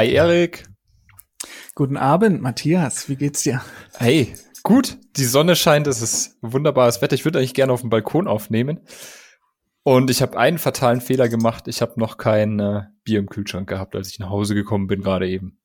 Hi 0.00 0.10
Erik. 0.14 0.64
Guten 1.74 1.98
Abend, 1.98 2.40
Matthias. 2.40 3.10
Wie 3.10 3.16
geht's 3.16 3.42
dir? 3.42 3.60
Hey, 3.98 4.32
gut. 4.62 4.96
Die 5.18 5.26
Sonne 5.26 5.56
scheint, 5.56 5.86
es 5.86 6.00
ist 6.00 6.38
wunderbares 6.40 7.02
Wetter. 7.02 7.12
Ich 7.12 7.26
würde 7.26 7.38
eigentlich 7.38 7.52
gerne 7.52 7.70
auf 7.70 7.82
dem 7.82 7.90
Balkon 7.90 8.26
aufnehmen. 8.26 8.80
Und 9.82 10.08
ich 10.08 10.22
habe 10.22 10.38
einen 10.38 10.56
fatalen 10.56 11.02
Fehler 11.02 11.28
gemacht. 11.28 11.68
Ich 11.68 11.82
habe 11.82 12.00
noch 12.00 12.16
kein 12.16 12.60
äh, 12.60 12.84
Bier 13.04 13.18
im 13.18 13.28
Kühlschrank 13.28 13.68
gehabt, 13.68 13.94
als 13.94 14.08
ich 14.08 14.18
nach 14.18 14.30
Hause 14.30 14.54
gekommen 14.54 14.86
bin, 14.86 15.02
gerade 15.02 15.28
eben. 15.28 15.58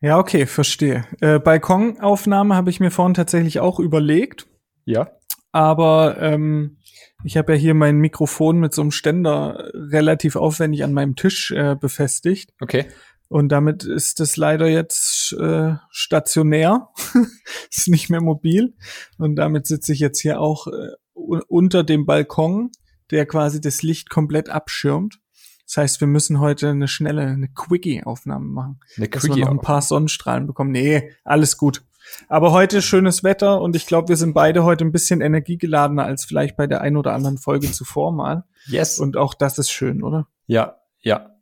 Ja, 0.00 0.16
okay, 0.16 0.46
verstehe. 0.46 1.04
Äh, 1.20 1.38
Balkonaufnahme 1.38 2.56
habe 2.56 2.70
ich 2.70 2.80
mir 2.80 2.90
vorhin 2.90 3.12
tatsächlich 3.12 3.60
auch 3.60 3.78
überlegt. 3.78 4.46
Ja. 4.86 5.10
Aber 5.52 6.16
ähm, 6.18 6.78
ich 7.24 7.36
habe 7.36 7.52
ja 7.52 7.58
hier 7.58 7.74
mein 7.74 7.98
Mikrofon 7.98 8.60
mit 8.60 8.72
so 8.72 8.80
einem 8.80 8.92
Ständer 8.92 9.70
relativ 9.74 10.36
aufwendig 10.36 10.84
an 10.84 10.92
meinem 10.92 11.16
Tisch 11.16 11.50
äh, 11.50 11.74
befestigt. 11.74 12.54
Okay. 12.60 12.86
Und 13.28 13.50
damit 13.50 13.84
ist 13.84 14.20
es 14.20 14.36
leider 14.36 14.68
jetzt 14.68 15.32
äh, 15.34 15.74
stationär, 15.90 16.88
ist 17.70 17.88
nicht 17.88 18.08
mehr 18.08 18.22
mobil. 18.22 18.74
Und 19.18 19.36
damit 19.36 19.66
sitze 19.66 19.92
ich 19.92 19.98
jetzt 19.98 20.20
hier 20.20 20.40
auch 20.40 20.66
äh, 20.66 20.92
unter 21.14 21.84
dem 21.84 22.06
Balkon, 22.06 22.70
der 23.10 23.26
quasi 23.26 23.60
das 23.60 23.82
Licht 23.82 24.08
komplett 24.08 24.48
abschirmt. 24.48 25.20
Das 25.66 25.76
heißt, 25.76 26.00
wir 26.00 26.08
müssen 26.08 26.40
heute 26.40 26.70
eine 26.70 26.88
schnelle, 26.88 27.22
eine 27.22 27.48
Quickie-Aufnahme 27.48 28.46
machen. 28.46 28.80
Eine 28.96 29.08
dass 29.08 29.24
wir 29.24 29.36
noch 29.36 29.50
ein 29.50 29.60
paar 29.60 29.82
Sonnenstrahlen 29.82 30.46
bekommen. 30.46 30.70
Nee, 30.70 31.12
alles 31.24 31.58
gut. 31.58 31.82
Aber 32.28 32.52
heute 32.52 32.80
schönes 32.80 33.22
Wetter 33.22 33.60
und 33.60 33.76
ich 33.76 33.86
glaube, 33.86 34.08
wir 34.08 34.16
sind 34.16 34.32
beide 34.32 34.64
heute 34.64 34.84
ein 34.86 34.92
bisschen 34.92 35.20
energiegeladener 35.20 36.04
als 36.04 36.24
vielleicht 36.24 36.56
bei 36.56 36.66
der 36.66 36.80
ein 36.80 36.96
oder 36.96 37.12
anderen 37.12 37.36
Folge 37.36 37.70
zuvor 37.70 38.12
mal. 38.12 38.44
Yes. 38.66 38.98
Und 38.98 39.18
auch 39.18 39.34
das 39.34 39.58
ist 39.58 39.70
schön, 39.70 40.02
oder? 40.02 40.26
Ja, 40.46 40.76
ja. 41.00 41.34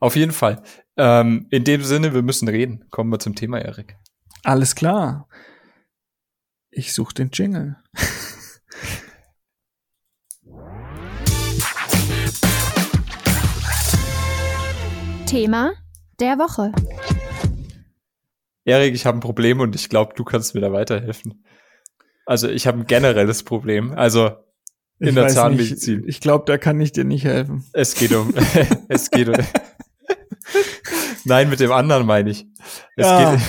Auf 0.00 0.16
jeden 0.16 0.32
Fall. 0.32 0.62
Ähm, 0.96 1.46
in 1.50 1.64
dem 1.64 1.82
Sinne, 1.82 2.14
wir 2.14 2.22
müssen 2.22 2.48
reden. 2.48 2.84
Kommen 2.90 3.10
wir 3.10 3.18
zum 3.18 3.34
Thema, 3.34 3.58
Erik. 3.58 3.96
Alles 4.44 4.74
klar. 4.74 5.28
Ich 6.70 6.92
suche 6.92 7.14
den 7.14 7.30
Jingle. 7.32 7.76
Thema 15.26 15.72
der 16.20 16.38
Woche. 16.38 16.72
Erik, 18.64 18.94
ich 18.94 19.06
habe 19.06 19.18
ein 19.18 19.20
Problem 19.20 19.60
und 19.60 19.74
ich 19.74 19.88
glaube, 19.88 20.12
du 20.14 20.24
kannst 20.24 20.54
mir 20.54 20.60
da 20.60 20.72
weiterhelfen. 20.72 21.44
Also 22.26 22.48
ich 22.48 22.66
habe 22.66 22.78
ein 22.80 22.86
generelles 22.86 23.42
Problem. 23.42 23.92
Also 23.92 24.32
in 24.98 25.08
ich 25.08 25.14
der 25.14 25.28
Zahnmedizin. 25.28 26.00
Nicht, 26.00 26.08
ich 26.08 26.20
glaube, 26.20 26.44
da 26.46 26.58
kann 26.58 26.80
ich 26.80 26.92
dir 26.92 27.04
nicht 27.04 27.24
helfen. 27.24 27.64
Es 27.72 27.94
geht 27.94 28.12
um, 28.12 28.32
es 28.88 29.10
geht 29.10 29.28
um. 29.28 29.34
Nein, 31.24 31.50
mit 31.50 31.60
dem 31.60 31.72
anderen 31.72 32.06
meine 32.06 32.30
ich. 32.30 32.46
Es, 32.96 33.06
ja. 33.06 33.34
geht, 33.34 33.40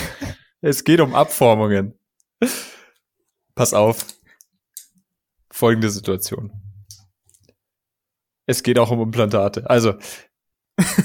es 0.61 0.83
geht 0.83 0.99
um 0.99 1.15
Abformungen. 1.15 1.97
Pass 3.55 3.73
auf. 3.73 4.05
Folgende 5.51 5.89
Situation. 5.89 6.51
Es 8.45 8.63
geht 8.63 8.79
auch 8.79 8.91
um 8.91 9.01
Implantate. 9.01 9.69
Also, 9.69 9.95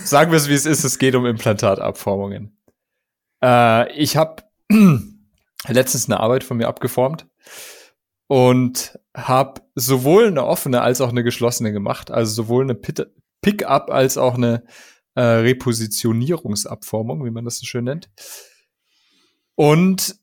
sagen 0.05 0.31
wir 0.33 0.39
es 0.39 0.49
wie 0.49 0.55
es 0.55 0.67
ist, 0.67 0.85
es 0.85 0.99
geht 0.99 1.15
um 1.15 1.27
Implantatabformungen. 1.27 2.59
Äh, 3.43 3.93
ich 3.93 4.17
habe 4.17 4.43
letztens 5.69 6.07
eine 6.07 6.21
Arbeit 6.21 6.45
von 6.45 6.57
mir 6.57 6.69
abgeformt 6.69 7.27
und 8.27 8.99
habe 9.17 9.63
sowohl 9.75 10.27
eine 10.27 10.45
offene 10.45 10.83
als 10.83 11.01
auch 11.01 11.11
eine 11.11 11.25
geschlossene 11.25 11.73
gemacht. 11.73 12.11
Also 12.11 12.33
sowohl 12.33 12.65
eine 12.65 12.75
Pick-up 12.75 13.91
als 13.91 14.19
auch 14.19 14.35
eine 14.35 14.65
äh, 15.19 15.41
Repositionierungsabformung, 15.41 17.25
wie 17.25 17.33
man 17.33 17.45
das 17.45 17.59
so 17.59 17.67
schön 17.67 17.85
nennt. 17.85 18.09
Und 19.57 20.15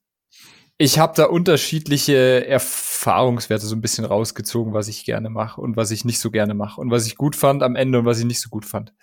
ich 0.77 0.99
habe 0.99 1.11
da 1.17 1.25
unterschiedliche 1.25 2.47
Erfahrungswerte 2.47 3.65
so 3.65 3.75
ein 3.75 3.81
bisschen 3.81 4.05
rausgezogen, 4.05 4.73
was 4.73 4.87
ich 4.87 5.03
gerne 5.03 5.29
mache 5.29 5.59
und 5.59 5.75
was 5.75 5.91
ich 5.91 6.05
nicht 6.05 6.19
so 6.19 6.31
gerne 6.31 6.53
mache 6.53 6.79
und 6.79 6.91
was 6.91 7.07
ich 7.07 7.17
gut 7.17 7.35
fand 7.35 7.61
am 7.61 7.75
Ende 7.75 7.99
und 7.99 8.05
was 8.05 8.19
ich 8.19 8.25
nicht 8.25 8.39
so 8.41 8.47
gut 8.47 8.63
fand. 8.63 8.93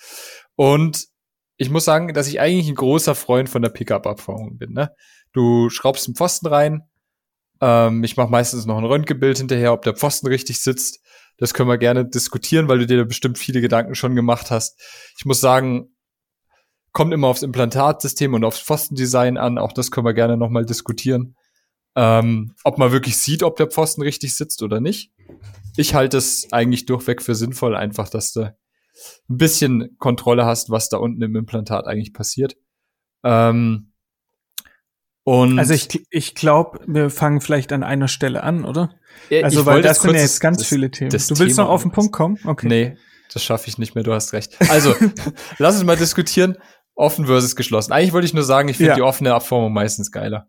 Und 0.56 1.08
ich 1.58 1.68
muss 1.68 1.84
sagen, 1.84 2.14
dass 2.14 2.26
ich 2.26 2.40
eigentlich 2.40 2.68
ein 2.68 2.74
großer 2.74 3.14
Freund 3.14 3.50
von 3.50 3.60
der 3.60 3.68
Pickup-Abformung 3.68 4.56
bin. 4.56 4.72
Ne? 4.72 4.92
Du 5.34 5.68
schraubst 5.68 6.06
einen 6.06 6.16
Pfosten 6.16 6.46
rein. 6.46 6.88
Ähm, 7.60 8.02
ich 8.02 8.16
mache 8.16 8.30
meistens 8.30 8.64
noch 8.64 8.78
ein 8.78 8.84
Röntgenbild 8.84 9.36
hinterher, 9.36 9.74
ob 9.74 9.82
der 9.82 9.94
Pfosten 9.94 10.26
richtig 10.26 10.58
sitzt. 10.62 11.01
Das 11.38 11.54
können 11.54 11.68
wir 11.68 11.78
gerne 11.78 12.04
diskutieren, 12.04 12.68
weil 12.68 12.78
du 12.78 12.86
dir 12.86 13.04
bestimmt 13.04 13.38
viele 13.38 13.60
Gedanken 13.60 13.94
schon 13.94 14.14
gemacht 14.14 14.50
hast. 14.50 14.80
Ich 15.18 15.24
muss 15.24 15.40
sagen, 15.40 15.94
kommt 16.92 17.12
immer 17.12 17.28
aufs 17.28 17.42
Implantatsystem 17.42 18.34
und 18.34 18.44
aufs 18.44 18.60
Pfostendesign 18.60 19.38
an. 19.38 19.58
Auch 19.58 19.72
das 19.72 19.90
können 19.90 20.06
wir 20.06 20.14
gerne 20.14 20.36
nochmal 20.36 20.64
diskutieren. 20.64 21.36
Ähm, 21.94 22.54
ob 22.64 22.78
man 22.78 22.92
wirklich 22.92 23.18
sieht, 23.18 23.42
ob 23.42 23.56
der 23.56 23.66
Pfosten 23.66 24.02
richtig 24.02 24.34
sitzt 24.34 24.62
oder 24.62 24.80
nicht. 24.80 25.12
Ich 25.76 25.94
halte 25.94 26.18
es 26.18 26.48
eigentlich 26.52 26.86
durchweg 26.86 27.22
für 27.22 27.34
sinnvoll, 27.34 27.74
einfach, 27.76 28.08
dass 28.08 28.32
du 28.32 28.54
ein 29.28 29.36
bisschen 29.36 29.96
Kontrolle 29.98 30.44
hast, 30.44 30.70
was 30.70 30.88
da 30.88 30.98
unten 30.98 31.22
im 31.22 31.36
Implantat 31.36 31.86
eigentlich 31.86 32.12
passiert. 32.12 32.56
Ähm, 33.24 33.91
und 35.24 35.58
also 35.58 35.72
ich, 35.72 35.88
ich 36.10 36.34
glaube, 36.34 36.80
wir 36.86 37.10
fangen 37.10 37.40
vielleicht 37.40 37.72
an 37.72 37.82
einer 37.82 38.08
Stelle 38.08 38.42
an, 38.42 38.64
oder? 38.64 38.94
Ja, 39.30 39.42
also 39.42 39.66
weil 39.66 39.82
das 39.82 40.02
sind 40.02 40.14
ja 40.14 40.20
jetzt 40.20 40.40
ganz 40.40 40.58
das, 40.58 40.66
viele 40.66 40.90
Themen. 40.90 41.10
Du 41.10 41.16
willst 41.16 41.38
Thema 41.38 41.64
noch 41.64 41.68
auf 41.68 41.82
den 41.82 41.92
Punkt 41.92 42.12
kommen? 42.12 42.38
Okay. 42.44 42.68
Nee, 42.68 42.96
das 43.32 43.44
schaffe 43.44 43.68
ich 43.68 43.78
nicht 43.78 43.94
mehr, 43.94 44.02
du 44.02 44.12
hast 44.12 44.32
recht. 44.32 44.56
Also, 44.68 44.94
lass 45.58 45.76
uns 45.76 45.84
mal 45.84 45.96
diskutieren, 45.96 46.56
offen 46.94 47.26
versus 47.26 47.54
geschlossen. 47.54 47.92
Eigentlich 47.92 48.12
wollte 48.12 48.26
ich 48.26 48.34
nur 48.34 48.42
sagen, 48.42 48.68
ich 48.68 48.76
finde 48.76 48.90
ja. 48.90 48.96
die 48.96 49.02
offene 49.02 49.34
Abformung 49.34 49.72
meistens 49.72 50.10
geiler. 50.10 50.48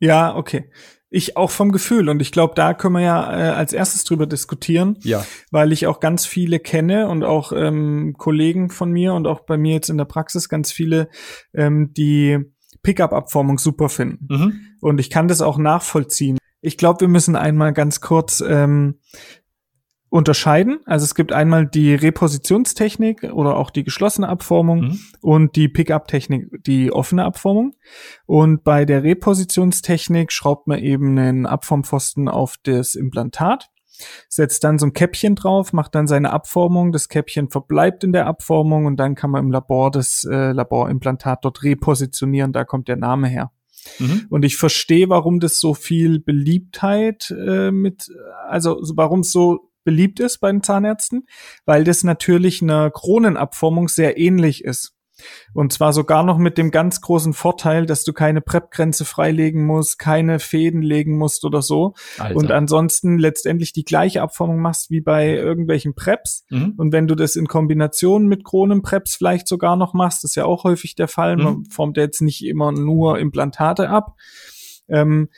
Ja, 0.00 0.34
okay. 0.34 0.70
Ich 1.10 1.38
auch 1.38 1.50
vom 1.50 1.72
Gefühl 1.72 2.10
und 2.10 2.20
ich 2.20 2.32
glaube, 2.32 2.52
da 2.54 2.74
können 2.74 2.94
wir 2.94 3.00
ja 3.00 3.32
äh, 3.32 3.50
als 3.52 3.72
erstes 3.72 4.04
drüber 4.04 4.26
diskutieren, 4.26 4.98
ja. 5.00 5.24
weil 5.50 5.72
ich 5.72 5.86
auch 5.86 6.00
ganz 6.00 6.26
viele 6.26 6.58
kenne 6.58 7.08
und 7.08 7.24
auch 7.24 7.52
ähm, 7.52 8.14
Kollegen 8.18 8.68
von 8.68 8.90
mir 8.90 9.14
und 9.14 9.26
auch 9.26 9.40
bei 9.46 9.56
mir 9.56 9.72
jetzt 9.72 9.88
in 9.88 9.96
der 9.96 10.04
Praxis 10.04 10.50
ganz 10.50 10.70
viele, 10.70 11.08
ähm, 11.54 11.94
die 11.96 12.52
Pickup-Abformung 12.82 13.58
super 13.58 13.88
finden. 13.88 14.26
Mhm. 14.28 14.60
Und 14.80 15.00
ich 15.00 15.10
kann 15.10 15.28
das 15.28 15.40
auch 15.40 15.58
nachvollziehen. 15.58 16.38
Ich 16.60 16.76
glaube, 16.76 17.00
wir 17.02 17.08
müssen 17.08 17.36
einmal 17.36 17.72
ganz 17.72 18.00
kurz 18.00 18.42
ähm, 18.46 18.96
unterscheiden. 20.10 20.80
Also 20.86 21.04
es 21.04 21.14
gibt 21.14 21.32
einmal 21.32 21.66
die 21.66 21.94
Repositionstechnik 21.94 23.24
oder 23.24 23.56
auch 23.56 23.70
die 23.70 23.84
geschlossene 23.84 24.28
Abformung 24.28 24.80
mhm. 24.80 25.00
und 25.20 25.56
die 25.56 25.68
Pickup-Technik, 25.68 26.64
die 26.64 26.92
offene 26.92 27.24
Abformung. 27.24 27.74
Und 28.26 28.64
bei 28.64 28.84
der 28.84 29.02
Repositionstechnik 29.02 30.32
schraubt 30.32 30.66
man 30.66 30.78
eben 30.78 31.18
einen 31.18 31.46
Abformpfosten 31.46 32.28
auf 32.28 32.56
das 32.62 32.94
Implantat, 32.94 33.68
setzt 34.28 34.64
dann 34.64 34.78
so 34.78 34.86
ein 34.86 34.92
Käppchen 34.92 35.34
drauf, 35.34 35.72
macht 35.72 35.94
dann 35.94 36.06
seine 36.06 36.32
Abformung, 36.32 36.92
das 36.92 37.08
Käppchen 37.08 37.50
verbleibt 37.50 38.04
in 38.04 38.12
der 38.12 38.26
Abformung 38.26 38.86
und 38.86 38.96
dann 38.96 39.14
kann 39.14 39.30
man 39.30 39.44
im 39.44 39.50
Labor 39.50 39.90
das 39.90 40.24
äh, 40.24 40.52
Laborimplantat 40.52 41.44
dort 41.44 41.62
repositionieren, 41.62 42.52
da 42.52 42.64
kommt 42.64 42.88
der 42.88 42.96
Name 42.96 43.28
her. 43.28 43.50
Mhm. 43.98 44.26
Und 44.30 44.44
ich 44.44 44.56
verstehe, 44.56 45.08
warum 45.08 45.40
das 45.40 45.60
so 45.60 45.74
viel 45.74 46.20
Beliebtheit 46.20 47.30
äh, 47.30 47.70
mit, 47.70 48.10
also 48.48 48.80
warum 48.94 49.20
es 49.20 49.32
so 49.32 49.70
beliebt 49.84 50.20
ist 50.20 50.38
bei 50.38 50.52
den 50.52 50.62
Zahnärzten, 50.62 51.26
weil 51.64 51.84
das 51.84 52.04
natürlich 52.04 52.60
einer 52.60 52.90
Kronenabformung 52.90 53.88
sehr 53.88 54.18
ähnlich 54.18 54.64
ist. 54.64 54.97
Und 55.54 55.72
zwar 55.72 55.92
sogar 55.92 56.22
noch 56.22 56.38
mit 56.38 56.58
dem 56.58 56.70
ganz 56.70 57.00
großen 57.00 57.34
Vorteil, 57.34 57.86
dass 57.86 58.04
du 58.04 58.12
keine 58.12 58.40
Prep-Grenze 58.40 59.04
freilegen 59.04 59.64
musst, 59.64 59.98
keine 59.98 60.38
Fäden 60.38 60.82
legen 60.82 61.16
musst 61.16 61.44
oder 61.44 61.62
so. 61.62 61.94
Alter. 62.18 62.36
Und 62.36 62.50
ansonsten 62.50 63.18
letztendlich 63.18 63.72
die 63.72 63.84
gleiche 63.84 64.22
Abformung 64.22 64.60
machst 64.60 64.90
wie 64.90 65.00
bei 65.00 65.34
irgendwelchen 65.34 65.94
Preps. 65.94 66.44
Mhm. 66.50 66.74
Und 66.76 66.92
wenn 66.92 67.06
du 67.06 67.14
das 67.14 67.36
in 67.36 67.48
Kombination 67.48 68.26
mit 68.26 68.44
Kronenpreps 68.44 69.16
vielleicht 69.16 69.48
sogar 69.48 69.76
noch 69.76 69.94
machst, 69.94 70.24
ist 70.24 70.36
ja 70.36 70.44
auch 70.44 70.64
häufig 70.64 70.94
der 70.94 71.08
Fall. 71.08 71.36
Mhm. 71.36 71.42
Man 71.42 71.64
formt 71.66 71.96
ja 71.96 72.04
jetzt 72.04 72.22
nicht 72.22 72.44
immer 72.44 72.72
nur 72.72 73.18
Implantate 73.18 73.88
ab. 73.88 74.16
Ähm, 74.88 75.28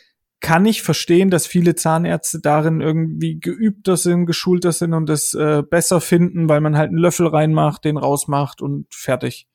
kann 0.40 0.64
ich 0.64 0.82
verstehen, 0.82 1.30
dass 1.30 1.46
viele 1.46 1.74
Zahnärzte 1.74 2.40
darin 2.40 2.80
irgendwie 2.80 3.38
geübter 3.38 3.96
sind, 3.96 4.24
geschulter 4.24 4.72
sind 4.72 4.94
und 4.94 5.10
es 5.10 5.34
äh, 5.34 5.62
besser 5.62 6.00
finden, 6.00 6.48
weil 6.48 6.62
man 6.62 6.76
halt 6.76 6.88
einen 6.88 6.98
Löffel 6.98 7.26
reinmacht, 7.26 7.84
den 7.84 7.98
rausmacht 7.98 8.62
und 8.62 8.86
fertig. 8.90 9.48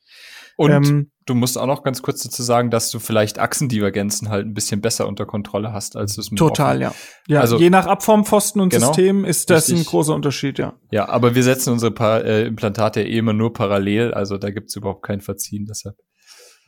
Und 0.57 0.71
ähm, 0.71 1.11
du 1.25 1.35
musst 1.35 1.57
auch 1.57 1.65
noch 1.65 1.83
ganz 1.83 2.01
kurz 2.01 2.23
dazu 2.23 2.41
sagen, 2.41 2.69
dass 2.69 2.89
du 2.89 2.99
vielleicht 2.99 3.39
Achsendivergenzen 3.39 4.29
halt 4.29 4.45
ein 4.45 4.53
bisschen 4.53 4.79
besser 4.79 5.07
unter 5.07 5.25
Kontrolle 5.25 5.73
hast, 5.73 5.97
als 5.97 6.17
es 6.17 6.31
mit 6.31 6.39
Total, 6.39 6.81
ja. 6.81 6.93
Ja, 7.27 7.41
also, 7.41 7.57
je 7.57 7.69
nach 7.69 7.87
Abformpfosten 7.87 8.61
und 8.61 8.69
genau, 8.69 8.87
System 8.87 9.25
ist 9.25 9.49
das 9.49 9.67
richtig. 9.67 9.85
ein 9.85 9.89
großer 9.89 10.15
Unterschied, 10.15 10.59
ja. 10.59 10.73
Ja, 10.91 11.09
aber 11.09 11.35
wir 11.35 11.43
setzen 11.43 11.73
unsere 11.73 11.91
pa 11.91 12.19
äh, 12.19 12.45
Implantate 12.45 13.01
eh 13.01 13.17
immer 13.17 13.33
nur 13.33 13.53
parallel, 13.53 14.13
also 14.13 14.37
da 14.37 14.49
gibt's 14.49 14.75
überhaupt 14.75 15.03
kein 15.03 15.19
Verziehen, 15.19 15.65
deshalb. 15.65 15.95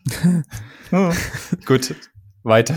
Gut, 1.65 1.95
weiter. 2.43 2.75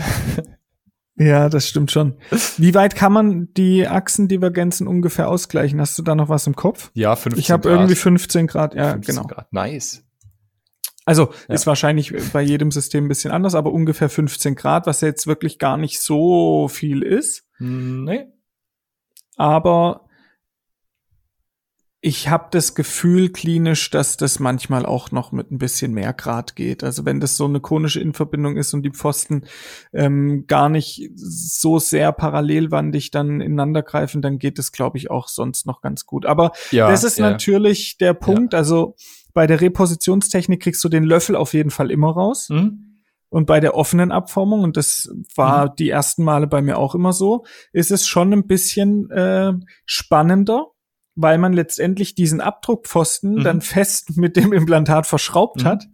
Ja, 1.17 1.49
das 1.49 1.67
stimmt 1.67 1.91
schon. 1.91 2.15
Wie 2.57 2.73
weit 2.73 2.95
kann 2.95 3.13
man 3.13 3.53
die 3.53 3.87
Achsendivergenzen 3.87 4.87
ungefähr 4.87 5.29
ausgleichen? 5.29 5.79
Hast 5.79 5.97
du 5.99 6.03
da 6.03 6.15
noch 6.15 6.29
was 6.29 6.47
im 6.47 6.55
Kopf? 6.55 6.89
Ja, 6.93 7.15
15 7.15 7.39
Ich 7.39 7.51
habe 7.51 7.69
irgendwie 7.69 7.95
15 7.95 8.47
Grad, 8.47 8.75
ja, 8.75 8.91
15 8.93 9.15
genau. 9.15 9.27
Grad. 9.27 9.51
Nice. 9.53 10.03
Also 11.05 11.33
ja. 11.47 11.55
ist 11.55 11.67
wahrscheinlich 11.67 12.13
bei 12.31 12.41
jedem 12.41 12.71
System 12.71 13.05
ein 13.05 13.09
bisschen 13.09 13.31
anders, 13.31 13.55
aber 13.55 13.71
ungefähr 13.71 14.09
15 14.09 14.55
Grad, 14.55 14.85
was 14.85 15.01
jetzt 15.01 15.25
wirklich 15.25 15.57
gar 15.57 15.77
nicht 15.77 15.99
so 15.99 16.67
viel 16.67 17.01
ist. 17.01 17.47
Nee. 17.57 18.27
Aber 19.35 20.07
ich 22.03 22.29
habe 22.29 22.47
das 22.49 22.73
Gefühl 22.73 23.29
klinisch, 23.29 23.91
dass 23.91 24.17
das 24.17 24.39
manchmal 24.39 24.87
auch 24.87 25.11
noch 25.11 25.31
mit 25.31 25.51
ein 25.51 25.59
bisschen 25.59 25.93
mehr 25.93 26.13
Grad 26.13 26.55
geht. 26.55 26.83
Also 26.83 27.05
wenn 27.05 27.19
das 27.19 27.37
so 27.37 27.45
eine 27.45 27.59
konische 27.59 28.01
Inverbindung 28.01 28.57
ist 28.57 28.73
und 28.73 28.81
die 28.81 28.89
Pfosten 28.89 29.45
ähm, 29.93 30.45
gar 30.47 30.67
nicht 30.69 31.11
so 31.13 31.77
sehr 31.77 32.11
parallelwandig 32.11 33.11
dann 33.11 33.39
ineinander 33.39 33.83
greifen, 33.83 34.23
dann 34.23 34.39
geht 34.39 34.57
es, 34.57 34.71
glaube 34.71 34.97
ich, 34.97 35.11
auch 35.11 35.27
sonst 35.27 35.67
noch 35.67 35.81
ganz 35.81 36.07
gut. 36.07 36.25
Aber 36.25 36.53
ja, 36.71 36.89
das 36.89 37.03
ist 37.03 37.19
ja. 37.19 37.29
natürlich 37.29 37.99
der 37.99 38.15
Punkt. 38.15 38.55
Also 38.55 38.95
bei 39.33 39.47
der 39.47 39.61
Repositionstechnik 39.61 40.61
kriegst 40.61 40.83
du 40.83 40.89
den 40.89 41.03
Löffel 41.03 41.35
auf 41.35 41.53
jeden 41.53 41.71
Fall 41.71 41.91
immer 41.91 42.11
raus. 42.11 42.49
Mhm. 42.49 42.91
Und 43.29 43.45
bei 43.45 43.61
der 43.61 43.75
offenen 43.75 44.11
Abformung, 44.11 44.63
und 44.63 44.75
das 44.75 45.09
war 45.35 45.67
mhm. 45.67 45.75
die 45.79 45.89
ersten 45.89 46.23
Male 46.23 46.47
bei 46.47 46.61
mir 46.61 46.77
auch 46.77 46.95
immer 46.95 47.13
so, 47.13 47.45
ist 47.71 47.89
es 47.91 48.05
schon 48.05 48.33
ein 48.33 48.45
bisschen 48.45 49.09
äh, 49.09 49.53
spannender, 49.85 50.67
weil 51.15 51.37
man 51.37 51.53
letztendlich 51.53 52.13
diesen 52.13 52.41
Abdruckpfosten 52.41 53.35
mhm. 53.35 53.43
dann 53.43 53.61
fest 53.61 54.17
mit 54.17 54.35
dem 54.35 54.51
Implantat 54.51 55.07
verschraubt 55.07 55.63
mhm. 55.63 55.67
hat. 55.67 55.85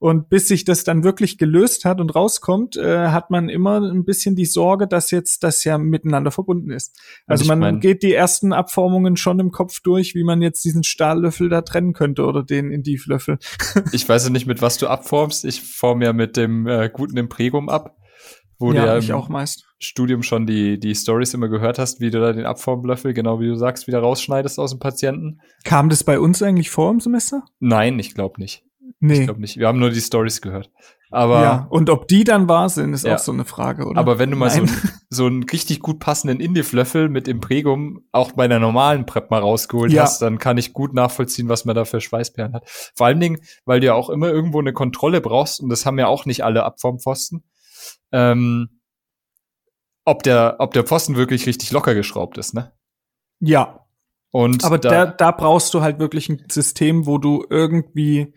Und 0.00 0.28
bis 0.28 0.46
sich 0.46 0.64
das 0.64 0.84
dann 0.84 1.02
wirklich 1.02 1.38
gelöst 1.38 1.84
hat 1.84 2.00
und 2.00 2.14
rauskommt, 2.14 2.76
äh, 2.76 3.08
hat 3.08 3.30
man 3.30 3.48
immer 3.48 3.80
ein 3.80 4.04
bisschen 4.04 4.36
die 4.36 4.44
Sorge, 4.44 4.86
dass 4.86 5.10
jetzt 5.10 5.42
das 5.42 5.64
ja 5.64 5.76
miteinander 5.76 6.30
verbunden 6.30 6.70
ist. 6.70 6.96
Also 7.26 7.46
man 7.46 7.58
mein, 7.58 7.80
geht 7.80 8.04
die 8.04 8.14
ersten 8.14 8.52
Abformungen 8.52 9.16
schon 9.16 9.40
im 9.40 9.50
Kopf 9.50 9.80
durch, 9.80 10.14
wie 10.14 10.22
man 10.22 10.40
jetzt 10.40 10.64
diesen 10.64 10.84
Stahllöffel 10.84 11.48
da 11.48 11.62
trennen 11.62 11.94
könnte 11.94 12.24
oder 12.24 12.44
den 12.44 12.70
Indivlöffel. 12.70 13.38
ich 13.92 14.08
weiß 14.08 14.24
ja 14.24 14.30
nicht, 14.30 14.46
mit 14.46 14.62
was 14.62 14.78
du 14.78 14.86
abformst. 14.86 15.44
Ich 15.44 15.62
form 15.62 16.00
ja 16.00 16.12
mit 16.12 16.36
dem 16.36 16.68
äh, 16.68 16.88
guten 16.92 17.16
Impregum 17.16 17.68
ab. 17.68 17.96
Wo 18.60 18.72
ja, 18.72 18.80
du 18.80 18.86
ja 18.88 18.98
ich 18.98 19.12
auch 19.12 19.28
meist. 19.28 19.66
Studium 19.78 20.22
schon 20.22 20.46
die, 20.46 20.80
die 20.80 20.94
Stories 20.94 21.34
immer 21.34 21.48
gehört 21.48 21.78
hast, 21.78 22.00
wie 22.00 22.10
du 22.10 22.20
da 22.20 22.32
den 22.32 22.44
Abformlöffel, 22.44 23.14
genau 23.14 23.38
wie 23.38 23.46
du 23.46 23.54
sagst, 23.54 23.86
wieder 23.86 24.00
rausschneidest 24.00 24.58
aus 24.58 24.70
dem 24.70 24.80
Patienten. 24.80 25.40
Kam 25.64 25.88
das 25.88 26.02
bei 26.02 26.18
uns 26.18 26.42
eigentlich 26.42 26.70
vor 26.70 26.90
im 26.90 26.98
Semester? 26.98 27.44
Nein, 27.60 27.98
ich 28.00 28.14
glaube 28.14 28.40
nicht. 28.40 28.64
Nee. 29.00 29.20
Ich 29.20 29.24
glaube 29.24 29.40
nicht. 29.40 29.56
Wir 29.56 29.68
haben 29.68 29.78
nur 29.78 29.90
die 29.90 30.00
Stories 30.00 30.40
gehört. 30.40 30.70
Aber 31.10 31.42
ja, 31.42 31.66
und 31.70 31.88
ob 31.88 32.06
die 32.06 32.24
dann 32.24 32.48
wahr 32.48 32.68
sind, 32.68 32.92
ist 32.92 33.06
ja. 33.06 33.14
auch 33.14 33.18
so 33.18 33.32
eine 33.32 33.46
Frage, 33.46 33.86
oder? 33.86 33.98
Aber 33.98 34.18
wenn 34.18 34.30
du 34.30 34.36
mal 34.36 34.50
so, 34.50 34.64
so 35.08 35.26
einen 35.26 35.42
richtig 35.44 35.80
gut 35.80 36.00
passenden 36.00 36.38
Indie-Löffel 36.40 37.08
mit 37.08 37.28
Impregum 37.28 38.04
auch 38.12 38.32
bei 38.32 38.44
einer 38.44 38.58
normalen 38.58 39.06
Prep 39.06 39.30
mal 39.30 39.40
rausgeholt 39.40 39.90
ja. 39.90 40.02
hast, 40.02 40.20
dann 40.20 40.38
kann 40.38 40.58
ich 40.58 40.74
gut 40.74 40.92
nachvollziehen, 40.92 41.48
was 41.48 41.64
man 41.64 41.74
da 41.74 41.86
für 41.86 42.00
Schweißperlen 42.00 42.52
hat. 42.52 42.68
Vor 42.94 43.06
allen 43.06 43.20
Dingen, 43.20 43.40
weil 43.64 43.80
du 43.80 43.86
ja 43.86 43.94
auch 43.94 44.10
immer 44.10 44.28
irgendwo 44.28 44.60
eine 44.60 44.74
Kontrolle 44.74 45.22
brauchst 45.22 45.60
und 45.60 45.70
das 45.70 45.86
haben 45.86 45.98
ja 45.98 46.08
auch 46.08 46.26
nicht 46.26 46.44
alle 46.44 46.64
Abformpfosten. 46.64 47.42
Ähm, 48.12 48.80
ob 50.04 50.22
der, 50.22 50.56
ob 50.58 50.74
der 50.74 50.84
Pfosten 50.84 51.16
wirklich 51.16 51.46
richtig 51.46 51.70
locker 51.70 51.94
geschraubt 51.94 52.36
ist, 52.36 52.52
ne? 52.54 52.72
Ja. 53.40 53.86
Und 54.30 54.62
aber 54.64 54.78
da, 54.78 54.90
da, 54.90 55.06
da 55.06 55.30
brauchst 55.30 55.72
du 55.72 55.80
halt 55.80 55.98
wirklich 55.98 56.28
ein 56.28 56.44
System, 56.50 57.06
wo 57.06 57.16
du 57.16 57.46
irgendwie 57.48 58.34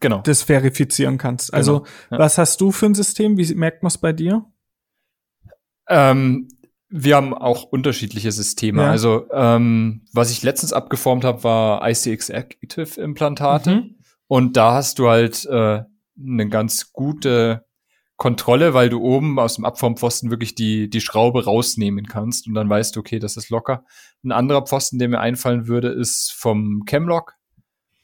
genau. 0.00 0.20
das 0.22 0.42
verifizieren 0.42 1.18
kannst. 1.18 1.52
Also, 1.52 1.80
genau, 1.80 1.90
ja. 2.10 2.18
was 2.18 2.38
hast 2.38 2.60
du 2.60 2.72
für 2.72 2.86
ein 2.86 2.94
System? 2.94 3.36
Wie 3.36 3.54
merkt 3.54 3.82
man 3.82 3.88
es 3.88 3.98
bei 3.98 4.12
dir? 4.12 4.44
Ähm, 5.88 6.48
wir 6.88 7.16
haben 7.16 7.34
auch 7.34 7.64
unterschiedliche 7.64 8.32
Systeme. 8.32 8.82
Ja. 8.82 8.90
Also, 8.90 9.26
ähm, 9.32 10.02
was 10.12 10.30
ich 10.30 10.42
letztens 10.42 10.72
abgeformt 10.72 11.24
habe, 11.24 11.42
war 11.44 11.88
ICX 11.88 12.28
Active 12.28 13.00
Implantate. 13.00 13.76
Mhm. 13.76 13.96
Und 14.26 14.56
da 14.56 14.74
hast 14.74 14.98
du 14.98 15.08
halt 15.08 15.44
äh, 15.46 15.82
eine 16.18 16.48
ganz 16.48 16.92
gute 16.92 17.64
Kontrolle, 18.16 18.72
weil 18.72 18.88
du 18.88 19.00
oben 19.00 19.38
aus 19.38 19.56
dem 19.56 19.64
Abformpfosten 19.64 20.30
wirklich 20.30 20.54
die, 20.54 20.88
die 20.88 21.00
Schraube 21.00 21.44
rausnehmen 21.44 22.06
kannst 22.06 22.46
und 22.46 22.54
dann 22.54 22.68
weißt 22.68 22.94
du, 22.94 23.00
okay, 23.00 23.18
das 23.18 23.36
ist 23.36 23.50
locker. 23.50 23.84
Ein 24.22 24.32
anderer 24.32 24.62
Pfosten, 24.62 24.98
der 24.98 25.08
mir 25.08 25.18
einfallen 25.18 25.66
würde, 25.66 25.88
ist 25.88 26.32
vom 26.32 26.84
Chemlock, 26.86 27.34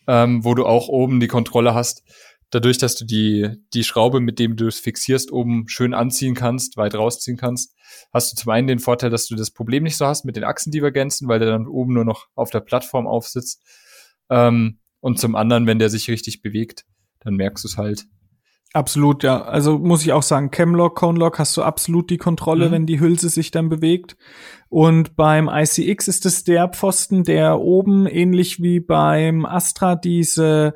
ähm, 0.09 0.45
wo 0.45 0.55
du 0.55 0.67
auch 0.67 0.89
oben 0.89 1.21
die 1.21 1.29
Kontrolle 1.29 1.75
hast. 1.75 2.03
Dadurch, 2.51 2.79
dass 2.79 2.97
du 2.97 3.05
die, 3.05 3.51
die 3.75 3.85
Schraube, 3.85 4.21
mit 4.21 4.39
dem 4.39 4.57
du 4.57 4.67
es 4.67 4.81
fixierst, 4.81 5.31
oben 5.31 5.69
schön 5.69 5.93
anziehen 5.93 6.35
kannst, 6.35 6.79
weit 6.79 6.95
rausziehen 6.95 7.37
kannst, 7.37 7.75
hast 8.11 8.33
du 8.33 8.37
zum 8.37 8.51
einen 8.51 8.67
den 8.67 8.79
Vorteil, 8.79 9.11
dass 9.11 9.27
du 9.27 9.37
das 9.37 9.51
Problem 9.51 9.83
nicht 9.83 9.99
so 9.99 10.07
hast 10.07 10.25
mit 10.25 10.35
den 10.35 10.45
Achsendivergenzen, 10.45 11.29
weil 11.29 11.39
der 11.39 11.51
dann 11.51 11.67
oben 11.67 11.93
nur 11.93 12.07
noch 12.07 12.27
auf 12.35 12.51
der 12.51 12.61
Plattform 12.61 13.07
aufsitzt. 13.07 13.63
Ähm, 14.31 14.81
und 15.01 15.21
zum 15.21 15.37
anderen, 15.37 15.67
wenn 15.67 15.79
der 15.79 15.91
sich 15.91 16.09
richtig 16.09 16.41
bewegt, 16.41 16.87
dann 17.21 17.35
merkst 17.35 17.65
du 17.65 17.69
es 17.69 17.77
halt. 17.77 18.07
Absolut, 18.75 19.23
ja. 19.23 19.43
Also 19.43 19.79
muss 19.79 20.03
ich 20.03 20.13
auch 20.13 20.23
sagen, 20.23 20.51
Chemlock, 20.51 20.97
Conelock 20.97 21.39
hast 21.39 21.57
du 21.57 21.63
absolut 21.63 22.11
die 22.11 22.19
Kontrolle, 22.19 22.69
mhm. 22.69 22.73
wenn 22.73 22.87
die 22.87 23.01
Hülse 23.01 23.31
sich 23.31 23.51
dann 23.51 23.69
bewegt. 23.69 24.17
Und 24.69 25.17
beim 25.17 25.49
ICX 25.49 26.07
ist 26.07 26.27
es 26.27 26.45
der 26.45 26.69
Pfosten, 26.69 27.25
der 27.25 27.61
oben 27.61 28.07
ähnlich 28.07 28.63
wie 28.63 28.81
beim 28.81 29.47
Astra 29.47 29.97
diese 29.97 30.75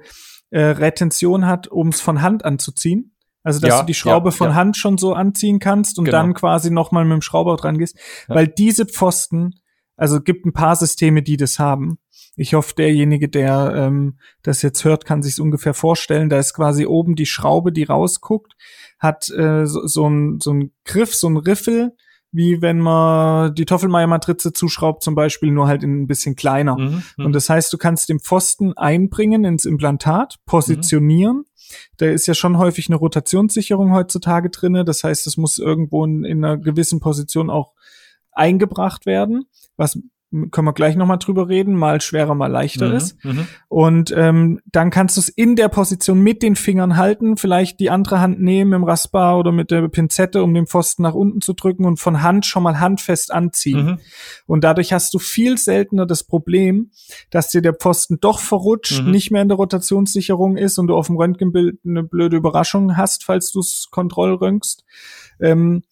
äh, 0.51 0.61
Retention 0.61 1.47
hat, 1.47 1.69
um 1.69 1.89
es 1.89 2.01
von 2.01 2.23
Hand 2.23 2.45
anzuziehen. 2.45 3.15
Also 3.43 3.61
dass 3.61 3.71
ja, 3.71 3.81
du 3.81 3.87
die 3.87 3.95
Schraube 3.95 4.31
ja, 4.31 4.37
von 4.37 4.51
ja. 4.51 4.55
Hand 4.55 4.77
schon 4.77 4.97
so 4.97 5.15
anziehen 5.15 5.59
kannst 5.59 5.99
und 5.99 6.05
genau. 6.07 6.19
dann 6.19 6.35
quasi 6.35 6.71
nochmal 6.71 7.05
mit 7.05 7.15
dem 7.15 7.23
Schrauber 7.23 7.57
dran 7.57 7.77
gehst. 7.77 7.99
Weil 8.29 8.47
diese 8.47 8.87
Pfosten, 8.87 9.61
also 9.97 10.21
gibt 10.21 10.47
ein 10.47 10.53
paar 10.53 10.77
Systeme, 10.77 11.23
die 11.23 11.37
das 11.37 11.59
haben. 11.59 11.99
Ich 12.37 12.55
hoffe, 12.55 12.75
derjenige, 12.75 13.29
der 13.29 13.75
ähm, 13.77 14.19
das 14.43 14.63
jetzt 14.63 14.85
hört, 14.85 15.05
kann 15.05 15.23
sich 15.23 15.41
ungefähr 15.41 15.75
vorstellen. 15.75 16.31
Da 16.31 16.39
ist 16.39 16.55
quasi 16.55 16.87
oben 16.87 17.15
die 17.15 17.27
Schraube, 17.27 17.73
die 17.73 17.85
rausguckt, 17.85 18.55
hat 18.99 19.29
äh, 19.31 19.67
so, 19.67 19.87
so, 19.87 20.09
ein, 20.09 20.41
so 20.41 20.53
ein 20.53 20.73
Griff, 20.85 21.15
so 21.15 21.29
ein 21.29 21.37
Riffel, 21.37 21.93
wie 22.33 22.63
wenn 22.63 22.79
man 22.79 23.55
die 23.55 23.67
Toffelmeier-Matrize 23.67 24.55
zuschraubt, 24.55 25.03
zum 25.03 25.15
Beispiel, 25.15 25.51
nur 25.51 25.67
halt 25.67 25.83
in 25.83 26.03
ein 26.03 26.07
bisschen 26.07 26.35
kleiner. 26.35 26.79
Mhm, 26.79 27.03
mhm. 27.19 27.27
Und 27.27 27.33
das 27.35 27.51
heißt, 27.51 27.71
du 27.71 27.77
kannst 27.77 28.09
den 28.09 28.21
Pfosten 28.21 28.73
einbringen 28.73 29.45
ins 29.45 29.67
Implantat, 29.67 30.39
positionieren. 30.47 31.39
Mhm. 31.39 31.45
Da 31.99 32.07
ist 32.07 32.27
ja 32.27 32.35
schon 32.35 32.57
häufig 32.57 32.89
eine 32.89 32.97
Rotationssicherung 32.97 33.93
heutzutage 33.93 34.49
drinne. 34.49 34.85
Das 34.85 35.05
heißt, 35.05 35.27
es 35.27 35.37
muss 35.37 35.59
irgendwo 35.59 36.05
in, 36.07 36.25
in 36.25 36.43
einer 36.43 36.57
gewissen 36.57 37.01
Position 37.01 37.51
auch 37.51 37.73
eingebracht 38.33 39.05
werden, 39.05 39.45
was 39.77 39.99
können 40.51 40.67
wir 40.67 40.73
gleich 40.73 40.97
nochmal 40.97 41.19
drüber 41.19 41.49
reden, 41.49 41.75
mal 41.75 42.01
schwerer, 42.01 42.35
mal 42.35 42.51
leichter 42.51 42.89
mhm, 42.89 42.95
ist. 42.95 43.23
Mhm. 43.25 43.47
Und 43.69 44.15
ähm, 44.17 44.61
dann 44.65 44.91
kannst 44.91 45.17
du 45.17 45.21
es 45.21 45.29
in 45.29 45.57
der 45.57 45.69
Position 45.69 46.21
mit 46.21 46.43
den 46.43 46.57
Fingern 46.57 46.97
halten, 46.97 47.37
vielleicht 47.37 47.81
die 47.81 47.91
andere 47.91 48.21
Hand 48.21 48.41
nehmen 48.41 48.73
im 48.73 48.85
Raspa 48.85 49.37
oder 49.37 49.53
mit 49.53 49.71
der 49.71 49.87
Pinzette, 49.89 50.43
um 50.43 50.55
den 50.55 50.67
Pfosten 50.67 51.03
nach 51.03 51.15
unten 51.15 51.43
zu 51.43 51.53
drücken 51.53 51.85
und 51.85 51.99
von 51.99 52.23
Hand 52.23 52.47
schon 52.47 52.63
mal 52.63 52.81
handfest 52.81 53.33
anziehen. 53.33 53.85
Mhm. 53.85 53.99
Und 54.47 54.65
dadurch 54.65 54.93
hast 54.93 55.13
du 55.13 55.19
viel 55.19 55.59
seltener 55.59 56.07
das 56.07 56.25
Problem, 56.25 56.91
dass 57.31 57.51
dir 57.51 57.61
der 57.61 57.75
Pfosten 57.75 58.19
doch 58.21 58.41
verrutscht, 58.41 59.03
mhm. 59.03 59.11
nicht 59.11 59.31
mehr 59.31 59.43
in 59.43 59.49
der 59.49 59.59
Rotationssicherung 59.59 60.57
ist 60.57 60.79
und 60.79 60.87
du 60.87 60.97
auf 60.97 61.09
dem 61.09 61.17
Röntgenbild 61.17 61.79
eine 61.87 62.03
blöde 62.03 62.39
Überraschung 62.39 62.97
hast, 62.97 63.25
falls 63.25 63.53
du 63.53 63.61
es 63.61 63.89
kontrollröntgst. 63.91 64.85
Ähm, 65.41 65.83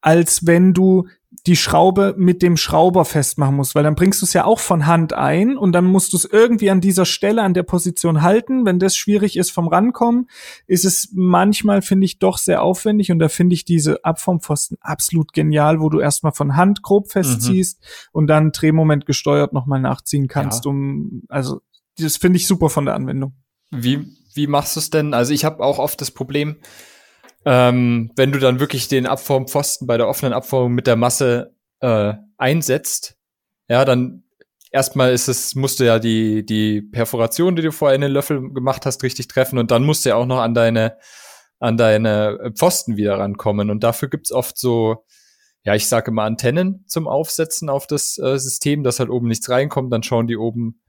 als 0.00 0.46
wenn 0.46 0.72
du 0.72 1.08
die 1.46 1.56
Schraube 1.56 2.14
mit 2.18 2.42
dem 2.42 2.56
Schrauber 2.56 3.04
festmachen 3.04 3.54
musst, 3.54 3.74
weil 3.74 3.84
dann 3.84 3.94
bringst 3.94 4.20
du 4.20 4.26
es 4.26 4.32
ja 4.32 4.44
auch 4.44 4.58
von 4.58 4.86
Hand 4.86 5.12
ein 5.12 5.56
und 5.56 5.72
dann 5.72 5.84
musst 5.84 6.12
du 6.12 6.16
es 6.16 6.24
irgendwie 6.24 6.70
an 6.70 6.80
dieser 6.80 7.04
Stelle, 7.04 7.42
an 7.42 7.54
der 7.54 7.62
Position 7.62 8.22
halten. 8.22 8.66
Wenn 8.66 8.80
das 8.80 8.96
schwierig 8.96 9.36
ist 9.36 9.52
vom 9.52 9.68
Rankommen, 9.68 10.28
ist 10.66 10.84
es 10.84 11.10
manchmal, 11.14 11.82
finde 11.82 12.04
ich, 12.04 12.18
doch 12.18 12.38
sehr 12.38 12.62
aufwendig 12.62 13.12
und 13.12 13.20
da 13.20 13.28
finde 13.28 13.54
ich 13.54 13.64
diese 13.64 14.04
Abformpfosten 14.04 14.76
absolut 14.80 15.32
genial, 15.32 15.80
wo 15.80 15.88
du 15.88 16.00
erstmal 16.00 16.32
von 16.32 16.56
Hand 16.56 16.82
grob 16.82 17.12
festziehst 17.12 17.80
mhm. 17.80 17.86
und 18.12 18.26
dann 18.26 18.50
Drehmoment 18.50 19.06
gesteuert 19.06 19.52
nochmal 19.52 19.80
nachziehen 19.80 20.26
kannst, 20.26 20.64
ja. 20.64 20.70
um, 20.72 21.22
also 21.28 21.60
das 21.98 22.16
finde 22.16 22.38
ich 22.38 22.46
super 22.46 22.68
von 22.70 22.84
der 22.84 22.94
Anwendung. 22.94 23.34
Wie, 23.70 24.04
wie 24.34 24.46
machst 24.48 24.76
du 24.76 24.80
es 24.80 24.90
denn? 24.90 25.14
Also 25.14 25.32
ich 25.32 25.44
habe 25.44 25.62
auch 25.62 25.78
oft 25.78 26.00
das 26.00 26.10
Problem, 26.10 26.56
ähm, 27.46 28.10
wenn 28.16 28.32
du 28.32 28.40
dann 28.40 28.58
wirklich 28.58 28.88
den 28.88 29.06
Abformpfosten 29.06 29.86
bei 29.86 29.96
der 29.96 30.08
offenen 30.08 30.32
Abformung 30.32 30.72
mit 30.72 30.88
der 30.88 30.96
Masse 30.96 31.54
äh, 31.80 32.14
einsetzt, 32.36 33.16
ja, 33.68 33.84
dann 33.84 34.24
erstmal 34.72 35.12
ist 35.12 35.28
es, 35.28 35.54
musst 35.54 35.78
du 35.78 35.84
ja 35.84 36.00
die, 36.00 36.44
die 36.44 36.82
Perforation, 36.82 37.54
die 37.54 37.62
du 37.62 37.70
vorher 37.70 37.94
in 37.94 38.00
den 38.00 38.10
Löffel 38.10 38.52
gemacht 38.52 38.84
hast, 38.84 39.04
richtig 39.04 39.28
treffen 39.28 39.58
und 39.58 39.70
dann 39.70 39.84
musst 39.84 40.04
du 40.04 40.08
ja 40.08 40.16
auch 40.16 40.26
noch 40.26 40.40
an 40.40 40.54
deine, 40.54 40.98
an 41.60 41.76
deine 41.76 42.52
Pfosten 42.56 42.96
wieder 42.96 43.18
rankommen. 43.18 43.70
Und 43.70 43.84
dafür 43.84 44.10
gibt's 44.10 44.32
oft 44.32 44.58
so, 44.58 45.04
ja, 45.62 45.74
ich 45.76 45.88
sage 45.88 46.10
immer 46.10 46.24
Antennen 46.24 46.84
zum 46.88 47.06
Aufsetzen 47.06 47.70
auf 47.70 47.86
das 47.86 48.18
äh, 48.18 48.38
System, 48.38 48.82
dass 48.82 48.98
halt 48.98 49.08
oben 49.08 49.28
nichts 49.28 49.48
reinkommt, 49.48 49.92
dann 49.92 50.02
schauen 50.02 50.26
die 50.26 50.36
oben, 50.36 50.82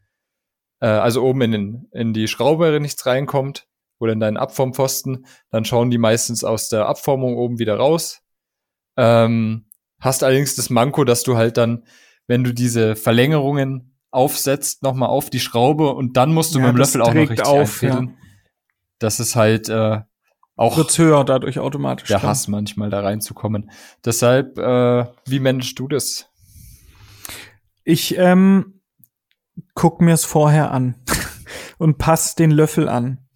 äh, 0.79 0.87
also 0.87 1.23
oben 1.23 1.41
in, 1.41 1.51
den, 1.51 1.87
in 1.91 2.13
die 2.13 2.27
Schraube 2.27 2.79
nichts 2.79 3.05
reinkommt 3.05 3.66
oder 3.99 4.13
in 4.13 4.19
deinen 4.19 4.37
Abformpfosten, 4.37 5.25
dann 5.49 5.65
schauen 5.65 5.89
die 5.89 5.97
meistens 5.97 6.43
aus 6.43 6.69
der 6.69 6.87
Abformung 6.87 7.35
oben 7.35 7.59
wieder 7.59 7.77
raus. 7.77 8.21
Ähm, 8.95 9.65
hast 9.99 10.23
allerdings 10.23 10.55
das 10.55 10.69
Manko, 10.69 11.03
dass 11.03 11.23
du 11.23 11.37
halt 11.37 11.57
dann, 11.57 11.83
wenn 12.27 12.43
du 12.43 12.53
diese 12.53 12.95
Verlängerungen 12.95 13.97
aufsetzt, 14.11 14.83
nochmal 14.83 15.09
auf 15.09 15.29
die 15.29 15.39
Schraube 15.39 15.93
und 15.93 16.17
dann 16.17 16.33
musst 16.33 16.55
du 16.55 16.59
ja, 16.59 16.65
mit 16.65 16.75
dem 16.75 16.77
Löffel 16.77 17.01
auch 17.01 17.13
noch 17.13 17.29
richtig 17.29 17.45
auf, 17.45 17.81
ja. 17.81 18.03
das 18.99 19.19
ist 19.19 19.35
halt 19.35 19.69
äh, 19.69 20.01
auch 20.57 20.75
wird's 20.75 20.97
höher 20.97 21.23
dadurch 21.23 21.59
automatisch. 21.59 22.07
der 22.07 22.23
Hass 22.23 22.47
manchmal 22.47 22.89
da 22.89 23.01
reinzukommen. 23.01 23.69
Deshalb, 24.03 24.57
äh, 24.57 25.05
wie 25.25 25.39
managst 25.39 25.77
du 25.77 25.87
das? 25.87 26.31
Ich 27.83 28.17
ähm, 28.17 28.81
guck 29.75 30.01
mir's 30.01 30.25
vorher 30.25 30.71
an 30.71 30.95
und 31.77 31.99
pass 31.99 32.33
den 32.33 32.49
Löffel 32.49 32.89
an. 32.89 33.26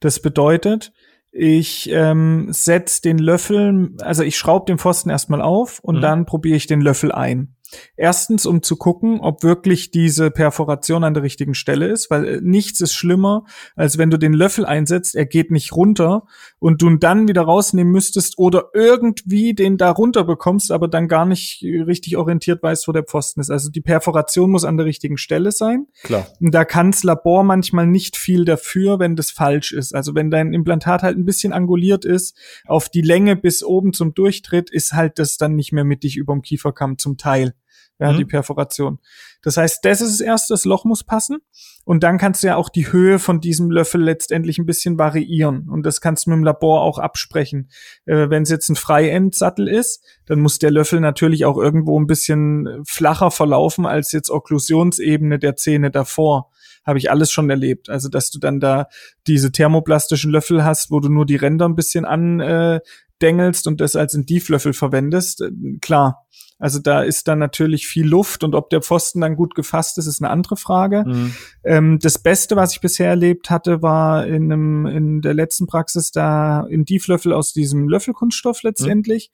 Das 0.00 0.20
bedeutet, 0.20 0.92
ich 1.30 1.90
ähm, 1.92 2.48
setz 2.50 3.00
den 3.00 3.18
Löffel, 3.18 3.90
also 4.00 4.22
ich 4.22 4.38
schraube 4.38 4.66
den 4.66 4.78
Pfosten 4.78 5.10
erstmal 5.10 5.42
auf 5.42 5.78
und 5.80 5.96
Mhm. 5.96 6.00
dann 6.00 6.26
probiere 6.26 6.56
ich 6.56 6.66
den 6.66 6.80
Löffel 6.80 7.12
ein. 7.12 7.54
Erstens, 7.96 8.46
um 8.46 8.62
zu 8.62 8.76
gucken, 8.76 9.20
ob 9.20 9.42
wirklich 9.42 9.90
diese 9.90 10.30
Perforation 10.30 11.04
an 11.04 11.14
der 11.14 11.22
richtigen 11.22 11.54
Stelle 11.54 11.88
ist, 11.88 12.10
weil 12.10 12.26
äh, 12.26 12.40
nichts 12.42 12.80
ist 12.80 12.94
schlimmer, 12.94 13.44
als 13.76 13.98
wenn 13.98 14.10
du 14.10 14.18
den 14.18 14.32
Löffel 14.32 14.64
einsetzt, 14.64 15.14
er 15.14 15.26
geht 15.26 15.50
nicht 15.50 15.72
runter 15.72 16.26
und 16.58 16.82
du 16.82 16.88
ihn 16.88 17.00
dann 17.00 17.28
wieder 17.28 17.42
rausnehmen 17.42 17.92
müsstest 17.92 18.38
oder 18.38 18.70
irgendwie 18.74 19.54
den 19.54 19.76
da 19.76 19.90
runter 19.90 20.24
bekommst, 20.24 20.70
aber 20.70 20.88
dann 20.88 21.08
gar 21.08 21.26
nicht 21.26 21.62
richtig 21.62 22.16
orientiert 22.16 22.62
weißt, 22.62 22.88
wo 22.88 22.92
der 22.92 23.04
Pfosten 23.04 23.40
ist. 23.40 23.50
Also 23.50 23.70
die 23.70 23.80
Perforation 23.80 24.50
muss 24.50 24.64
an 24.64 24.76
der 24.76 24.86
richtigen 24.86 25.18
Stelle 25.18 25.52
sein. 25.52 25.86
Klar. 26.02 26.26
Und 26.40 26.54
da 26.54 26.64
kann's 26.64 27.02
Labor 27.04 27.44
manchmal 27.44 27.86
nicht 27.86 28.16
viel 28.16 28.44
dafür, 28.44 28.98
wenn 28.98 29.16
das 29.16 29.30
falsch 29.30 29.72
ist. 29.72 29.94
Also 29.94 30.14
wenn 30.14 30.30
dein 30.30 30.52
Implantat 30.52 31.02
halt 31.02 31.16
ein 31.16 31.24
bisschen 31.24 31.52
anguliert 31.52 32.04
ist, 32.04 32.36
auf 32.66 32.88
die 32.88 33.02
Länge 33.02 33.36
bis 33.36 33.62
oben 33.62 33.92
zum 33.92 34.14
Durchtritt, 34.14 34.70
ist 34.70 34.92
halt 34.92 35.18
das 35.18 35.36
dann 35.36 35.54
nicht 35.54 35.72
mehr 35.72 35.84
mittig 35.84 36.16
überm 36.16 36.42
Kieferkamm 36.42 36.98
zum 36.98 37.16
Teil. 37.16 37.54
Ja, 38.00 38.12
Mhm. 38.12 38.18
die 38.18 38.24
Perforation. 38.26 38.98
Das 39.42 39.56
heißt, 39.56 39.84
das 39.84 40.00
ist 40.00 40.20
das 40.20 40.20
erste, 40.20 40.52
das 40.54 40.64
Loch 40.64 40.84
muss 40.84 41.04
passen. 41.04 41.38
Und 41.84 42.02
dann 42.02 42.18
kannst 42.18 42.42
du 42.42 42.48
ja 42.48 42.56
auch 42.56 42.68
die 42.68 42.92
Höhe 42.92 43.18
von 43.18 43.40
diesem 43.40 43.70
Löffel 43.70 44.02
letztendlich 44.02 44.58
ein 44.58 44.66
bisschen 44.66 44.98
variieren. 44.98 45.68
Und 45.68 45.84
das 45.84 46.00
kannst 46.00 46.26
du 46.26 46.30
mit 46.30 46.36
dem 46.38 46.44
Labor 46.44 46.82
auch 46.82 46.98
absprechen. 46.98 47.70
Äh, 48.04 48.30
wenn 48.30 48.42
es 48.42 48.50
jetzt 48.50 48.68
ein 48.68 48.76
Freierendsattel 48.76 49.66
ist, 49.68 50.04
dann 50.26 50.40
muss 50.40 50.58
der 50.58 50.70
Löffel 50.70 51.00
natürlich 51.00 51.44
auch 51.44 51.56
irgendwo 51.56 51.98
ein 51.98 52.06
bisschen 52.06 52.82
flacher 52.86 53.30
verlaufen 53.30 53.86
als 53.86 54.12
jetzt 54.12 54.30
Okklusionsebene 54.30 55.38
der 55.38 55.56
Zähne 55.56 55.90
davor. 55.90 56.50
Habe 56.86 56.98
ich 56.98 57.10
alles 57.10 57.30
schon 57.30 57.50
erlebt. 57.50 57.90
Also, 57.90 58.08
dass 58.08 58.30
du 58.30 58.38
dann 58.38 58.60
da 58.60 58.86
diese 59.26 59.50
thermoplastischen 59.52 60.30
Löffel 60.30 60.64
hast, 60.64 60.90
wo 60.90 61.00
du 61.00 61.08
nur 61.08 61.26
die 61.26 61.36
Ränder 61.36 61.68
ein 61.68 61.74
bisschen 61.74 62.04
andengelst 62.04 63.66
und 63.66 63.80
das 63.80 63.96
als 63.96 64.12
Tieflöffel 64.26 64.72
verwendest. 64.72 65.40
Äh, 65.42 65.50
Klar. 65.80 66.24
Also 66.58 66.80
da 66.80 67.02
ist 67.02 67.28
dann 67.28 67.38
natürlich 67.38 67.86
viel 67.86 68.06
Luft 68.06 68.42
und 68.42 68.54
ob 68.56 68.68
der 68.70 68.82
Pfosten 68.82 69.20
dann 69.20 69.36
gut 69.36 69.54
gefasst 69.54 69.96
ist, 69.98 70.06
ist 70.06 70.20
eine 70.20 70.30
andere 70.30 70.56
Frage. 70.56 71.04
Mhm. 71.06 71.34
Ähm, 71.62 71.98
das 72.00 72.18
Beste, 72.18 72.56
was 72.56 72.72
ich 72.72 72.80
bisher 72.80 73.08
erlebt 73.08 73.48
hatte, 73.48 73.80
war 73.80 74.26
in, 74.26 74.52
einem, 74.52 74.86
in 74.86 75.20
der 75.20 75.34
letzten 75.34 75.66
Praxis 75.66 76.10
da 76.10 76.66
in 76.68 76.84
Tieflöffel 76.84 77.32
aus 77.32 77.52
diesem 77.52 77.88
Löffelkunststoff 77.88 78.64
letztendlich. 78.64 79.30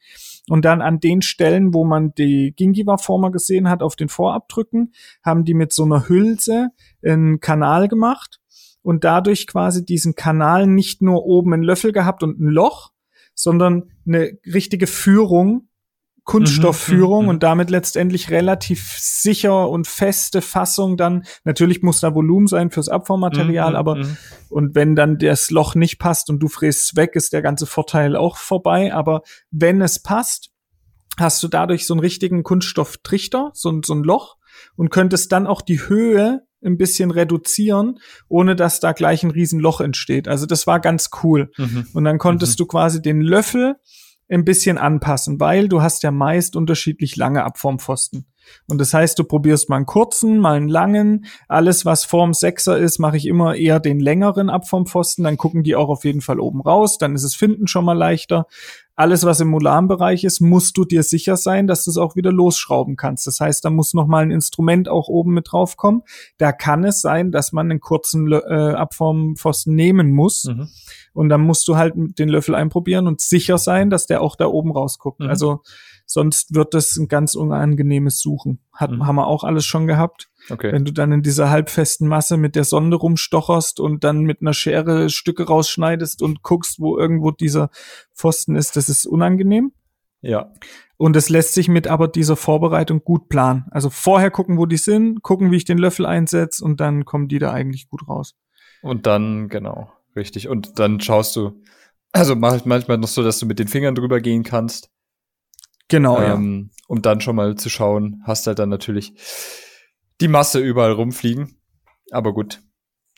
Und 0.50 0.66
dann 0.66 0.82
an 0.82 1.00
den 1.00 1.22
Stellen, 1.22 1.72
wo 1.72 1.84
man 1.84 2.12
die 2.14 2.52
Gingiva-Former 2.54 3.30
gesehen 3.30 3.70
hat, 3.70 3.82
auf 3.82 3.96
den 3.96 4.10
Vorabdrücken, 4.10 4.92
haben 5.24 5.44
die 5.44 5.54
mit 5.54 5.72
so 5.72 5.84
einer 5.84 6.06
Hülse 6.06 6.68
einen 7.02 7.40
Kanal 7.40 7.88
gemacht 7.88 8.40
und 8.82 9.04
dadurch 9.04 9.46
quasi 9.46 9.86
diesen 9.86 10.14
Kanal 10.14 10.66
nicht 10.66 11.00
nur 11.00 11.24
oben 11.24 11.54
einen 11.54 11.62
Löffel 11.62 11.92
gehabt 11.92 12.22
und 12.22 12.38
ein 12.38 12.48
Loch, 12.48 12.92
sondern 13.34 13.90
eine 14.06 14.32
richtige 14.44 14.86
Führung, 14.86 15.68
Kunststoffführung 16.24 17.20
Mhm, 17.20 17.24
mhm, 17.24 17.28
und 17.28 17.42
damit 17.42 17.70
letztendlich 17.70 18.30
relativ 18.30 18.96
sicher 18.98 19.68
und 19.68 19.86
feste 19.86 20.40
Fassung 20.42 20.96
dann. 20.96 21.24
Natürlich 21.44 21.82
muss 21.82 22.00
da 22.00 22.14
Volumen 22.14 22.46
sein 22.46 22.70
fürs 22.70 22.88
Abformmaterial, 22.88 23.70
Mhm, 23.70 23.76
aber 23.76 23.94
mhm. 23.96 24.16
und 24.48 24.74
wenn 24.74 24.96
dann 24.96 25.18
das 25.18 25.50
Loch 25.50 25.74
nicht 25.74 25.98
passt 25.98 26.30
und 26.30 26.38
du 26.40 26.48
fräst 26.48 26.96
weg, 26.96 27.10
ist 27.14 27.32
der 27.32 27.42
ganze 27.42 27.66
Vorteil 27.66 28.16
auch 28.16 28.36
vorbei. 28.38 28.94
Aber 28.94 29.22
wenn 29.50 29.80
es 29.82 30.02
passt, 30.02 30.50
hast 31.18 31.42
du 31.42 31.48
dadurch 31.48 31.86
so 31.86 31.94
einen 31.94 32.00
richtigen 32.00 32.42
Kunststofftrichter, 32.42 33.50
so, 33.54 33.70
ein- 33.70 33.82
so 33.84 33.94
ein 33.94 34.02
Loch 34.02 34.36
und 34.76 34.90
könntest 34.90 35.30
dann 35.32 35.46
auch 35.46 35.60
die 35.62 35.80
Höhe 35.88 36.40
ein 36.64 36.78
bisschen 36.78 37.10
reduzieren, 37.10 37.98
ohne 38.28 38.56
dass 38.56 38.80
da 38.80 38.92
gleich 38.92 39.22
ein 39.22 39.30
Riesenloch 39.30 39.82
entsteht. 39.82 40.26
Also 40.28 40.46
das 40.46 40.66
war 40.66 40.80
ganz 40.80 41.10
cool. 41.22 41.50
Mhm. 41.58 41.86
Und 41.92 42.04
dann 42.04 42.16
konntest 42.18 42.58
du 42.58 42.64
quasi 42.66 43.02
den 43.02 43.20
Löffel 43.20 43.76
ein 44.28 44.44
bisschen 44.44 44.78
anpassen, 44.78 45.40
weil 45.40 45.68
du 45.68 45.82
hast 45.82 46.02
ja 46.02 46.10
meist 46.10 46.56
unterschiedlich 46.56 47.16
lange 47.16 47.44
Abformpfosten. 47.44 48.26
Und 48.66 48.80
das 48.80 48.94
heißt, 48.94 49.18
du 49.18 49.24
probierst 49.24 49.68
mal 49.68 49.76
einen 49.76 49.86
kurzen, 49.86 50.38
mal 50.38 50.56
einen 50.56 50.68
langen. 50.68 51.26
Alles, 51.48 51.84
was 51.84 52.04
Form 52.04 52.32
6er 52.32 52.76
ist, 52.76 52.98
mache 52.98 53.16
ich 53.16 53.26
immer 53.26 53.54
eher 53.54 53.80
den 53.80 54.00
längeren 54.00 54.50
Abformpfosten. 54.50 55.24
Dann 55.24 55.36
gucken 55.36 55.62
die 55.62 55.76
auch 55.76 55.88
auf 55.88 56.04
jeden 56.04 56.20
Fall 56.20 56.40
oben 56.40 56.60
raus. 56.60 56.98
Dann 56.98 57.14
ist 57.14 57.24
es 57.24 57.34
Finden 57.34 57.66
schon 57.66 57.84
mal 57.84 57.96
leichter. 57.96 58.46
Alles, 58.96 59.24
was 59.24 59.40
im 59.40 59.48
Molarbereich 59.48 60.22
ist, 60.22 60.40
musst 60.40 60.76
du 60.76 60.84
dir 60.84 61.02
sicher 61.02 61.36
sein, 61.36 61.66
dass 61.66 61.84
du 61.84 61.90
es 61.90 61.96
auch 61.96 62.14
wieder 62.14 62.30
losschrauben 62.30 62.94
kannst. 62.94 63.26
Das 63.26 63.40
heißt, 63.40 63.64
da 63.64 63.70
muss 63.70 63.92
noch 63.92 64.06
mal 64.06 64.22
ein 64.22 64.30
Instrument 64.30 64.88
auch 64.88 65.08
oben 65.08 65.34
mit 65.34 65.48
draufkommen. 65.50 66.02
Da 66.38 66.52
kann 66.52 66.84
es 66.84 67.00
sein, 67.00 67.32
dass 67.32 67.52
man 67.52 67.70
einen 67.70 67.80
kurzen 67.80 68.30
äh, 68.30 68.36
Abformpfosten 68.38 69.74
nehmen 69.74 70.12
muss. 70.12 70.44
Mhm. 70.44 70.68
Und 71.12 71.28
dann 71.28 71.40
musst 71.40 71.66
du 71.66 71.76
halt 71.76 71.94
den 71.96 72.28
Löffel 72.28 72.54
einprobieren 72.54 73.08
und 73.08 73.20
sicher 73.20 73.58
sein, 73.58 73.90
dass 73.90 74.06
der 74.06 74.20
auch 74.20 74.36
da 74.36 74.46
oben 74.46 74.70
rausguckt. 74.70 75.20
Mhm. 75.20 75.28
Also 75.28 75.62
sonst 76.14 76.54
wird 76.54 76.74
das 76.74 76.96
ein 76.96 77.08
ganz 77.08 77.34
unangenehmes 77.34 78.20
Suchen. 78.20 78.60
Hat, 78.72 78.92
Mhm. 78.92 79.04
Haben 79.04 79.16
wir 79.16 79.26
auch 79.26 79.42
alles 79.42 79.66
schon 79.66 79.88
gehabt. 79.88 80.30
Okay. 80.48 80.72
Wenn 80.72 80.84
du 80.84 80.92
dann 80.92 81.10
in 81.10 81.22
dieser 81.22 81.50
halbfesten 81.50 82.06
Masse 82.06 82.36
mit 82.36 82.54
der 82.54 82.62
Sonde 82.62 82.96
rumstocherst 82.96 83.80
und 83.80 84.04
dann 84.04 84.20
mit 84.20 84.40
einer 84.40 84.54
Schere 84.54 85.10
Stücke 85.10 85.44
rausschneidest 85.44 86.22
und 86.22 86.42
guckst, 86.42 86.78
wo 86.78 86.96
irgendwo 86.96 87.32
dieser 87.32 87.68
Pfosten 88.14 88.54
ist, 88.54 88.76
das 88.76 88.88
ist 88.88 89.06
unangenehm. 89.06 89.72
Ja. 90.22 90.52
Und 90.96 91.16
es 91.16 91.28
lässt 91.28 91.54
sich 91.54 91.68
mit 91.68 91.88
aber 91.88 92.06
dieser 92.06 92.36
Vorbereitung 92.36 93.02
gut 93.02 93.28
planen. 93.28 93.64
Also 93.72 93.90
vorher 93.90 94.30
gucken, 94.30 94.56
wo 94.56 94.66
die 94.66 94.76
sind, 94.76 95.20
gucken, 95.22 95.50
wie 95.50 95.56
ich 95.56 95.64
den 95.64 95.78
Löffel 95.78 96.06
einsetze 96.06 96.64
und 96.64 96.80
dann 96.80 97.04
kommen 97.04 97.26
die 97.26 97.40
da 97.40 97.52
eigentlich 97.52 97.88
gut 97.88 98.08
raus. 98.08 98.36
Und 98.82 99.06
dann, 99.06 99.48
genau, 99.48 99.90
richtig. 100.14 100.48
Und 100.48 100.78
dann 100.78 101.00
schaust 101.00 101.34
du, 101.34 101.60
also 102.12 102.36
mach 102.36 102.54
ich 102.54 102.64
manchmal 102.64 102.98
noch 102.98 103.08
so, 103.08 103.24
dass 103.24 103.40
du 103.40 103.46
mit 103.46 103.58
den 103.58 103.66
Fingern 103.66 103.96
drüber 103.96 104.20
gehen 104.20 104.44
kannst, 104.44 104.90
Genau, 105.88 106.20
ja. 106.20 106.34
ähm, 106.34 106.70
um 106.88 107.02
dann 107.02 107.20
schon 107.20 107.36
mal 107.36 107.54
zu 107.56 107.68
schauen, 107.68 108.22
hast 108.24 108.46
halt 108.46 108.58
dann 108.58 108.68
natürlich 108.68 109.14
die 110.20 110.28
Masse 110.28 110.60
überall 110.60 110.92
rumfliegen. 110.92 111.56
Aber 112.10 112.32
gut. 112.32 112.60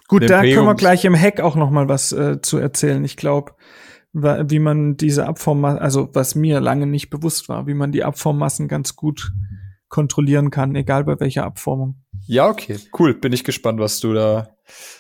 Gut, 0.09 0.23
Den 0.23 0.29
da 0.29 0.41
können 0.43 0.55
wir 0.55 0.63
Prägungs- 0.73 0.77
gleich 0.79 1.05
im 1.05 1.17
Hack 1.17 1.41
auch 1.41 1.57
noch 1.57 1.71
mal 1.71 1.89
was 1.89 2.13
äh, 2.13 2.41
zu 2.41 2.59
erzählen. 2.59 3.05
Ich 3.05 3.17
glaube, 3.17 3.55
wie 4.13 4.61
man 4.61 4.97
diese 4.97 5.27
Abformmassen, 5.27 5.79
also 5.81 6.09
was 6.15 6.35
mir 6.35 6.61
lange 6.61 6.87
nicht 6.87 7.11
bewusst 7.11 7.49
war, 7.49 7.67
wie 7.67 7.75
man 7.75 7.93
die 7.93 8.03
Abformmassen 8.05 8.67
ganz 8.69 8.97
gut 8.97 9.33
kontrollieren 9.89 10.51
kann, 10.51 10.75
egal 10.75 11.05
bei 11.05 11.21
welcher 11.21 11.45
Abformung. 11.45 12.03
Ja, 12.27 12.49
okay, 12.49 12.79
cool. 12.99 13.15
Bin 13.15 13.33
ich 13.33 13.45
gespannt, 13.45 13.79
was 13.79 14.01
du 14.01 14.15
da, 14.15 14.49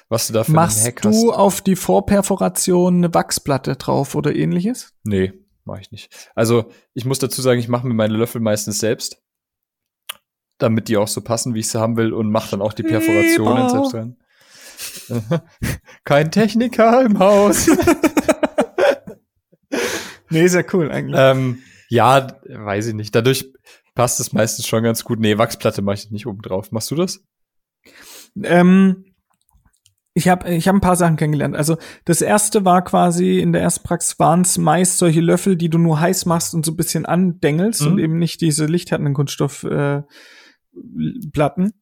was 0.09 0.27
du 0.27 0.33
da 0.35 0.45
für 0.45 0.53
Machst 0.53 0.79
einen 0.79 0.87
Hack 0.89 1.03
du 1.03 1.09
hast. 1.09 1.39
auf 1.39 1.61
die 1.61 1.77
Vorperforation 1.77 2.97
eine 2.97 3.15
Wachsplatte 3.15 3.77
drauf 3.77 4.15
oder 4.15 4.35
ähnliches? 4.37 4.93
Nee, 5.03 5.33
mache 5.67 5.81
ich 5.81 5.91
nicht. 5.91 6.31
Also, 6.35 6.71
ich 6.95 7.05
muss 7.05 7.19
dazu 7.19 7.43
sagen, 7.43 7.61
ich 7.61 7.69
mache 7.69 7.87
mir 7.87 7.95
meine 7.95 8.17
Löffel 8.17 8.41
meistens 8.41 8.79
selbst, 8.79 9.23
damit 10.59 10.89
die 10.89 10.97
auch 10.97 11.09
so 11.09 11.21
passen, 11.21 11.55
wie 11.55 11.61
ich 11.61 11.69
sie 11.69 11.81
haben 11.81 11.97
will 11.97 12.13
und 12.13 12.31
mache 12.31 12.51
dann 12.53 12.63
auch 12.63 12.73
die 12.73 12.83
Perforationen 12.83 13.69
Streber. 13.69 13.89
selbst 13.91 13.95
rein. 13.95 14.17
Kein 16.05 16.31
Techniker 16.31 17.03
im 17.03 17.19
Haus. 17.19 17.69
Nee, 20.29 20.49
sehr 20.49 20.67
cool 20.75 20.91
eigentlich. 20.91 21.19
ähm, 21.19 21.63
ja, 21.89 22.39
weiß 22.49 22.89
ich 22.89 22.95
nicht. 22.95 23.15
Dadurch 23.15 23.53
passt 23.95 24.21
es 24.21 24.33
meistens 24.33 24.67
schon 24.67 24.83
ganz 24.83 25.05
gut. 25.05 25.21
Nee, 25.21 25.39
Wachsplatte 25.39 25.83
mache 25.83 25.95
ich 25.97 26.11
nicht 26.11 26.27
oben 26.27 26.43
drauf. 26.43 26.73
Machst 26.73 26.91
du 26.91 26.97
das? 26.97 27.21
Ähm, 28.43 29.05
ich 30.17 30.29
habe 30.29 30.51
ich 30.51 30.67
hab 30.67 30.75
ein 30.75 30.81
paar 30.81 30.97
Sachen 30.97 31.17
kennengelernt. 31.17 31.55
Also 31.55 31.77
das 32.07 32.23
erste 32.23 32.65
war 32.65 32.83
quasi, 32.83 33.39
in 33.39 33.53
der 33.53 33.61
ersten 33.61 33.85
Praxis 33.87 34.19
waren 34.19 34.41
es 34.41 34.57
meist 34.57 34.97
solche 34.97 35.21
Löffel, 35.21 35.57
die 35.57 35.69
du 35.69 35.77
nur 35.77 36.01
heiß 36.01 36.25
machst 36.25 36.55
und 36.55 36.65
so 36.65 36.73
ein 36.73 36.77
bisschen 36.77 37.05
andengelst 37.05 37.83
Mhm. 37.83 37.87
und 37.93 37.99
eben 37.99 38.19
nicht 38.19 38.41
diese 38.41 38.65
lichthärtenden 38.65 39.13
Kunststoffplatten. 39.13 40.05
Äh, 40.75 41.29
Platten. 41.33 41.73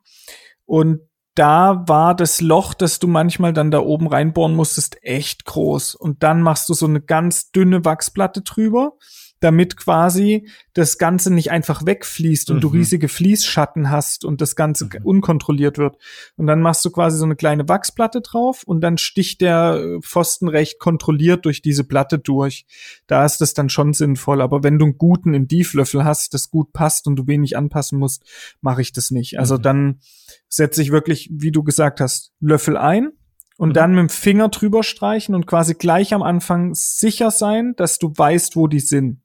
und 0.66 1.00
da 1.36 1.82
war 1.88 2.14
das 2.14 2.40
Loch, 2.40 2.74
das 2.74 3.00
du 3.00 3.08
manchmal 3.08 3.52
dann 3.52 3.72
da 3.72 3.80
oben 3.80 4.06
reinbohren 4.06 4.54
musstest, 4.54 4.98
echt 5.02 5.44
groß. 5.44 5.96
Und 5.96 6.22
dann 6.22 6.42
machst 6.42 6.68
du 6.68 6.74
so 6.74 6.86
eine 6.86 7.00
ganz 7.00 7.50
dünne 7.50 7.84
Wachsplatte 7.84 8.42
drüber, 8.42 8.92
damit 9.40 9.76
quasi 9.76 10.48
das 10.72 10.96
Ganze 10.96 11.32
nicht 11.32 11.50
einfach 11.50 11.84
wegfließt 11.84 12.50
und 12.50 12.60
du 12.62 12.68
Mhm. 12.70 12.76
riesige 12.78 13.08
Fließschatten 13.08 13.90
hast 13.90 14.24
und 14.24 14.40
das 14.40 14.56
Ganze 14.56 14.86
Mhm. 14.86 14.90
unkontrolliert 15.04 15.76
wird. 15.76 15.96
Und 16.36 16.46
dann 16.46 16.62
machst 16.62 16.84
du 16.84 16.90
quasi 16.90 17.18
so 17.18 17.24
eine 17.24 17.36
kleine 17.36 17.68
Wachsplatte 17.68 18.20
drauf 18.22 18.62
und 18.64 18.80
dann 18.80 18.96
sticht 18.96 19.40
der 19.42 19.98
Pfosten 20.02 20.48
recht 20.48 20.78
kontrolliert 20.78 21.44
durch 21.44 21.60
diese 21.62 21.84
Platte 21.84 22.18
durch. 22.18 22.64
Da 23.06 23.24
ist 23.24 23.40
das 23.40 23.52
dann 23.54 23.68
schon 23.68 23.92
sinnvoll. 23.92 24.40
Aber 24.40 24.62
wenn 24.62 24.78
du 24.78 24.86
einen 24.86 24.98
guten 24.98 25.34
Indieflöffel 25.34 26.04
hast, 26.04 26.32
das 26.32 26.50
gut 26.50 26.72
passt 26.72 27.06
und 27.06 27.16
du 27.16 27.26
wenig 27.26 27.56
anpassen 27.56 27.98
musst, 27.98 28.24
mache 28.62 28.80
ich 28.80 28.92
das 28.92 29.10
nicht. 29.10 29.38
Also 29.38 29.56
Mhm. 29.56 29.62
dann 29.62 30.00
setze 30.48 30.80
ich 30.80 30.90
wirklich, 30.90 31.28
wie 31.32 31.52
du 31.52 31.62
gesagt 31.62 32.00
hast, 32.00 32.32
Löffel 32.40 32.76
ein, 32.76 33.10
und 33.56 33.68
mhm. 33.68 33.74
dann 33.74 33.90
mit 33.94 34.00
dem 34.00 34.08
Finger 34.08 34.48
drüber 34.48 34.82
streichen 34.82 35.34
und 35.34 35.46
quasi 35.46 35.74
gleich 35.74 36.12
am 36.12 36.22
Anfang 36.22 36.74
sicher 36.74 37.30
sein, 37.30 37.74
dass 37.76 37.98
du 37.98 38.12
weißt, 38.16 38.56
wo 38.56 38.66
die 38.66 38.80
sind. 38.80 39.20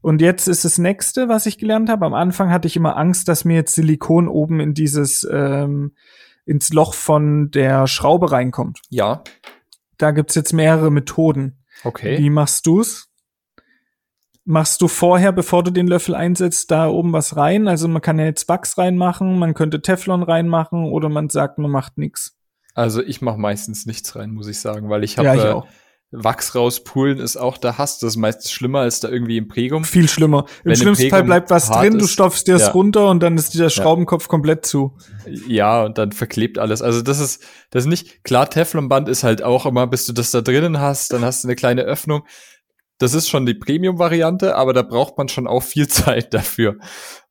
Und 0.00 0.20
jetzt 0.20 0.48
ist 0.48 0.64
das 0.66 0.76
nächste, 0.76 1.28
was 1.28 1.46
ich 1.46 1.56
gelernt 1.56 1.88
habe. 1.88 2.04
Am 2.04 2.14
Anfang 2.14 2.50
hatte 2.50 2.68
ich 2.68 2.76
immer 2.76 2.96
Angst, 2.96 3.26
dass 3.28 3.44
mir 3.44 3.54
jetzt 3.54 3.74
Silikon 3.74 4.28
oben 4.28 4.60
in 4.60 4.74
dieses 4.74 5.26
ähm, 5.30 5.94
ins 6.44 6.72
Loch 6.72 6.94
von 6.94 7.50
der 7.50 7.86
Schraube 7.86 8.30
reinkommt. 8.30 8.80
Ja. 8.90 9.24
Da 9.96 10.10
gibt's 10.10 10.34
jetzt 10.34 10.52
mehrere 10.52 10.90
Methoden. 10.90 11.64
Okay. 11.84 12.18
Wie 12.18 12.30
machst 12.30 12.66
du's? 12.66 13.08
Machst 14.44 14.82
du 14.82 14.88
vorher, 14.88 15.32
bevor 15.32 15.62
du 15.62 15.70
den 15.70 15.86
Löffel 15.86 16.14
einsetzt, 16.14 16.70
da 16.70 16.88
oben 16.88 17.14
was 17.14 17.36
rein? 17.36 17.66
Also 17.66 17.88
man 17.88 18.02
kann 18.02 18.18
ja 18.18 18.26
jetzt 18.26 18.46
Wachs 18.46 18.76
reinmachen, 18.76 19.38
man 19.38 19.54
könnte 19.54 19.80
Teflon 19.80 20.22
reinmachen 20.22 20.84
oder 20.84 21.08
man 21.08 21.30
sagt, 21.30 21.56
man 21.58 21.70
macht 21.70 21.96
nix. 21.96 22.36
Also 22.74 23.02
ich 23.02 23.22
mache 23.22 23.38
meistens 23.38 23.86
nichts 23.86 24.14
rein, 24.16 24.32
muss 24.32 24.48
ich 24.48 24.60
sagen, 24.60 24.90
weil 24.90 25.02
ich 25.02 25.16
habe 25.16 25.28
ja, 25.28 25.58
äh, 25.60 25.62
Wachs 26.16 26.54
rauspulen 26.54 27.18
ist 27.18 27.36
auch 27.36 27.58
der 27.58 27.76
Hass. 27.76 27.98
Das 27.98 28.10
ist 28.10 28.16
meistens 28.16 28.52
schlimmer 28.52 28.80
als 28.80 29.00
da 29.00 29.08
irgendwie 29.08 29.36
im 29.36 29.48
Prägum. 29.48 29.84
Viel 29.84 30.08
schlimmer. 30.08 30.44
Im 30.62 30.70
Wenn 30.70 30.76
schlimmsten 30.76 31.04
im 31.04 31.10
Fall 31.10 31.24
bleibt 31.24 31.50
was 31.50 31.68
drin, 31.68 31.98
du 31.98 32.06
stopfst 32.06 32.44
dir 32.46 32.54
es 32.54 32.62
ja. 32.62 32.70
runter 32.70 33.10
und 33.10 33.22
dann 33.22 33.36
ist 33.36 33.52
dieser 33.52 33.68
Schraubenkopf 33.68 34.24
ja. 34.24 34.28
komplett 34.28 34.64
zu. 34.64 34.96
Ja, 35.48 35.84
und 35.84 35.98
dann 35.98 36.12
verklebt 36.12 36.58
alles. 36.58 36.82
Also 36.82 37.02
das 37.02 37.18
ist, 37.18 37.42
das 37.70 37.84
ist 37.84 37.88
nicht, 37.88 38.22
klar, 38.22 38.48
Teflonband 38.48 39.08
ist 39.08 39.24
halt 39.24 39.42
auch 39.42 39.66
immer, 39.66 39.86
bis 39.86 40.06
du 40.06 40.12
das 40.12 40.30
da 40.30 40.40
drinnen 40.40 40.78
hast, 40.78 41.12
dann 41.12 41.24
hast 41.24 41.42
du 41.42 41.48
eine 41.48 41.56
kleine 41.56 41.82
Öffnung. 41.82 42.24
Das 42.98 43.12
ist 43.14 43.28
schon 43.28 43.44
die 43.44 43.54
Premium-Variante, 43.54 44.54
aber 44.54 44.72
da 44.72 44.82
braucht 44.82 45.18
man 45.18 45.28
schon 45.28 45.46
auch 45.46 45.62
viel 45.62 45.88
Zeit 45.88 46.32
dafür. 46.32 46.78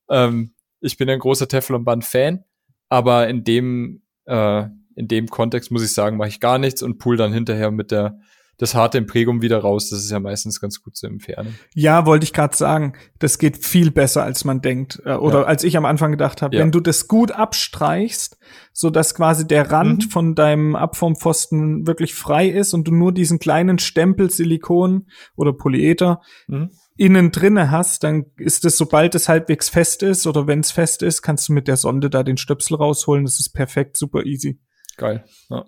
Ähm, 0.10 0.54
ich 0.82 0.98
bin 0.98 1.10
ein 1.10 1.20
großer 1.20 1.48
Teflonband-Fan, 1.48 2.44
aber 2.90 3.30
in 3.30 3.46
dem, 3.46 4.04
äh, 4.26 4.66
in 4.96 5.08
dem 5.08 5.28
Kontext 5.28 5.72
muss 5.72 5.84
ich 5.84 5.94
sagen, 5.94 6.18
mache 6.18 6.30
ich 6.30 6.42
gar 6.42 6.58
nichts 6.58 6.84
und 6.84 6.98
pool 6.98 7.16
dann 7.16 7.32
hinterher 7.32 7.72
mit 7.72 7.92
der 7.92 8.20
das 8.58 8.76
harte 8.76 8.98
Imprägum 8.98 9.42
wieder 9.42 9.60
raus. 9.60 9.90
Das 9.90 10.00
ist 10.00 10.12
ja 10.12 10.20
meistens 10.20 10.62
ganz 10.62 10.82
gut 10.82 10.96
zu 10.96 11.08
entfernen. 11.08 11.58
Ja, 11.74 12.06
wollte 12.06 12.24
ich 12.24 12.34
gerade 12.34 12.56
sagen. 12.56 12.94
Das 13.20 13.38
geht 13.38 13.66
viel 13.66 13.92
besser, 13.92 14.24
als 14.24 14.46
man 14.46 14.62
denkt. 14.62 15.02
Äh, 15.06 15.14
oder 15.14 15.42
ja. 15.42 15.46
als 15.46 15.64
ich 15.64 15.76
am 15.76 15.86
Anfang 15.86 16.12
gedacht 16.12 16.42
habe. 16.42 16.56
Ja. 16.56 16.62
Wenn 16.62 16.72
du 16.72 16.80
das 16.80 17.08
gut 17.08 17.32
abstreichst, 17.32 18.38
so 18.72 18.90
dass 18.90 19.16
quasi 19.16 19.48
der 19.48 19.72
Rand 19.72 20.06
mhm. 20.06 20.10
von 20.10 20.36
deinem 20.36 20.76
Abformpfosten 20.76 21.88
wirklich 21.88 22.14
frei 22.14 22.48
ist 22.48 22.74
und 22.74 22.88
du 22.88 22.94
nur 22.94 23.12
diesen 23.12 23.40
kleinen 23.40 23.80
Stempel 23.80 24.30
Silikon 24.30 25.08
oder 25.36 25.54
Polyether 25.54 26.22
mhm. 26.48 26.70
innen 26.96 27.32
drinne 27.32 27.72
hast, 27.72 28.04
dann 28.04 28.26
ist 28.38 28.66
es, 28.66 28.78
sobald 28.78 29.16
es 29.16 29.30
halbwegs 29.30 29.70
fest 29.70 30.04
ist 30.04 30.28
oder 30.28 30.48
wenn 30.48 30.60
es 30.60 30.72
fest 30.72 31.02
ist, 31.02 31.22
kannst 31.24 31.50
du 31.50 31.54
mit 31.54 31.68
der 31.68 31.78
Sonde 31.78 32.10
da 32.10 32.24
den 32.24 32.38
Stöpsel 32.38 32.78
rausholen. 32.78 33.26
Das 33.26 33.40
ist 33.40 33.54
perfekt, 33.54 33.98
super 33.98 34.26
easy. 34.26 34.60
Geil. 34.98 35.26
Ja. 35.50 35.66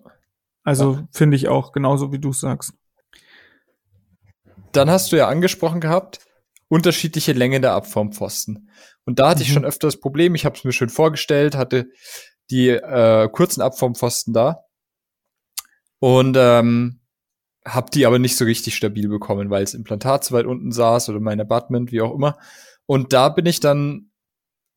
Also 0.65 0.93
ja. 0.93 1.07
finde 1.11 1.37
ich 1.37 1.47
auch 1.47 1.71
genauso, 1.71 2.11
wie 2.11 2.19
du 2.19 2.33
sagst. 2.33 2.73
Dann 4.73 4.89
hast 4.89 5.11
du 5.11 5.15
ja 5.15 5.29
angesprochen 5.29 5.79
gehabt, 5.79 6.19
unterschiedliche 6.67 7.31
Länge 7.31 7.61
der 7.61 7.73
Abformpfosten. 7.73 8.69
Und 9.05 9.19
da 9.19 9.29
hatte 9.29 9.39
mhm. 9.39 9.43
ich 9.43 9.53
schon 9.53 9.65
öfter 9.65 9.87
das 9.87 9.99
Problem, 9.99 10.35
ich 10.35 10.43
habe 10.43 10.57
es 10.57 10.63
mir 10.65 10.73
schön 10.73 10.89
vorgestellt, 10.89 11.55
hatte 11.55 11.87
die 12.49 12.69
äh, 12.69 13.29
kurzen 13.29 13.61
Abformpfosten 13.61 14.33
da 14.33 14.65
und 15.99 16.35
ähm, 16.37 16.99
habe 17.65 17.91
die 17.91 18.05
aber 18.05 18.19
nicht 18.19 18.35
so 18.35 18.45
richtig 18.45 18.75
stabil 18.75 19.07
bekommen, 19.07 19.49
weil 19.49 19.63
das 19.63 19.73
Implantat 19.73 20.23
zu 20.23 20.33
weit 20.33 20.45
unten 20.45 20.71
saß 20.71 21.09
oder 21.09 21.19
mein 21.19 21.39
Abutment, 21.39 21.91
wie 21.91 22.01
auch 22.01 22.13
immer. 22.13 22.37
Und 22.85 23.13
da 23.13 23.29
bin 23.29 23.45
ich 23.45 23.59
dann 23.59 24.11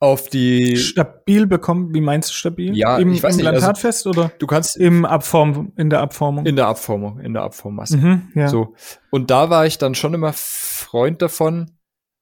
auf 0.00 0.28
die 0.28 0.76
stabil 0.76 1.46
bekommen. 1.46 1.92
Wie 1.92 2.00
meinst 2.00 2.30
du 2.30 2.34
stabil? 2.34 2.76
Ja, 2.76 2.98
Im 2.98 3.12
ich 3.12 3.22
weiß 3.22 3.36
Implantatfest 3.36 4.06
nicht, 4.06 4.16
also, 4.16 4.26
oder? 4.26 4.32
Du 4.38 4.46
kannst 4.46 4.76
im 4.76 5.04
Abform 5.04 5.72
in 5.76 5.90
der 5.90 6.00
Abformung. 6.00 6.46
In 6.46 6.56
der 6.56 6.68
Abformung, 6.68 7.20
in 7.20 7.32
der 7.32 7.42
Abformmasse. 7.42 7.96
Mhm, 7.96 8.28
ja. 8.34 8.48
So 8.48 8.74
und 9.10 9.30
da 9.30 9.50
war 9.50 9.66
ich 9.66 9.78
dann 9.78 9.94
schon 9.94 10.14
immer 10.14 10.32
Freund 10.34 11.20
davon, 11.20 11.72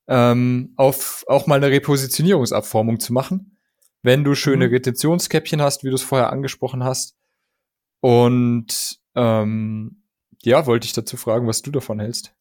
ähm, 0.08 0.72
auf 0.76 1.24
auch 1.28 1.46
mal 1.46 1.56
eine 1.56 1.70
Repositionierungsabformung 1.70 2.98
zu 2.98 3.12
machen, 3.12 3.58
wenn 4.02 4.24
du 4.24 4.34
schöne 4.34 4.68
mhm. 4.68 4.72
Retentionskäppchen 4.72 5.60
hast, 5.60 5.84
wie 5.84 5.90
du 5.90 5.96
es 5.96 6.02
vorher 6.02 6.32
angesprochen 6.32 6.82
hast. 6.82 7.16
Und 8.00 9.00
ähm, 9.14 10.02
ja, 10.42 10.66
wollte 10.66 10.86
ich 10.86 10.92
dazu 10.92 11.16
fragen, 11.16 11.46
was 11.46 11.62
du 11.62 11.70
davon 11.70 11.98
hältst. 11.98 12.32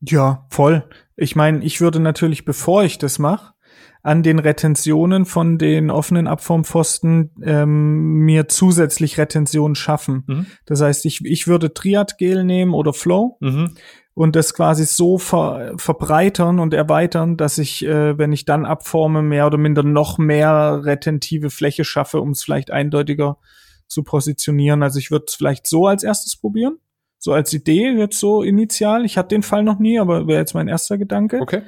Ja, 0.00 0.46
voll. 0.50 0.88
Ich 1.16 1.36
meine, 1.36 1.64
ich 1.64 1.80
würde 1.80 2.00
natürlich, 2.00 2.44
bevor 2.44 2.84
ich 2.84 2.98
das 2.98 3.18
mache, 3.18 3.54
an 4.02 4.22
den 4.24 4.40
Retentionen 4.40 5.26
von 5.26 5.58
den 5.58 5.90
offenen 5.90 6.26
Abformpfosten 6.26 7.30
ähm, 7.42 8.24
mir 8.24 8.48
zusätzlich 8.48 9.16
Retention 9.16 9.74
schaffen. 9.76 10.24
Mhm. 10.26 10.46
Das 10.66 10.80
heißt, 10.80 11.06
ich, 11.06 11.24
ich 11.24 11.46
würde 11.46 11.72
Triadgel 11.72 12.42
nehmen 12.44 12.74
oder 12.74 12.92
Flow 12.92 13.36
mhm. 13.40 13.74
und 14.14 14.34
das 14.34 14.54
quasi 14.54 14.86
so 14.86 15.18
ver, 15.18 15.74
verbreitern 15.76 16.58
und 16.58 16.74
erweitern, 16.74 17.36
dass 17.36 17.58
ich, 17.58 17.84
äh, 17.84 18.18
wenn 18.18 18.32
ich 18.32 18.44
dann 18.44 18.66
abforme, 18.66 19.22
mehr 19.22 19.46
oder 19.46 19.58
minder 19.58 19.84
noch 19.84 20.18
mehr 20.18 20.80
retentive 20.82 21.50
Fläche 21.50 21.84
schaffe, 21.84 22.20
um 22.20 22.30
es 22.30 22.42
vielleicht 22.42 22.72
eindeutiger 22.72 23.38
zu 23.86 24.02
positionieren. 24.02 24.82
Also 24.82 24.98
ich 24.98 25.12
würde 25.12 25.26
es 25.28 25.36
vielleicht 25.36 25.68
so 25.68 25.86
als 25.86 26.02
erstes 26.02 26.36
probieren. 26.36 26.78
So 27.18 27.32
als 27.32 27.52
Idee, 27.52 27.90
jetzt 27.90 28.18
so 28.18 28.42
initial. 28.42 29.04
Ich 29.04 29.16
hatte 29.16 29.28
den 29.28 29.44
Fall 29.44 29.62
noch 29.62 29.78
nie, 29.78 30.00
aber 30.00 30.26
wäre 30.26 30.40
jetzt 30.40 30.54
mein 30.54 30.66
erster 30.66 30.98
Gedanke. 30.98 31.38
Okay. 31.40 31.62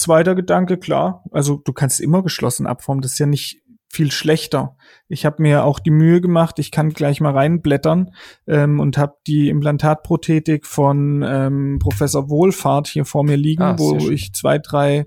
Zweiter 0.00 0.34
Gedanke, 0.34 0.78
klar, 0.78 1.24
also 1.30 1.60
du 1.62 1.74
kannst 1.74 2.00
immer 2.00 2.22
geschlossen 2.22 2.66
abformen, 2.66 3.02
das 3.02 3.12
ist 3.12 3.18
ja 3.18 3.26
nicht 3.26 3.60
viel 3.92 4.10
schlechter. 4.12 4.76
Ich 5.08 5.26
habe 5.26 5.42
mir 5.42 5.64
auch 5.64 5.78
die 5.78 5.90
Mühe 5.90 6.22
gemacht, 6.22 6.58
ich 6.58 6.70
kann 6.70 6.90
gleich 6.90 7.20
mal 7.20 7.32
reinblättern 7.32 8.14
ähm, 8.46 8.80
und 8.80 8.96
habe 8.96 9.16
die 9.26 9.50
Implantatprothetik 9.50 10.64
von 10.64 11.22
ähm, 11.26 11.78
Professor 11.80 12.30
Wohlfahrt 12.30 12.86
hier 12.86 13.04
vor 13.04 13.24
mir 13.24 13.36
liegen, 13.36 13.62
ah, 13.62 13.78
wo 13.78 13.98
ich 13.98 14.32
zwei, 14.32 14.58
drei 14.58 15.06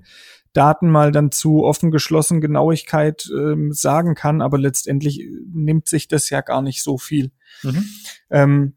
Daten 0.52 0.92
mal 0.92 1.12
dann 1.12 1.32
zu 1.32 1.64
offen 1.64 1.90
geschlossen 1.90 2.40
Genauigkeit 2.40 3.28
ähm, 3.36 3.72
sagen 3.72 4.14
kann, 4.14 4.42
aber 4.42 4.60
letztendlich 4.60 5.28
nimmt 5.52 5.88
sich 5.88 6.08
das 6.08 6.30
ja 6.30 6.42
gar 6.42 6.62
nicht 6.62 6.84
so 6.84 7.00
viel. 7.00 7.32
Mhm. 7.64 7.86
Ähm, 8.30 8.74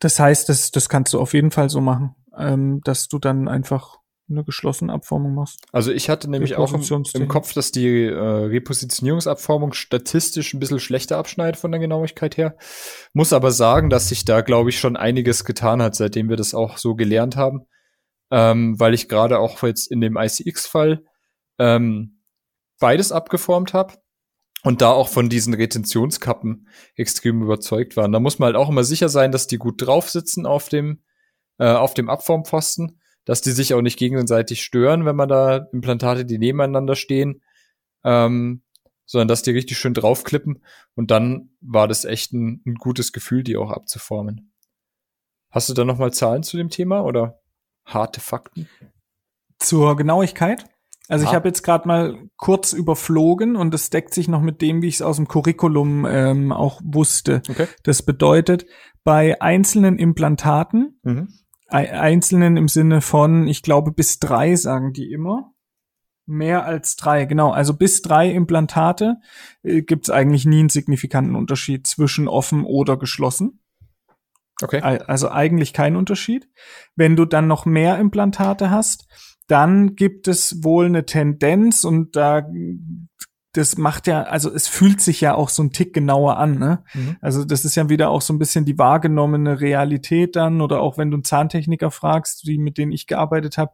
das 0.00 0.20
heißt, 0.20 0.50
das, 0.50 0.70
das 0.70 0.90
kannst 0.90 1.14
du 1.14 1.20
auf 1.20 1.32
jeden 1.32 1.50
Fall 1.50 1.70
so 1.70 1.80
machen, 1.80 2.14
ähm, 2.36 2.82
dass 2.84 3.08
du 3.08 3.18
dann 3.18 3.48
einfach 3.48 3.99
eine 4.30 4.44
geschlossene 4.44 4.92
Abformung 4.92 5.34
machst. 5.34 5.60
Also 5.72 5.92
ich 5.92 6.08
hatte 6.08 6.30
nämlich 6.30 6.56
auch 6.56 6.72
im, 6.72 7.04
im, 7.14 7.28
Kopf, 7.28 7.52
dass 7.52 7.72
die 7.72 8.04
äh, 8.04 8.14
Repositionierungsabformung 8.14 9.72
statistisch 9.72 10.54
ein 10.54 10.60
bisschen 10.60 10.80
schlechter 10.80 11.18
abschneidet 11.18 11.60
von 11.60 11.70
der 11.70 11.80
Genauigkeit 11.80 12.36
her. 12.36 12.56
Muss 13.12 13.32
aber 13.32 13.50
sagen, 13.50 13.90
dass 13.90 14.08
sich 14.08 14.24
da, 14.24 14.40
glaube 14.40 14.70
ich, 14.70 14.78
schon 14.78 14.96
einiges 14.96 15.44
getan 15.44 15.82
hat, 15.82 15.94
seitdem 15.94 16.28
wir 16.28 16.36
das 16.36 16.54
auch 16.54 16.78
so 16.78 16.94
gelernt 16.94 17.36
haben. 17.36 17.66
Ähm, 18.32 18.78
weil 18.78 18.94
ich 18.94 19.08
gerade 19.08 19.40
auch 19.40 19.62
jetzt 19.64 19.90
in 19.90 20.00
dem 20.00 20.16
ICX-Fall 20.16 21.02
ähm, 21.58 22.22
beides 22.78 23.10
abgeformt 23.10 23.74
habe 23.74 23.94
und 24.62 24.82
da 24.82 24.90
auch 24.90 25.08
von 25.08 25.28
diesen 25.28 25.54
Retentionskappen 25.54 26.68
extrem 26.94 27.42
überzeugt 27.42 27.96
waren. 27.96 28.12
Da 28.12 28.20
muss 28.20 28.38
man 28.38 28.48
halt 28.48 28.56
auch 28.56 28.68
immer 28.68 28.84
sicher 28.84 29.08
sein, 29.08 29.32
dass 29.32 29.46
die 29.46 29.58
gut 29.58 29.82
drauf 29.84 30.10
sitzen 30.10 30.46
auf 30.46 30.68
dem, 30.68 31.02
äh, 31.58 31.70
auf 31.70 31.94
dem 31.94 32.10
Abformpfosten 32.10 33.00
dass 33.24 33.40
die 33.40 33.52
sich 33.52 33.74
auch 33.74 33.82
nicht 33.82 33.98
gegenseitig 33.98 34.62
stören, 34.62 35.04
wenn 35.04 35.16
man 35.16 35.28
da 35.28 35.68
Implantate, 35.72 36.24
die 36.24 36.38
nebeneinander 36.38 36.96
stehen, 36.96 37.42
ähm, 38.04 38.62
sondern 39.06 39.28
dass 39.28 39.42
die 39.42 39.50
richtig 39.50 39.78
schön 39.78 39.94
draufklippen. 39.94 40.64
Und 40.94 41.10
dann 41.10 41.50
war 41.60 41.88
das 41.88 42.04
echt 42.04 42.32
ein, 42.32 42.62
ein 42.66 42.74
gutes 42.74 43.12
Gefühl, 43.12 43.42
die 43.42 43.56
auch 43.56 43.70
abzuformen. 43.70 44.52
Hast 45.50 45.68
du 45.68 45.74
da 45.74 45.84
noch 45.84 45.98
mal 45.98 46.12
Zahlen 46.12 46.42
zu 46.42 46.56
dem 46.56 46.70
Thema 46.70 47.04
oder 47.04 47.40
harte 47.84 48.20
Fakten? 48.20 48.68
Zur 49.58 49.96
Genauigkeit? 49.96 50.64
Also 51.08 51.26
ah. 51.26 51.28
ich 51.28 51.34
habe 51.34 51.48
jetzt 51.48 51.62
gerade 51.62 51.88
mal 51.88 52.28
kurz 52.36 52.72
überflogen 52.72 53.56
und 53.56 53.74
das 53.74 53.90
deckt 53.90 54.14
sich 54.14 54.28
noch 54.28 54.40
mit 54.40 54.62
dem, 54.62 54.80
wie 54.80 54.86
ich 54.86 54.94
es 54.94 55.02
aus 55.02 55.16
dem 55.16 55.26
Curriculum 55.26 56.06
ähm, 56.08 56.52
auch 56.52 56.80
wusste. 56.84 57.42
Okay. 57.48 57.66
Das 57.82 58.02
bedeutet, 58.02 58.64
bei 59.02 59.40
einzelnen 59.42 59.98
Implantaten 59.98 61.00
mhm 61.02 61.28
einzelnen 61.70 62.56
im 62.56 62.68
Sinne 62.68 63.00
von, 63.00 63.46
ich 63.46 63.62
glaube, 63.62 63.92
bis 63.92 64.18
drei 64.18 64.56
sagen 64.56 64.92
die 64.92 65.10
immer. 65.12 65.52
Mehr 66.26 66.64
als 66.64 66.96
drei, 66.96 67.24
genau. 67.24 67.50
Also 67.50 67.74
bis 67.74 68.02
drei 68.02 68.30
Implantate 68.30 69.16
äh, 69.62 69.82
gibt 69.82 70.06
es 70.06 70.10
eigentlich 70.10 70.44
nie 70.44 70.60
einen 70.60 70.68
signifikanten 70.68 71.34
Unterschied 71.34 71.86
zwischen 71.86 72.28
offen 72.28 72.64
oder 72.64 72.96
geschlossen. 72.96 73.60
Okay. 74.62 74.80
Also 74.80 75.30
eigentlich 75.30 75.72
kein 75.72 75.96
Unterschied. 75.96 76.48
Wenn 76.94 77.16
du 77.16 77.24
dann 77.24 77.46
noch 77.46 77.64
mehr 77.64 77.98
Implantate 77.98 78.70
hast, 78.70 79.08
dann 79.46 79.96
gibt 79.96 80.28
es 80.28 80.62
wohl 80.62 80.86
eine 80.86 81.06
Tendenz 81.06 81.82
und 81.82 82.14
da 82.14 82.46
das 83.52 83.76
macht 83.76 84.06
ja, 84.06 84.22
also 84.22 84.52
es 84.52 84.68
fühlt 84.68 85.00
sich 85.00 85.20
ja 85.20 85.34
auch 85.34 85.48
so 85.48 85.62
ein 85.62 85.72
Tick 85.72 85.92
genauer 85.92 86.36
an, 86.36 86.58
ne? 86.58 86.84
Mhm. 86.94 87.16
Also 87.20 87.44
das 87.44 87.64
ist 87.64 87.74
ja 87.74 87.88
wieder 87.88 88.10
auch 88.10 88.22
so 88.22 88.32
ein 88.32 88.38
bisschen 88.38 88.64
die 88.64 88.78
wahrgenommene 88.78 89.60
Realität 89.60 90.36
dann 90.36 90.60
oder 90.60 90.80
auch 90.80 90.98
wenn 90.98 91.10
du 91.10 91.16
einen 91.16 91.24
Zahntechniker 91.24 91.90
fragst, 91.90 92.46
die 92.46 92.58
mit 92.58 92.78
denen 92.78 92.92
ich 92.92 93.08
gearbeitet 93.08 93.58
habe, 93.58 93.72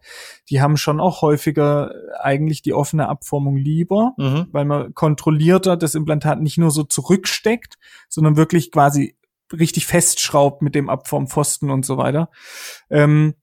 die 0.48 0.62
haben 0.62 0.78
schon 0.78 0.98
auch 0.98 1.20
häufiger 1.20 1.90
eigentlich 2.20 2.62
die 2.62 2.72
offene 2.72 3.08
Abformung 3.08 3.56
lieber, 3.56 4.14
Mhm. 4.16 4.46
weil 4.52 4.64
man 4.64 4.94
kontrollierter 4.94 5.76
das 5.76 5.94
Implantat 5.94 6.40
nicht 6.40 6.56
nur 6.56 6.70
so 6.70 6.82
zurücksteckt, 6.82 7.74
sondern 8.08 8.36
wirklich 8.36 8.72
quasi 8.72 9.16
richtig 9.52 9.86
festschraubt 9.86 10.62
mit 10.62 10.74
dem 10.74 10.88
Abformpfosten 10.88 11.70
und 11.70 11.84
so 11.84 11.98
weiter. 11.98 12.30
Ähm, 12.90 13.34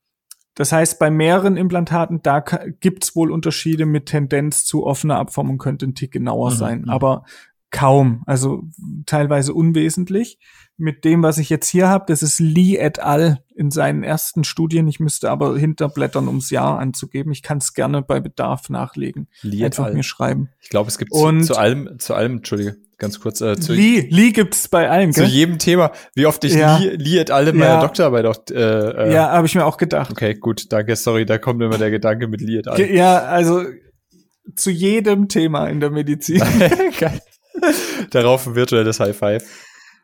das 0.56 0.72
heißt, 0.72 1.00
bei 1.00 1.10
mehreren 1.10 1.58
Implantaten, 1.58 2.22
da 2.24 2.40
gibt's 2.80 3.16
wohl 3.16 3.32
Unterschiede 3.32 3.86
mit 3.86 4.06
Tendenz 4.08 4.66
zu 4.66 4.86
offener 4.86 5.18
Abformung, 5.18 5.58
könnte 5.58 5.86
ein 5.88 5.96
Tick 5.96 6.12
genauer 6.12 6.52
Mhm, 6.52 6.56
sein, 6.56 6.82
mhm. 6.82 6.90
aber 6.90 7.26
kaum, 7.72 8.22
also 8.28 8.64
teilweise 9.08 9.54
unwesentlich. 9.54 10.38
Mit 10.78 11.06
dem, 11.06 11.22
was 11.24 11.38
ich 11.38 11.50
jetzt 11.50 11.68
hier 11.70 11.88
habe, 11.88 12.06
das 12.08 12.24
ist 12.24 12.40
Lee 12.40 12.78
et 12.78 13.00
al. 13.00 13.40
in 13.56 13.70
seinen 13.70 14.02
ersten 14.04 14.44
Studien. 14.44 14.88
Ich 14.88 15.00
müsste 15.00 15.30
aber 15.30 15.56
hinterblättern, 15.58 16.28
ums 16.28 16.50
Jahr 16.50 16.80
anzugeben. 16.80 17.32
Ich 17.32 17.44
kann 17.44 17.60
es 17.60 17.76
gerne 17.76 18.02
bei 18.02 18.20
Bedarf 18.20 18.70
nachlegen. 18.72 19.28
Lee 19.44 19.60
et 19.60 19.66
Einfach 19.66 19.86
al. 19.86 19.94
mir 19.94 20.02
schreiben. 20.02 20.50
Ich 20.60 20.70
glaube, 20.70 20.88
es 20.88 20.98
gibt 20.98 21.12
Und- 21.12 21.42
zu, 21.46 21.54
zu 21.54 21.60
allem, 21.60 22.00
zu 22.00 22.16
allem, 22.16 22.38
entschuldige, 22.38 22.78
ganz 22.98 23.20
kurz, 23.20 23.42
äh, 23.42 23.58
zu, 23.60 23.74
Lee, 23.74 24.08
Lee 24.10 24.32
gibt's 24.32 24.68
bei 24.68 24.90
allen, 24.90 25.12
zu 25.14 25.22
gell? 25.22 25.30
jedem 25.30 25.58
Thema, 25.60 25.92
wie 26.16 26.26
oft 26.26 26.44
ich 26.44 26.54
Ja. 26.54 26.78
Lee, 26.78 26.90
Lee 26.96 27.18
et 27.20 27.32
al. 27.32 27.48
in 27.48 27.58
meiner 27.58 27.76
Ja. 27.76 27.82
Doktorarbeit 27.82 28.26
auch, 28.26 28.38
äh, 28.52 28.54
äh, 28.56 29.14
Ja, 29.14 29.32
habe 29.32 29.46
ich 29.48 29.56
mir 29.56 29.66
auch 29.66 29.78
gedacht. 29.78 30.12
Okay, 30.12 30.36
gut, 30.36 30.72
danke, 30.72 30.96
sorry, 30.96 31.26
da 31.26 31.38
kommt 31.38 31.62
immer 31.62 31.78
der 31.78 31.92
Gedanke 31.92 32.28
mit 32.28 32.42
Lee 32.42 32.58
et 32.60 32.68
al. 32.68 32.80
Ja, 32.82 33.20
also 33.24 33.64
zu 34.56 34.72
jedem 34.72 35.28
Thema 35.30 35.68
in 35.68 35.80
der 35.80 35.90
Medizin. 35.90 36.40
Geil. 37.00 37.20
Darauf 38.12 38.48
ein 38.48 38.56
virtuelles 38.56 39.00
High 39.00 39.16
Five 39.16 39.44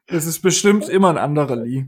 Es 0.08 0.26
ist 0.26 0.42
bestimmt 0.42 0.88
immer 0.90 1.10
ein 1.10 1.18
anderer 1.18 1.56
Lee. 1.58 1.86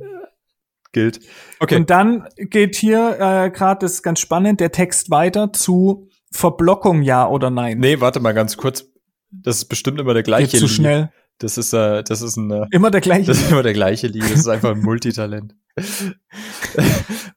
gilt. 0.91 1.19
Okay, 1.59 1.75
Und 1.77 1.89
dann 1.89 2.27
geht 2.37 2.75
hier 2.75 3.15
äh, 3.19 3.49
gerade, 3.51 3.79
das 3.85 3.93
ist 3.93 4.03
ganz 4.03 4.19
spannend, 4.19 4.59
der 4.59 4.71
Text 4.71 5.09
weiter 5.11 5.53
zu 5.53 6.09
Verblockung 6.33 7.01
ja 7.01 7.27
oder 7.27 7.49
nein. 7.49 7.77
nee, 7.79 7.99
warte 8.01 8.19
mal 8.19 8.33
ganz 8.33 8.57
kurz. 8.57 8.85
Das 9.31 9.57
ist 9.57 9.65
bestimmt 9.65 9.99
immer 9.99 10.13
der 10.13 10.23
gleiche 10.23 10.51
Geht 10.51 10.59
zu 10.59 10.65
Lee. 10.67 10.73
schnell. 10.73 11.11
Das 11.37 11.57
ist, 11.57 11.73
äh, 11.73 12.03
das 12.03 12.21
ist 12.21 12.37
ein, 12.37 12.51
äh, 12.51 12.67
Immer 12.71 12.91
der 12.91 13.01
gleiche. 13.01 13.25
das 13.27 13.39
ist 13.41 13.51
immer 13.51 13.63
der 13.63 13.73
gleiche 13.73 14.07
Lee. 14.07 14.19
Das 14.19 14.31
ist 14.31 14.47
einfach 14.47 14.71
ein 14.71 14.81
Multitalent. 14.83 15.55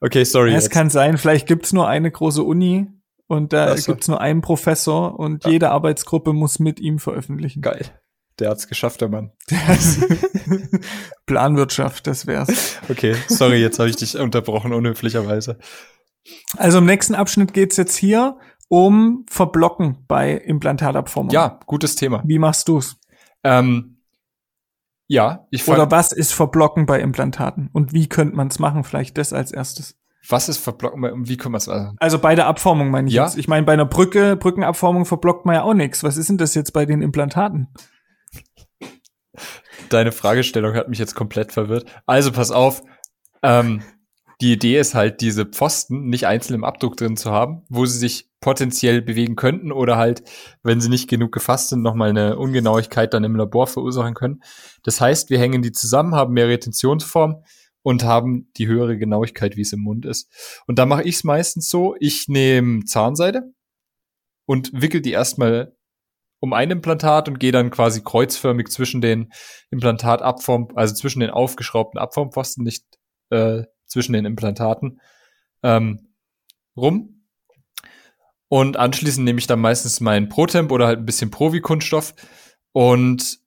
okay, 0.01 0.23
sorry. 0.25 0.53
es 0.53 0.65
jetzt. 0.65 0.71
kann 0.73 0.89
sein, 0.89 1.17
vielleicht 1.17 1.47
gibt's 1.47 1.73
nur 1.73 1.87
eine 1.87 2.11
große 2.11 2.43
Uni 2.43 2.87
und 3.27 3.53
da 3.53 3.71
Ach 3.71 3.77
so. 3.77 3.91
gibt's 3.93 4.07
nur 4.07 4.21
einen 4.21 4.41
Professor 4.41 5.17
und 5.19 5.45
Ja. 5.45 5.51
jede 5.51 5.71
Arbeitsgruppe 5.71 6.33
muss 6.33 6.59
mit 6.59 6.79
ihm 6.79 6.99
veröffentlichen. 6.99 7.61
Geil. 7.61 7.85
Der 8.37 8.49
hat's 8.49 8.67
geschafft, 8.67 9.01
der 9.01 9.07
Mann. 9.09 9.31
Planwirtschaft, 11.25 12.05
das 12.07 12.27
wär's. 12.27 12.77
Okay, 12.89 13.15
sorry, 13.27 13.57
jetzt 13.61 13.79
habe 13.79 13.89
ich 13.89 13.95
dich 13.95 14.17
unterbrochen, 14.17 14.73
unhöflicherweise. 14.73 15.57
Also 16.57 16.79
im 16.79 16.85
nächsten 16.85 17.15
Abschnitt 17.15 17.53
geht's 17.53 17.77
jetzt 17.77 17.95
hier 17.95 18.37
um 18.67 19.25
Verblocken 19.29 19.97
bei 20.07 20.31
Implantatabformung. 20.33 21.31
Ja, 21.31 21.59
gutes 21.65 21.95
Thema. 21.95 22.23
Wie 22.25 22.39
machst 22.39 22.67
du's? 22.67 22.97
Ähm, 23.43 23.97
ja, 25.07 25.45
ich 25.51 25.67
Oder 25.67 25.91
was 25.91 26.11
ist 26.11 26.33
Verblocken 26.33 26.85
bei 26.87 26.99
Implantaten? 26.99 27.69
Und 27.73 27.93
wie 27.93 28.09
könnte 28.09 28.35
man 28.35 28.47
es 28.47 28.57
machen? 28.59 28.83
Vielleicht 28.83 29.17
das 29.19 29.33
als 29.33 29.51
erstes. 29.51 29.95
was 30.27 30.49
ist 30.49 30.57
verblocken? 30.57 31.03
und 31.03 31.29
Wie 31.29 31.37
können 31.37 31.53
wir 31.53 31.57
es 31.59 31.67
machen? 31.67 31.95
Also 31.99 32.17
bei 32.17 32.33
der 32.33 32.47
Abformung 32.47 32.89
meine 32.89 33.07
ich 33.07 33.13
Ja. 33.13 33.25
jetzt. 33.25 33.37
Ich 33.37 33.47
meine, 33.47 33.65
bei 33.65 33.73
einer 33.73 33.85
Brücke, 33.85 34.35
Brückenabformung 34.35 35.05
verblockt 35.05 35.45
man 35.45 35.55
ja 35.55 35.61
auch 35.61 35.75
nichts. 35.75 36.03
Was 36.03 36.17
ist 36.17 36.29
denn 36.29 36.39
das 36.39 36.55
jetzt 36.55 36.73
bei 36.73 36.85
den 36.87 37.03
Implantaten? 37.03 37.67
Deine 39.89 40.11
Fragestellung 40.11 40.73
hat 40.73 40.89
mich 40.89 40.97
jetzt 40.97 41.13
komplett 41.13 41.51
verwirrt. 41.51 41.85
Also 42.07 42.31
pass 42.31 42.49
auf. 42.49 42.81
Ähm, 43.43 43.83
die 44.41 44.53
Idee 44.53 44.79
ist 44.79 44.95
halt, 44.95 45.21
diese 45.21 45.45
Pfosten 45.45 46.09
nicht 46.09 46.27
einzeln 46.27 46.55
im 46.55 46.63
Abdruck 46.63 46.97
drin 46.97 47.17
zu 47.17 47.31
haben, 47.31 47.63
wo 47.69 47.85
sie 47.85 47.97
sich 47.97 48.29
potenziell 48.41 49.01
bewegen 49.01 49.35
könnten 49.35 49.71
oder 49.71 49.97
halt, 49.97 50.23
wenn 50.61 50.81
sie 50.81 50.89
nicht 50.89 51.09
genug 51.09 51.31
gefasst 51.31 51.69
sind, 51.69 51.81
nochmal 51.81 52.09
eine 52.09 52.37
Ungenauigkeit 52.37 53.13
dann 53.13 53.23
im 53.23 53.35
Labor 53.35 53.67
verursachen 53.67 54.13
können. 54.13 54.43
Das 54.83 55.01
heißt, 55.01 55.29
wir 55.29 55.39
hängen 55.39 55.61
die 55.61 55.71
zusammen, 55.71 56.13
haben 56.13 56.33
mehr 56.33 56.47
Retentionsform 56.47 57.43
und 57.81 58.03
haben 58.03 58.51
die 58.57 58.67
höhere 58.67 58.97
Genauigkeit, 58.97 59.57
wie 59.57 59.61
es 59.61 59.73
im 59.73 59.79
Mund 59.79 60.05
ist. 60.05 60.29
Und 60.67 60.79
da 60.79 60.85
mache 60.85 61.03
ich 61.03 61.15
es 61.15 61.23
meistens 61.23 61.69
so, 61.69 61.95
ich 61.99 62.27
nehme 62.27 62.83
Zahnseide 62.83 63.53
und 64.45 64.71
wickel 64.73 65.01
die 65.01 65.11
erstmal 65.11 65.75
um 66.39 66.53
ein 66.53 66.71
Implantat 66.71 67.27
und 67.27 67.39
gehe 67.39 67.51
dann 67.51 67.71
quasi 67.71 68.03
kreuzförmig 68.03 68.67
zwischen 68.67 69.01
den 69.01 69.31
Implantatabform, 69.71 70.69
also 70.75 70.93
zwischen 70.93 71.21
den 71.21 71.31
aufgeschraubten 71.31 71.99
Abformpfosten, 71.99 72.63
nicht 72.63 72.85
äh, 73.31 73.63
zwischen 73.95 74.11
den 74.11 74.25
Implantaten 74.25 74.99
ähm, 75.63 76.09
rum. 76.75 77.21
Und 78.49 78.75
anschließend 78.75 79.23
nehme 79.23 79.39
ich 79.39 79.47
dann 79.47 79.61
meistens 79.61 80.01
meinen 80.01 80.27
Protemp 80.27 80.69
oder 80.73 80.85
halt 80.85 80.99
ein 80.99 81.05
bisschen 81.05 81.31
Provi-Kunststoff 81.31 82.13
und 82.73 83.39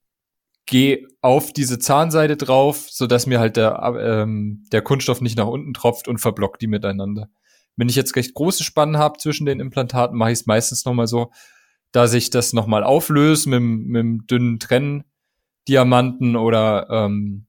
gehe 0.64 1.06
auf 1.20 1.52
diese 1.52 1.78
Zahnseide 1.78 2.38
drauf, 2.38 2.88
so 2.88 3.06
dass 3.06 3.26
mir 3.26 3.40
halt 3.40 3.58
der, 3.58 3.78
ähm, 4.00 4.64
der 4.72 4.80
Kunststoff 4.80 5.20
nicht 5.20 5.36
nach 5.36 5.46
unten 5.46 5.74
tropft 5.74 6.08
und 6.08 6.16
verblockt 6.16 6.62
die 6.62 6.66
miteinander. 6.66 7.28
Wenn 7.76 7.90
ich 7.90 7.94
jetzt 7.94 8.16
recht 8.16 8.32
große 8.32 8.64
Spannen 8.64 8.96
habe 8.96 9.18
zwischen 9.18 9.44
den 9.44 9.60
Implantaten, 9.60 10.16
mache 10.16 10.32
ich 10.32 10.40
es 10.40 10.46
meistens 10.46 10.86
noch 10.86 10.94
mal 10.94 11.06
so, 11.06 11.30
dass 11.92 12.14
ich 12.14 12.30
das 12.30 12.54
noch 12.54 12.66
mal 12.66 12.84
auflöse 12.84 13.50
mit, 13.50 13.60
mit 13.60 14.00
dem 14.00 14.26
dünnen 14.26 14.58
Trenndiamanten 14.60 16.36
oder 16.36 16.88
ähm, 16.90 17.47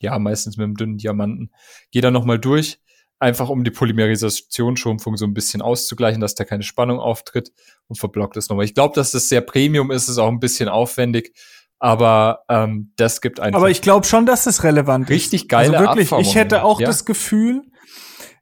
ja 0.00 0.18
meistens 0.18 0.56
mit 0.56 0.64
dem 0.64 0.74
dünnen 0.76 0.96
Diamanten. 0.98 1.50
Gehe 1.90 2.02
dann 2.02 2.12
noch 2.12 2.24
mal 2.24 2.38
durch, 2.38 2.80
einfach 3.18 3.48
um 3.48 3.64
die 3.64 3.70
Polymerisationsschrumpfung 3.70 5.16
so 5.16 5.24
ein 5.26 5.34
bisschen 5.34 5.62
auszugleichen, 5.62 6.20
dass 6.20 6.34
da 6.34 6.44
keine 6.44 6.62
Spannung 6.62 7.00
auftritt 7.00 7.52
und 7.88 7.96
verblockt 7.98 8.36
es 8.36 8.48
nochmal. 8.48 8.64
Ich 8.64 8.74
glaube, 8.74 8.94
dass 8.94 9.10
das 9.12 9.28
sehr 9.28 9.40
Premium 9.40 9.90
ist, 9.90 10.08
ist 10.08 10.18
auch 10.18 10.28
ein 10.28 10.40
bisschen 10.40 10.68
aufwendig, 10.68 11.34
aber 11.78 12.44
ähm, 12.48 12.92
das 12.96 13.20
gibt 13.20 13.40
einfach 13.40 13.60
Aber 13.60 13.70
ich 13.70 13.82
glaube 13.82 14.06
schon, 14.06 14.26
dass 14.26 14.46
es 14.46 14.64
relevant 14.64 15.08
richtig 15.10 15.42
ist. 15.42 15.48
geile 15.48 15.78
Also 15.78 15.86
wirklich, 15.96 16.12
ich 16.28 16.34
hätte 16.34 16.64
auch 16.64 16.80
ja. 16.80 16.86
das 16.86 17.04
Gefühl, 17.04 17.62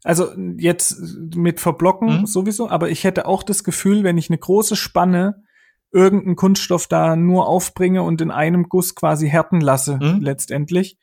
also 0.04 0.30
jetzt 0.58 1.00
mit 1.34 1.60
Verblocken 1.60 2.20
Mhm. 2.20 2.26
sowieso, 2.26 2.68
aber 2.70 2.90
ich 2.90 3.04
hätte 3.04 3.26
auch 3.26 3.42
das 3.42 3.64
Gefühl, 3.64 4.04
wenn 4.04 4.18
ich 4.18 4.30
eine 4.30 4.38
große 4.38 4.76
Spanne 4.76 5.42
irgendeinen 5.92 6.36
Kunststoff 6.36 6.86
da 6.86 7.16
nur 7.16 7.48
aufbringe 7.48 8.02
und 8.02 8.20
in 8.20 8.30
einem 8.30 8.68
Guss 8.68 8.94
quasi 8.94 9.28
härten 9.28 9.60
lasse, 9.60 9.98
Mhm. 10.00 10.20
letztendlich, 10.20 10.98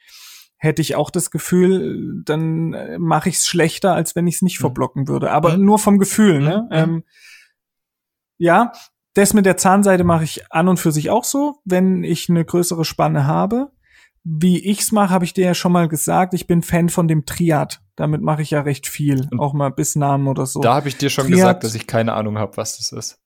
hätte 0.63 0.81
ich 0.81 0.95
auch 0.95 1.09
das 1.11 1.29
Gefühl, 1.29 2.21
dann 2.25 2.73
äh, 2.73 2.97
mache 2.97 3.29
ich 3.29 3.35
es 3.37 3.47
schlechter, 3.47 3.93
als 3.93 4.15
wenn 4.15 4.27
ich 4.27 4.35
es 4.35 4.41
nicht 4.41 4.59
Mhm. 4.59 4.63
verblocken 4.63 5.07
würde. 5.07 5.31
Aber 5.31 5.57
Mhm. 5.57 5.65
nur 5.65 5.79
vom 5.79 5.99
Gefühl, 5.99 6.39
ne? 6.39 6.67
Mhm. 6.69 6.75
Ähm, 6.77 7.03
ja, 8.37 8.71
das 9.13 9.33
mit 9.33 9.45
der 9.45 9.57
Zahnseide 9.57 10.03
mache 10.03 10.23
ich 10.23 10.51
an 10.51 10.67
und 10.67 10.79
für 10.79 10.91
sich 10.91 11.09
auch 11.09 11.23
so, 11.23 11.59
wenn 11.65 12.03
ich 12.03 12.29
eine 12.29 12.43
größere 12.43 12.85
Spanne 12.85 13.27
habe. 13.27 13.71
Wie 14.23 14.63
ich's 14.63 14.91
mache, 14.93 15.09
habe 15.09 15.25
ich 15.25 15.33
dir 15.33 15.45
ja 15.45 15.53
schon 15.53 15.73
mal 15.73 15.87
gesagt. 15.89 16.33
Ich 16.33 16.47
bin 16.47 16.61
Fan 16.61 16.87
von 16.89 17.07
dem 17.09 17.25
Triad. 17.25 17.81
Damit 17.95 18.21
mache 18.21 18.41
ich 18.41 18.51
ja 18.51 18.61
recht 18.61 18.87
viel, 18.87 19.27
auch 19.37 19.53
mal 19.53 19.69
Bissnamen 19.69 20.27
oder 20.27 20.45
so. 20.45 20.61
Da 20.61 20.75
habe 20.75 20.87
ich 20.87 20.97
dir 20.97 21.09
schon 21.09 21.25
Triad- 21.25 21.35
gesagt, 21.35 21.63
dass 21.65 21.75
ich 21.75 21.85
keine 21.87 22.13
Ahnung 22.13 22.37
habe, 22.37 22.55
was 22.57 22.77
das 22.77 22.91
ist. 22.93 23.19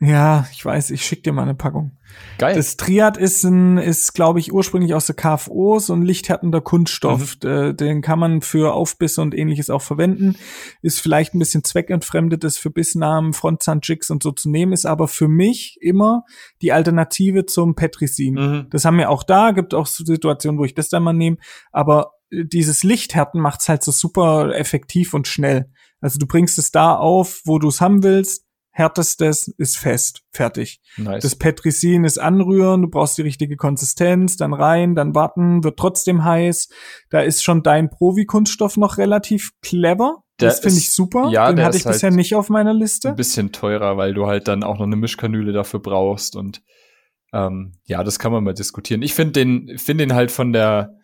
Ja, 0.00 0.46
ich 0.52 0.64
weiß, 0.64 0.90
ich 0.90 1.04
schick 1.04 1.24
dir 1.24 1.32
mal 1.32 1.42
eine 1.42 1.56
Packung. 1.56 1.98
Geil. 2.38 2.54
Das 2.54 2.76
Triad 2.76 3.16
ist 3.16 3.42
ein, 3.42 3.78
ist, 3.78 4.14
glaube 4.14 4.38
ich, 4.38 4.52
ursprünglich 4.52 4.94
aus 4.94 5.06
der 5.06 5.16
KFO, 5.16 5.80
so 5.80 5.92
ein 5.92 6.02
lichthärtender 6.02 6.60
Kunststoff. 6.60 7.36
Mhm. 7.42 7.48
Äh, 7.48 7.74
Den 7.74 8.00
kann 8.00 8.20
man 8.20 8.40
für 8.40 8.74
Aufbisse 8.74 9.20
und 9.22 9.34
ähnliches 9.34 9.70
auch 9.70 9.82
verwenden. 9.82 10.36
Ist 10.82 11.00
vielleicht 11.00 11.34
ein 11.34 11.40
bisschen 11.40 11.64
zweckentfremdet, 11.64 12.44
das 12.44 12.58
für 12.58 12.70
Bissnamen, 12.70 13.32
Frontzahnjigs 13.32 14.10
und 14.10 14.22
so 14.22 14.30
zu 14.30 14.48
nehmen, 14.50 14.72
ist 14.72 14.86
aber 14.86 15.08
für 15.08 15.26
mich 15.26 15.78
immer 15.80 16.22
die 16.62 16.72
Alternative 16.72 17.46
zum 17.46 17.74
Petrisin. 17.74 18.34
mhm. 18.34 18.66
Das 18.70 18.84
haben 18.84 18.98
wir 18.98 19.10
auch 19.10 19.24
da, 19.24 19.50
gibt 19.50 19.74
auch 19.74 19.86
Situationen, 19.86 20.60
wo 20.60 20.64
ich 20.64 20.74
das 20.74 20.88
dann 20.88 21.02
mal 21.02 21.12
nehme. 21.12 21.38
Aber 21.72 22.12
äh, 22.30 22.44
dieses 22.44 22.84
Lichthärten 22.84 23.40
macht's 23.40 23.68
halt 23.68 23.82
so 23.82 23.90
super 23.90 24.54
effektiv 24.54 25.12
und 25.12 25.26
schnell. 25.26 25.70
Also 26.00 26.20
du 26.20 26.26
bringst 26.26 26.58
es 26.58 26.70
da 26.70 26.94
auf, 26.94 27.42
wo 27.44 27.58
du 27.58 27.66
es 27.66 27.80
haben 27.80 28.04
willst, 28.04 28.47
härtest 28.78 29.20
es, 29.22 29.48
ist 29.48 29.76
fest, 29.76 30.22
fertig. 30.30 30.80
Nice. 30.96 31.24
Das 31.24 31.34
Petrisin 31.34 32.04
ist 32.04 32.18
anrühren, 32.18 32.82
du 32.82 32.88
brauchst 32.88 33.18
die 33.18 33.22
richtige 33.22 33.56
Konsistenz, 33.56 34.36
dann 34.36 34.54
rein, 34.54 34.94
dann 34.94 35.16
warten, 35.16 35.64
wird 35.64 35.78
trotzdem 35.78 36.22
heiß. 36.24 36.68
Da 37.10 37.20
ist 37.20 37.42
schon 37.42 37.64
dein 37.64 37.90
Provi-Kunststoff 37.90 38.76
noch 38.76 38.96
relativ 38.96 39.50
clever. 39.62 40.22
Der 40.40 40.50
das 40.50 40.60
finde 40.60 40.78
ich 40.78 40.94
super. 40.94 41.28
ja, 41.32 41.50
Den 41.50 41.64
hatte 41.64 41.76
ich 41.76 41.82
bisher 41.82 42.10
halt 42.10 42.16
nicht 42.16 42.36
auf 42.36 42.50
meiner 42.50 42.72
Liste. 42.72 43.08
ein 43.08 43.16
bisschen 43.16 43.50
teurer, 43.50 43.96
weil 43.96 44.14
du 44.14 44.28
halt 44.28 44.46
dann 44.46 44.62
auch 44.62 44.78
noch 44.78 44.86
eine 44.86 44.94
Mischkanüle 44.94 45.52
dafür 45.52 45.80
brauchst 45.80 46.36
und 46.36 46.62
ähm, 47.32 47.72
ja, 47.84 48.04
das 48.04 48.20
kann 48.20 48.30
man 48.30 48.44
mal 48.44 48.54
diskutieren. 48.54 49.02
Ich 49.02 49.12
finde 49.12 49.32
den, 49.32 49.76
finde 49.76 50.06
den 50.06 50.14
halt 50.14 50.30
von 50.30 50.52
der 50.52 50.94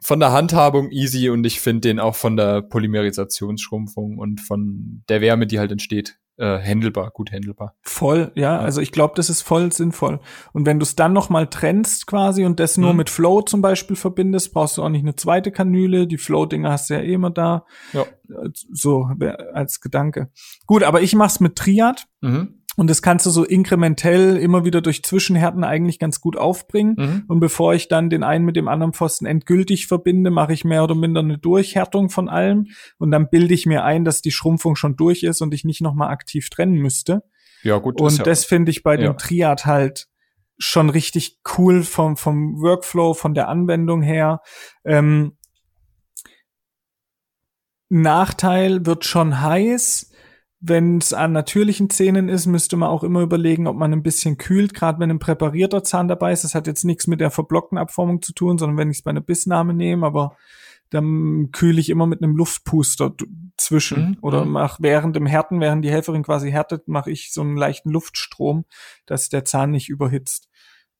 von 0.00 0.20
der 0.20 0.32
Handhabung 0.32 0.90
easy 0.90 1.30
und 1.30 1.44
ich 1.44 1.60
finde 1.60 1.88
den 1.88 2.00
auch 2.00 2.14
von 2.14 2.36
der 2.36 2.62
Polymerisationsschrumpfung 2.62 4.18
und 4.18 4.40
von 4.40 5.02
der 5.08 5.20
Wärme, 5.20 5.46
die 5.46 5.58
halt 5.58 5.72
entsteht, 5.72 6.18
äh, 6.38 6.58
handelbar, 6.58 7.10
gut 7.12 7.32
handelbar. 7.32 7.74
Voll, 7.82 8.32
ja. 8.34 8.58
Also 8.58 8.80
ich 8.80 8.92
glaube, 8.92 9.14
das 9.16 9.30
ist 9.30 9.42
voll 9.42 9.72
sinnvoll. 9.72 10.20
Und 10.52 10.66
wenn 10.66 10.78
du 10.78 10.82
es 10.84 10.94
dann 10.96 11.12
noch 11.12 11.30
mal 11.30 11.46
trennst 11.46 12.06
quasi 12.06 12.44
und 12.44 12.60
das 12.60 12.76
nur 12.76 12.92
Mhm. 12.92 12.96
mit 12.98 13.10
Flow 13.10 13.40
zum 13.42 13.62
Beispiel 13.62 13.96
verbindest, 13.96 14.52
brauchst 14.52 14.76
du 14.76 14.82
auch 14.82 14.88
nicht 14.90 15.02
eine 15.02 15.16
zweite 15.16 15.50
Kanüle. 15.52 16.06
Die 16.06 16.18
Flow-Dinger 16.18 16.70
hast 16.70 16.90
du 16.90 16.94
ja 16.94 17.00
eh 17.00 17.12
immer 17.14 17.30
da. 17.30 17.64
Ja. 17.92 18.04
So 18.72 19.08
wär- 19.16 19.54
als 19.54 19.80
Gedanke. 19.80 20.30
Gut, 20.66 20.82
aber 20.82 21.00
ich 21.00 21.14
mach's 21.14 21.40
mit 21.40 21.56
Triad. 21.56 22.06
Mhm. 22.20 22.55
Und 22.76 22.88
das 22.90 23.00
kannst 23.00 23.24
du 23.24 23.30
so 23.30 23.42
inkrementell 23.42 24.36
immer 24.36 24.66
wieder 24.66 24.82
durch 24.82 25.02
Zwischenhärten 25.02 25.64
eigentlich 25.64 25.98
ganz 25.98 26.20
gut 26.20 26.36
aufbringen. 26.36 26.94
Mhm. 26.98 27.24
Und 27.26 27.40
bevor 27.40 27.74
ich 27.74 27.88
dann 27.88 28.10
den 28.10 28.22
einen 28.22 28.44
mit 28.44 28.54
dem 28.54 28.68
anderen 28.68 28.92
Pfosten 28.92 29.24
endgültig 29.24 29.86
verbinde, 29.86 30.30
mache 30.30 30.52
ich 30.52 30.64
mehr 30.64 30.84
oder 30.84 30.94
minder 30.94 31.20
eine 31.20 31.38
Durchhärtung 31.38 32.10
von 32.10 32.28
allem. 32.28 32.66
Und 32.98 33.10
dann 33.10 33.30
bilde 33.30 33.54
ich 33.54 33.64
mir 33.64 33.82
ein, 33.84 34.04
dass 34.04 34.20
die 34.20 34.30
Schrumpfung 34.30 34.76
schon 34.76 34.94
durch 34.94 35.22
ist 35.22 35.40
und 35.40 35.54
ich 35.54 35.64
nicht 35.64 35.80
nochmal 35.80 36.10
aktiv 36.10 36.50
trennen 36.50 36.76
müsste. 36.76 37.22
Ja, 37.62 37.78
gut. 37.78 38.00
Und 38.00 38.18
ja, 38.18 38.24
das 38.24 38.44
finde 38.44 38.70
ich 38.70 38.82
bei 38.82 38.94
ja. 38.94 39.00
dem 39.00 39.16
Triad 39.16 39.64
halt 39.64 40.08
schon 40.58 40.90
richtig 40.90 41.40
cool 41.56 41.82
vom, 41.82 42.16
vom 42.16 42.60
Workflow, 42.60 43.14
von 43.14 43.34
der 43.34 43.48
Anwendung 43.48 44.02
her. 44.02 44.40
Ähm, 44.84 45.36
Nachteil 47.88 48.84
wird 48.84 49.04
schon 49.04 49.40
heiß. 49.40 50.12
Wenn 50.60 50.98
es 50.98 51.12
an 51.12 51.32
natürlichen 51.32 51.90
Zähnen 51.90 52.28
ist, 52.28 52.46
müsste 52.46 52.76
man 52.76 52.88
auch 52.88 53.04
immer 53.04 53.20
überlegen, 53.20 53.66
ob 53.66 53.76
man 53.76 53.92
ein 53.92 54.02
bisschen 54.02 54.38
kühlt, 54.38 54.72
gerade 54.72 54.98
wenn 54.98 55.10
ein 55.10 55.18
präparierter 55.18 55.84
Zahn 55.84 56.08
dabei 56.08 56.32
ist. 56.32 56.44
Das 56.44 56.54
hat 56.54 56.66
jetzt 56.66 56.84
nichts 56.84 57.06
mit 57.06 57.20
der 57.20 57.30
verblockten 57.30 57.78
Abformung 57.78 58.22
zu 58.22 58.32
tun, 58.32 58.56
sondern 58.56 58.78
wenn 58.78 58.90
ich 58.90 58.98
es 58.98 59.02
bei 59.02 59.10
einer 59.10 59.20
Bissnahme 59.20 59.74
nehme, 59.74 60.06
aber 60.06 60.36
dann 60.90 61.50
kühle 61.52 61.80
ich 61.80 61.90
immer 61.90 62.06
mit 62.06 62.22
einem 62.22 62.36
Luftpuster 62.36 63.12
zwischen 63.56 64.10
Mhm, 64.10 64.18
oder 64.20 64.44
mhm. 64.44 64.52
mach 64.52 64.78
während 64.80 65.16
dem 65.16 65.26
Härten, 65.26 65.60
während 65.60 65.84
die 65.84 65.90
Helferin 65.90 66.22
quasi 66.22 66.50
härtet, 66.50 66.88
mache 66.88 67.10
ich 67.10 67.32
so 67.32 67.40
einen 67.40 67.56
leichten 67.56 67.90
Luftstrom, 67.90 68.64
dass 69.04 69.28
der 69.28 69.44
Zahn 69.44 69.70
nicht 69.70 69.88
überhitzt. 69.88 70.48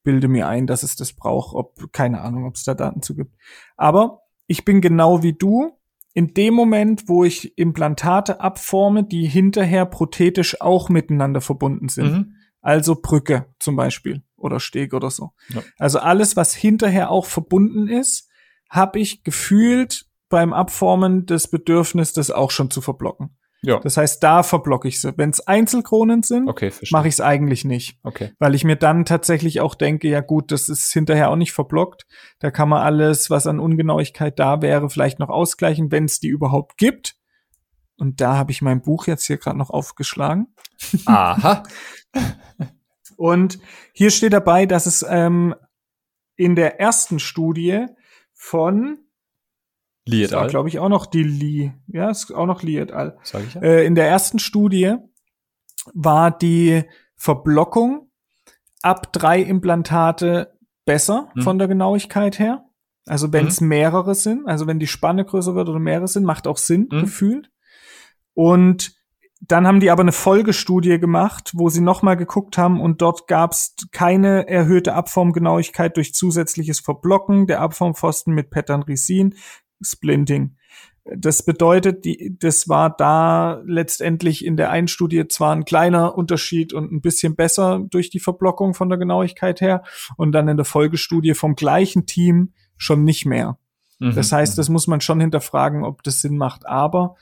Bilde 0.02 0.28
mir 0.28 0.48
ein, 0.48 0.66
dass 0.66 0.82
es 0.82 0.96
das 0.96 1.12
braucht, 1.12 1.54
ob 1.54 1.92
keine 1.92 2.20
Ahnung, 2.20 2.46
ob 2.46 2.56
es 2.56 2.64
da 2.64 2.74
Daten 2.74 3.02
zu 3.02 3.14
gibt. 3.14 3.32
Aber 3.76 4.22
ich 4.46 4.64
bin 4.64 4.80
genau 4.80 5.22
wie 5.22 5.32
du. 5.32 5.75
In 6.16 6.32
dem 6.32 6.54
Moment, 6.54 7.10
wo 7.10 7.24
ich 7.24 7.58
Implantate 7.58 8.40
abforme, 8.40 9.04
die 9.04 9.26
hinterher 9.26 9.84
prothetisch 9.84 10.62
auch 10.62 10.88
miteinander 10.88 11.42
verbunden 11.42 11.90
sind, 11.90 12.10
Mhm. 12.10 12.34
also 12.62 12.94
Brücke 13.02 13.52
zum 13.58 13.76
Beispiel 13.76 14.22
oder 14.34 14.58
Steg 14.58 14.94
oder 14.94 15.10
so. 15.10 15.32
Ja. 15.50 15.62
Also 15.78 15.98
alles, 15.98 16.34
was 16.34 16.54
hinterher 16.54 17.10
auch 17.10 17.26
verbunden 17.26 17.86
ist, 17.86 18.30
habe 18.70 18.98
ich 18.98 19.24
gefühlt 19.24 20.06
beim 20.30 20.54
Abformen 20.54 21.26
das 21.26 21.48
Bedürfnis, 21.48 22.14
das 22.14 22.30
auch 22.30 22.50
schon 22.50 22.70
zu 22.70 22.80
verblocken. 22.80 23.35
Ja. 23.62 23.80
Das 23.80 23.96
heißt, 23.96 24.22
da 24.22 24.42
verblocke 24.42 24.86
ich 24.86 25.00
sie. 25.00 25.16
Wenn 25.16 25.30
es 25.30 25.46
Einzelkronen 25.46 26.22
sind, 26.22 26.48
Okay, 26.48 26.72
mache 26.90 27.08
ich 27.08 27.14
es 27.14 27.20
eigentlich 27.20 27.64
nicht, 27.64 27.98
Okay. 28.02 28.32
weil 28.38 28.54
ich 28.54 28.64
mir 28.64 28.76
dann 28.76 29.04
tatsächlich 29.04 29.60
auch 29.60 29.74
denke, 29.74 30.08
ja 30.08 30.20
gut, 30.20 30.52
das 30.52 30.68
ist 30.68 30.92
hinterher 30.92 31.30
auch 31.30 31.36
nicht 31.36 31.52
verblockt. 31.52 32.06
Da 32.38 32.50
kann 32.50 32.68
man 32.68 32.82
alles, 32.82 33.30
was 33.30 33.46
an 33.46 33.58
Ungenauigkeit 33.58 34.38
da 34.38 34.62
wäre, 34.62 34.90
vielleicht 34.90 35.18
noch 35.18 35.30
ausgleichen, 35.30 35.90
wenn 35.90 36.04
es 36.04 36.20
die 36.20 36.28
überhaupt 36.28 36.76
gibt. 36.76 37.16
Und 37.96 38.20
da 38.20 38.36
habe 38.36 38.52
ich 38.52 38.60
mein 38.60 38.82
Buch 38.82 39.06
jetzt 39.06 39.26
hier 39.26 39.38
gerade 39.38 39.56
noch 39.58 39.70
aufgeschlagen. 39.70 40.48
Aha. 41.06 41.62
Und 43.16 43.58
hier 43.92 44.10
steht 44.10 44.34
dabei, 44.34 44.66
dass 44.66 44.84
es 44.86 45.04
ähm, 45.08 45.54
in 46.36 46.54
der 46.54 46.78
ersten 46.78 47.18
Studie 47.18 47.86
von, 48.34 48.98
Das 50.08 50.32
war 50.32 50.42
al, 50.42 50.48
glaube 50.48 50.68
ich 50.68 50.78
auch 50.78 50.88
noch 50.88 51.06
die 51.06 51.22
Lee, 51.24 51.72
ja, 51.88 52.10
ist 52.10 52.32
auch 52.32 52.46
noch 52.46 52.62
Lee 52.62 52.78
et 52.78 52.92
al. 52.92 53.18
sag 53.22 53.44
ich 53.46 53.54
ja. 53.54 53.60
Äh, 53.62 53.86
in 53.86 53.94
der 53.94 54.08
ersten 54.08 54.38
Studie 54.38 54.94
war 55.94 56.30
die 56.36 56.84
Verblockung 57.16 58.10
ab 58.82 59.12
drei 59.12 59.40
Implantate 59.40 60.52
besser 60.84 61.28
Mhm. 61.34 61.42
von 61.42 61.58
der 61.58 61.68
Genauigkeit 61.68 62.38
her. 62.38 62.64
Also 63.06 63.32
wenn 63.32 63.46
es 63.48 63.60
mehrere 63.60 64.14
sind, 64.14 64.46
also 64.48 64.66
wenn 64.66 64.78
die 64.78 64.86
Spanne 64.86 65.24
größer 65.24 65.54
wird 65.54 65.68
oder 65.68 65.78
mehrere 65.78 66.08
sind, 66.08 66.24
macht 66.24 66.46
auch 66.46 66.56
Sinn, 66.58 66.88
Mhm. 66.90 67.00
gefühlt. 67.02 67.50
Und 68.34 68.94
dann 69.40 69.66
haben 69.66 69.80
die 69.80 69.90
aber 69.90 70.02
eine 70.02 70.12
Folgestudie 70.12 70.98
gemacht, 70.98 71.52
wo 71.54 71.68
sie 71.68 71.80
nochmal 71.82 72.16
geguckt 72.16 72.58
haben 72.58 72.80
und 72.80 73.02
dort 73.02 73.26
gab 73.28 73.52
es 73.52 73.74
keine 73.92 74.48
erhöhte 74.48 74.94
Abformgenauigkeit 74.94 75.96
durch 75.96 76.14
zusätzliches 76.14 76.80
Verblocken 76.80 77.46
der 77.46 77.60
Abformpfosten 77.60 78.34
mit 78.34 78.50
Pattern-Resin, 78.50 79.34
Splinting. 79.80 80.56
Das 81.04 81.44
bedeutet, 81.44 82.04
die, 82.04 82.36
das 82.38 82.68
war 82.68 82.90
da 82.96 83.62
letztendlich 83.64 84.44
in 84.44 84.56
der 84.56 84.70
einen 84.70 84.88
Studie 84.88 85.28
zwar 85.28 85.54
ein 85.54 85.64
kleiner 85.64 86.18
Unterschied 86.18 86.72
und 86.72 86.92
ein 86.92 87.00
bisschen 87.00 87.36
besser 87.36 87.84
durch 87.88 88.10
die 88.10 88.18
Verblockung 88.18 88.74
von 88.74 88.88
der 88.88 88.98
Genauigkeit 88.98 89.60
her 89.60 89.84
und 90.16 90.32
dann 90.32 90.48
in 90.48 90.56
der 90.56 90.66
Folgestudie 90.66 91.34
vom 91.34 91.54
gleichen 91.54 92.06
Team 92.06 92.54
schon 92.76 93.04
nicht 93.04 93.24
mehr. 93.24 93.58
Mhm. 94.00 94.14
Das 94.14 94.32
heißt, 94.32 94.58
das 94.58 94.68
muss 94.68 94.88
man 94.88 95.00
schon 95.00 95.20
hinterfragen, 95.20 95.84
ob 95.84 96.02
das 96.02 96.20
Sinn 96.20 96.36
macht. 96.36 96.66
Aber 96.66 97.14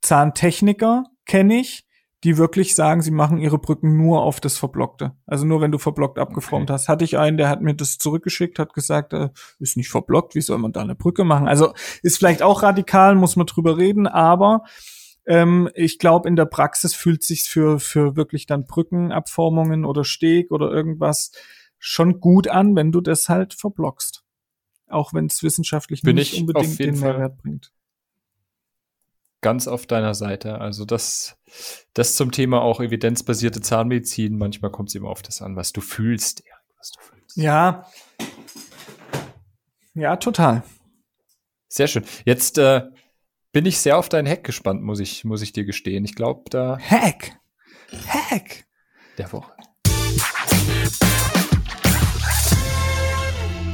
Zahntechniker 0.00 1.04
kenne 1.26 1.58
ich, 1.58 1.87
die 2.24 2.36
wirklich 2.36 2.74
sagen, 2.74 3.00
sie 3.00 3.12
machen 3.12 3.38
ihre 3.38 3.58
Brücken 3.58 3.96
nur 3.96 4.22
auf 4.22 4.40
das 4.40 4.58
Verblockte. 4.58 5.12
Also 5.26 5.46
nur 5.46 5.60
wenn 5.60 5.70
du 5.70 5.78
verblockt 5.78 6.18
abgeformt 6.18 6.64
Okay. 6.64 6.72
hast. 6.72 6.88
Hatte 6.88 7.04
ich 7.04 7.16
einen, 7.16 7.36
der 7.36 7.48
hat 7.48 7.62
mir 7.62 7.74
das 7.74 7.98
zurückgeschickt, 7.98 8.58
hat 8.58 8.74
gesagt, 8.74 9.12
äh, 9.12 9.28
ist 9.60 9.76
nicht 9.76 9.88
verblockt, 9.88 10.34
wie 10.34 10.40
soll 10.40 10.58
man 10.58 10.72
da 10.72 10.80
eine 10.80 10.96
Brücke 10.96 11.24
machen? 11.24 11.46
Also 11.46 11.72
ist 12.02 12.18
vielleicht 12.18 12.42
auch 12.42 12.62
radikal, 12.62 13.14
muss 13.14 13.36
man 13.36 13.46
drüber 13.46 13.78
reden, 13.78 14.08
aber 14.08 14.64
ähm, 15.26 15.68
ich 15.74 15.98
glaube, 15.98 16.28
in 16.28 16.34
der 16.34 16.46
Praxis 16.46 16.94
fühlt 16.94 17.22
sich's 17.22 17.46
für, 17.46 17.78
für 17.78 18.16
wirklich 18.16 18.46
dann 18.46 18.66
Brückenabformungen 18.66 19.84
oder 19.84 20.02
Steg 20.02 20.50
oder 20.50 20.70
irgendwas 20.70 21.30
schon 21.78 22.18
gut 22.18 22.48
an, 22.48 22.74
wenn 22.74 22.90
du 22.90 23.00
das 23.00 23.28
halt 23.28 23.54
verblockst. 23.54 24.24
Auch 24.88 25.12
wenn 25.12 25.26
es 25.26 25.42
wissenschaftlich 25.42 26.02
Bin 26.02 26.16
nicht 26.16 26.32
ich 26.32 26.40
unbedingt 26.40 26.78
den 26.78 26.96
Fall 26.96 27.12
Mehrwert 27.12 27.38
bringt. 27.38 27.72
Ganz 29.40 29.68
auf 29.68 29.86
deiner 29.86 30.14
Seite. 30.14 30.60
Also 30.60 30.84
das, 30.84 31.36
das 31.94 32.14
zum 32.14 32.32
Thema 32.32 32.62
auch 32.62 32.80
evidenzbasierte 32.80 33.60
Zahnmedizin. 33.60 34.36
Manchmal 34.36 34.70
kommt 34.70 34.88
es 34.88 34.94
immer 34.94 35.08
auf 35.08 35.22
das 35.22 35.42
an, 35.42 35.56
was 35.56 35.72
du 35.72 35.80
fühlst, 35.80 36.40
Erik, 36.40 36.74
was 36.78 36.92
du 36.92 37.00
fühlst. 37.00 37.36
Ja. 37.36 37.86
Ja, 39.94 40.16
total. 40.16 40.62
Sehr 41.68 41.86
schön. 41.86 42.04
Jetzt 42.24 42.58
äh, 42.58 42.82
bin 43.52 43.66
ich 43.66 43.78
sehr 43.78 43.98
auf 43.98 44.08
deinen 44.08 44.28
Hack 44.28 44.44
gespannt, 44.44 44.82
muss 44.82 45.00
ich, 45.00 45.24
muss 45.24 45.42
ich 45.42 45.52
dir 45.52 45.64
gestehen. 45.64 46.04
Ich 46.04 46.14
glaube, 46.14 46.48
da 46.50 46.78
Hack. 46.78 47.38
Hack. 48.06 48.66
der 49.16 49.32
Woche. 49.32 49.52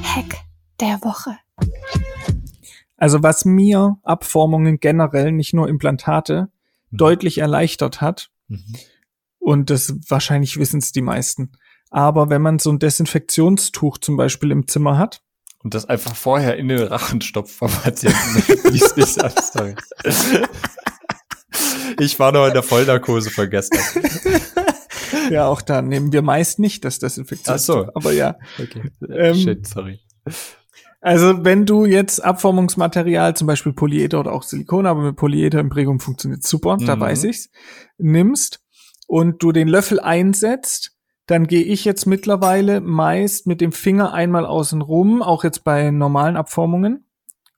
Hack 0.03 0.37
der 0.81 1.01
Woche. 1.03 1.37
Also 2.97 3.23
was 3.23 3.45
mir 3.45 3.97
Abformungen 4.03 4.79
generell, 4.81 5.33
nicht 5.33 5.53
nur 5.55 5.69
Implantate, 5.69 6.49
Mhm. 6.91 6.97
deutlich 6.97 7.39
erleichtert 7.39 8.01
hat, 8.01 8.31
Mhm. 8.49 8.77
und 9.39 9.71
das 9.71 9.95
wahrscheinlich 10.09 10.59
wissen 10.59 10.79
es 10.79 10.93
die 10.93 11.01
meisten, 11.03 11.53
aber 11.91 12.31
wenn 12.31 12.43
man 12.43 12.59
so 12.59 12.71
ein 12.71 12.79
Desinfektionstuch 12.79 13.99
zum 13.99 14.17
Beispiel 14.17 14.51
im 14.51 14.67
Zimmer 14.69 14.97
hat, 14.99 15.21
Und 15.63 15.73
das 15.75 15.87
einfach 15.87 16.15
vorher 16.15 16.57
in 16.59 16.69
den 16.69 16.83
Rachen 16.83 17.21
stopft 17.23 17.55
vom 17.55 17.71
Patienten. 17.71 18.43
Ich 22.01 22.19
war 22.19 22.33
noch 22.33 22.47
in 22.47 22.53
der 22.53 22.63
Vollnarkose 22.63 23.31
vergessen. 23.31 23.79
ja 25.31 25.47
auch 25.47 25.63
da 25.63 25.81
nehmen 25.83 26.13
wir 26.13 26.23
meist 26.23 26.59
nicht 26.59 26.85
das 26.85 26.99
Desinfektionstuch, 26.99 27.75
Ach 27.77 27.85
so. 27.87 27.91
aber 27.95 28.13
ja. 28.13 28.37
Okay. 28.61 28.91
Ähm, 29.09 29.35
Shit, 29.37 29.67
sorry. 29.67 30.01
Also 31.05 31.45
wenn 31.45 31.67
du 31.67 31.85
jetzt 31.85 32.25
Abformungsmaterial, 32.25 33.37
zum 33.37 33.47
Beispiel 33.47 33.75
Polyether 33.75 34.21
oder 34.21 34.33
auch 34.33 34.43
Silikon, 34.43 34.87
aber 34.87 35.03
mit 35.03 35.17
Polyether 35.17 35.61
im 35.61 35.69
Prägung 35.69 36.01
funktioniert 36.01 36.43
super, 36.43 36.79
da 36.81 36.97
Mhm. 36.97 37.01
weiß 37.01 37.25
ich's, 37.25 37.51
nimmst 37.99 38.63
und 39.07 39.43
du 39.43 39.53
den 39.53 39.69
Löffel 39.69 40.01
einsetzt, 40.01 40.97
dann 41.27 41.47
gehe 41.47 41.63
ich 41.63 41.85
jetzt 41.85 42.07
mittlerweile 42.07 42.81
meist 42.81 43.47
mit 43.47 43.61
dem 43.61 43.73
Finger 43.73 44.15
einmal 44.15 44.47
außen 44.47 44.81
rum, 44.81 45.21
auch 45.21 45.45
jetzt 45.45 45.63
bei 45.63 45.91
normalen 45.91 46.39
Abformungen 46.39 47.07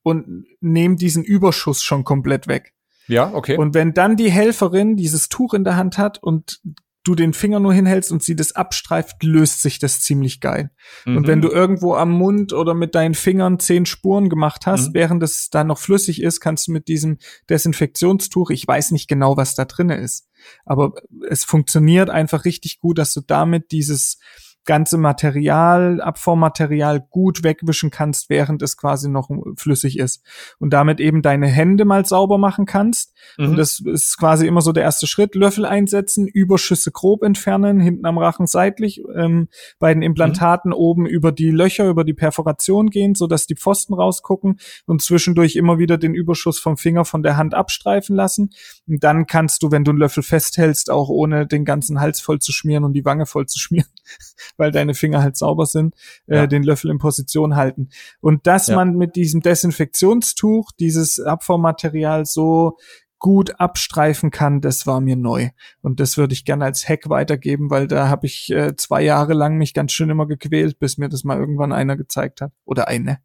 und 0.03 0.45
nehme 0.61 0.97
diesen 0.97 1.23
Überschuss 1.23 1.85
schon 1.85 2.03
komplett 2.03 2.49
weg. 2.49 2.73
Ja, 3.07 3.33
okay. 3.33 3.57
Und 3.57 3.75
wenn 3.75 3.95
dann 3.95 4.17
die 4.17 4.31
Helferin 4.31 4.97
dieses 4.97 5.29
Tuch 5.29 5.55
in 5.55 5.63
der 5.63 5.77
Hand 5.77 5.99
hat 5.99 6.21
und 6.21 6.61
du 7.07 7.15
den 7.15 7.33
Finger 7.33 7.61
nur 7.61 7.73
hinhältst 7.73 8.11
und 8.13 8.23
sie 8.23 8.37
das 8.37 8.53
abstreift, 8.53 9.23
löst 9.23 9.63
sich 9.63 9.79
das 9.79 10.01
ziemlich 10.01 10.41
geil. 10.41 10.71
Und 11.07 11.15
Mhm. 11.23 11.27
wenn 11.27 11.41
du 11.41 11.49
irgendwo 11.49 11.95
am 11.95 12.11
Mund 12.11 12.53
oder 12.53 12.75
mit 12.75 12.95
deinen 12.95 13.15
Fingern 13.15 13.59
zehn 13.59 13.87
Spuren 13.87 14.29
gemacht 14.29 14.67
hast, 14.67 14.89
Mhm. 14.89 14.95
während 14.95 15.23
es 15.23 15.49
da 15.51 15.65
noch 15.65 15.79
flüssig 15.79 16.21
ist, 16.23 16.41
kannst 16.41 16.69
du 16.69 16.73
mit 16.73 16.89
diesem 16.89 17.19
Desinfektionstuch, 17.49 18.51
ich 18.51 18.67
weiß 18.67 18.91
nicht 18.91 19.09
genau, 19.09 19.37
was 19.37 19.55
da 19.55 19.65
drinne 19.65 19.97
ist, 19.97 20.29
aber 20.65 20.93
es 21.29 21.45
funktioniert 21.45 22.11
einfach 22.11 22.45
richtig 22.45 22.81
gut, 22.81 22.99
dass 22.99 23.15
du 23.15 23.21
damit 23.21 23.73
dieses 23.73 24.19
ganze 24.67 24.99
Material, 24.99 26.01
Abformmaterial 26.01 27.01
gut 27.01 27.43
wegwischen 27.43 27.91
kannst, 27.91 28.29
während 28.29 28.63
es 28.63 28.77
quasi 28.77 29.09
noch 29.09 29.31
flüssig 29.57 29.99
ist. 29.99 30.23
Und 30.59 30.71
damit 30.71 31.01
eben 31.01 31.23
deine 31.23 31.47
Hände 31.47 31.85
mal 31.85 32.05
sauber 32.05 32.39
machen 32.39 32.67
kannst. 32.67 33.15
Mhm. 33.39 33.51
Und 33.51 33.57
das 33.57 33.81
ist 33.81 34.19
quasi 34.19 34.47
immer 34.47 34.61
so 34.61 34.73
der 34.73 34.83
erste 34.83 35.07
Schritt. 35.07 35.35
Löffel 35.35 35.65
einsetzen, 35.65 36.27
Überschüsse 36.27 36.91
grob 36.91 37.23
entfernen, 37.23 37.81
hinten 37.81 38.07
am 38.07 38.19
Rachen 38.19 38.47
seitlich, 38.47 39.03
ähm, 39.15 39.49
bei 39.79 39.93
den 39.95 40.03
Implantaten 40.03 40.71
mhm. 40.71 40.77
oben 40.77 41.07
über 41.07 41.33
die 41.33 41.51
Löcher, 41.51 41.89
über 41.89 42.05
die 42.05 42.15
Perforation 42.15 42.91
gehen, 42.91 43.15
so 43.15 43.27
dass 43.27 43.47
die 43.47 43.57
Pfosten 43.57 43.95
rausgucken 43.95 44.59
und 44.87 45.03
zwischendurch 45.03 45.57
immer 45.57 45.79
wieder 45.79 45.99
den 45.99 46.15
Überschuss 46.15 46.59
vom 46.59 46.77
Finger 46.77 47.05
von 47.05 47.23
der 47.23 47.37
Hand 47.37 47.55
abstreifen 47.55 48.17
lassen. 48.17 48.51
Und 48.87 49.03
dann 49.05 49.27
kannst 49.27 49.63
du, 49.63 49.71
wenn 49.71 49.85
du 49.85 49.93
einen 49.93 49.99
Löffel 49.99 50.23
festhältst, 50.23 50.91
auch 50.91 51.09
ohne 51.09 51.47
den 51.47 51.65
ganzen 51.65 52.01
Hals 52.01 52.21
voll 52.21 52.41
zu 52.41 52.53
schmieren 52.53 52.85
und 52.85 52.93
die 52.93 53.05
Wange 53.05 53.27
voll 53.27 53.47
zu 53.47 53.59
schmieren, 53.59 53.89
weil 54.57 54.71
deine 54.71 54.95
Finger 54.95 55.23
halt 55.23 55.37
sauber 55.37 55.67
sind, 55.67 55.95
äh, 56.27 56.37
ja. 56.37 56.47
den 56.47 56.63
Löffel 56.63 56.91
in 56.91 56.99
Position 56.99 57.57
halten. 57.57 57.89
Und 58.21 58.47
dass 58.47 58.69
ja. 58.69 58.77
man 58.77 58.95
mit 58.97 59.17
diesem 59.17 59.41
Desinfektionstuch 59.41 60.73
dieses 60.79 61.21
Abformmaterial 61.21 62.27
so 62.27 62.77
gut 63.19 63.59
abstreifen 63.59 64.31
kann, 64.31 64.61
das 64.61 64.87
war 64.87 65.01
mir 65.01 65.17
neu. 65.17 65.51
Und 65.81 66.01
das 66.01 66.17
würde 66.17 66.35
ich 66.35 66.45
gerne 66.45 66.65
als 66.65 66.89
Hack 66.89 67.09
weitergeben, 67.09 67.71
weil 67.71 67.87
da 67.87 68.09
habe 68.09 68.27
ich 68.27 68.51
äh, 68.51 68.77
zwei 68.77 69.03
Jahre 69.03 69.33
lang 69.33 69.57
mich 69.57 69.75
ganz 69.75 69.93
schön 69.93 70.11
immer 70.11 70.27
gequält, 70.27 70.79
bis 70.79 70.99
mir 70.99 71.09
das 71.09 71.25
mal 71.25 71.39
irgendwann 71.39 71.73
einer 71.73 71.97
gezeigt 71.97 72.41
hat. 72.41 72.53
Oder 72.65 72.89
eine. 72.89 73.19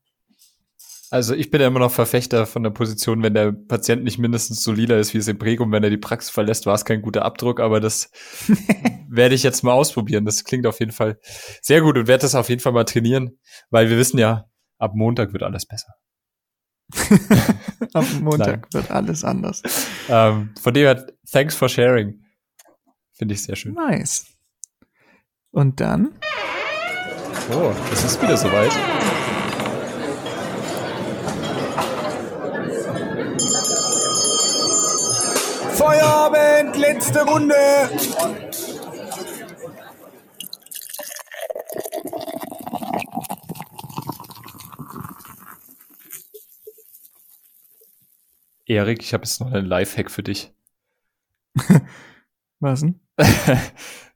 Also 1.12 1.36
ich 1.36 1.52
bin 1.52 1.60
ja 1.60 1.68
immer 1.68 1.80
noch 1.80 1.92
Verfechter 1.92 2.46
von 2.46 2.64
der 2.64 2.70
Position, 2.70 3.22
wenn 3.22 3.34
der 3.34 3.52
Patient 3.52 4.06
nicht 4.06 4.18
mindestens 4.18 4.64
so 4.64 4.72
lila 4.72 4.96
ist 4.96 5.14
wie 5.14 5.18
es 5.18 5.28
im 5.28 5.38
Prägum, 5.38 5.74
wenn 5.74 5.84
er 5.84 5.90
die 5.90 5.98
Praxis 5.98 6.32
verlässt, 6.32 6.66
war 6.66 6.74
es 6.74 6.86
kein 6.86 7.02
guter 7.02 7.26
Abdruck, 7.26 7.60
aber 7.60 7.82
das 7.82 8.10
werde 9.10 9.36
ich 9.36 9.44
jetzt 9.44 9.62
mal 9.62 9.74
ausprobieren. 9.74 10.24
Das 10.24 10.46
klingt 10.46 10.66
auf 10.66 10.80
jeden 10.80 10.94
Fall 10.94 11.20
sehr 11.62 11.82
gut 11.82 11.98
und 11.98 12.08
werde 12.08 12.22
das 12.22 12.34
auf 12.34 12.48
jeden 12.48 12.62
Fall 12.62 12.72
mal 12.72 12.86
trainieren, 12.86 13.38
weil 13.70 13.90
wir 13.90 13.98
wissen 13.98 14.20
ja, 14.20 14.46
ab 14.78 14.94
Montag 14.96 15.34
wird 15.34 15.44
alles 15.44 15.66
besser. 15.66 15.94
ab 17.94 18.06
Montag 18.22 18.74
wird 18.74 18.90
alles 18.90 19.26
anders. 19.26 19.64
Ähm, 20.08 20.54
von 20.62 20.74
dem 20.74 20.84
her, 20.84 21.08
thanks 21.30 21.56
for 21.56 21.68
sharing. 21.68 22.22
Finde 23.12 23.34
ich 23.34 23.44
sehr 23.44 23.58
schön. 23.58 23.74
Nice. 23.74 24.28
Und 25.52 25.82
dann? 25.82 26.18
Oh, 27.54 27.74
es 27.92 28.06
ist 28.06 28.22
wieder 28.22 28.38
soweit. 28.38 28.72
Feierabend, 36.72 36.78
letzte 36.78 37.26
Runde. 37.26 37.56
Erik, 48.66 49.04
ich 49.04 49.14
habe 49.14 49.24
jetzt 49.24 49.42
noch 49.42 49.52
einen 49.52 49.66
Lifehack 49.66 50.10
für 50.10 50.24
dich. 50.24 50.54
Was 52.60 52.82
denn? 52.82 53.00
das 53.18 53.72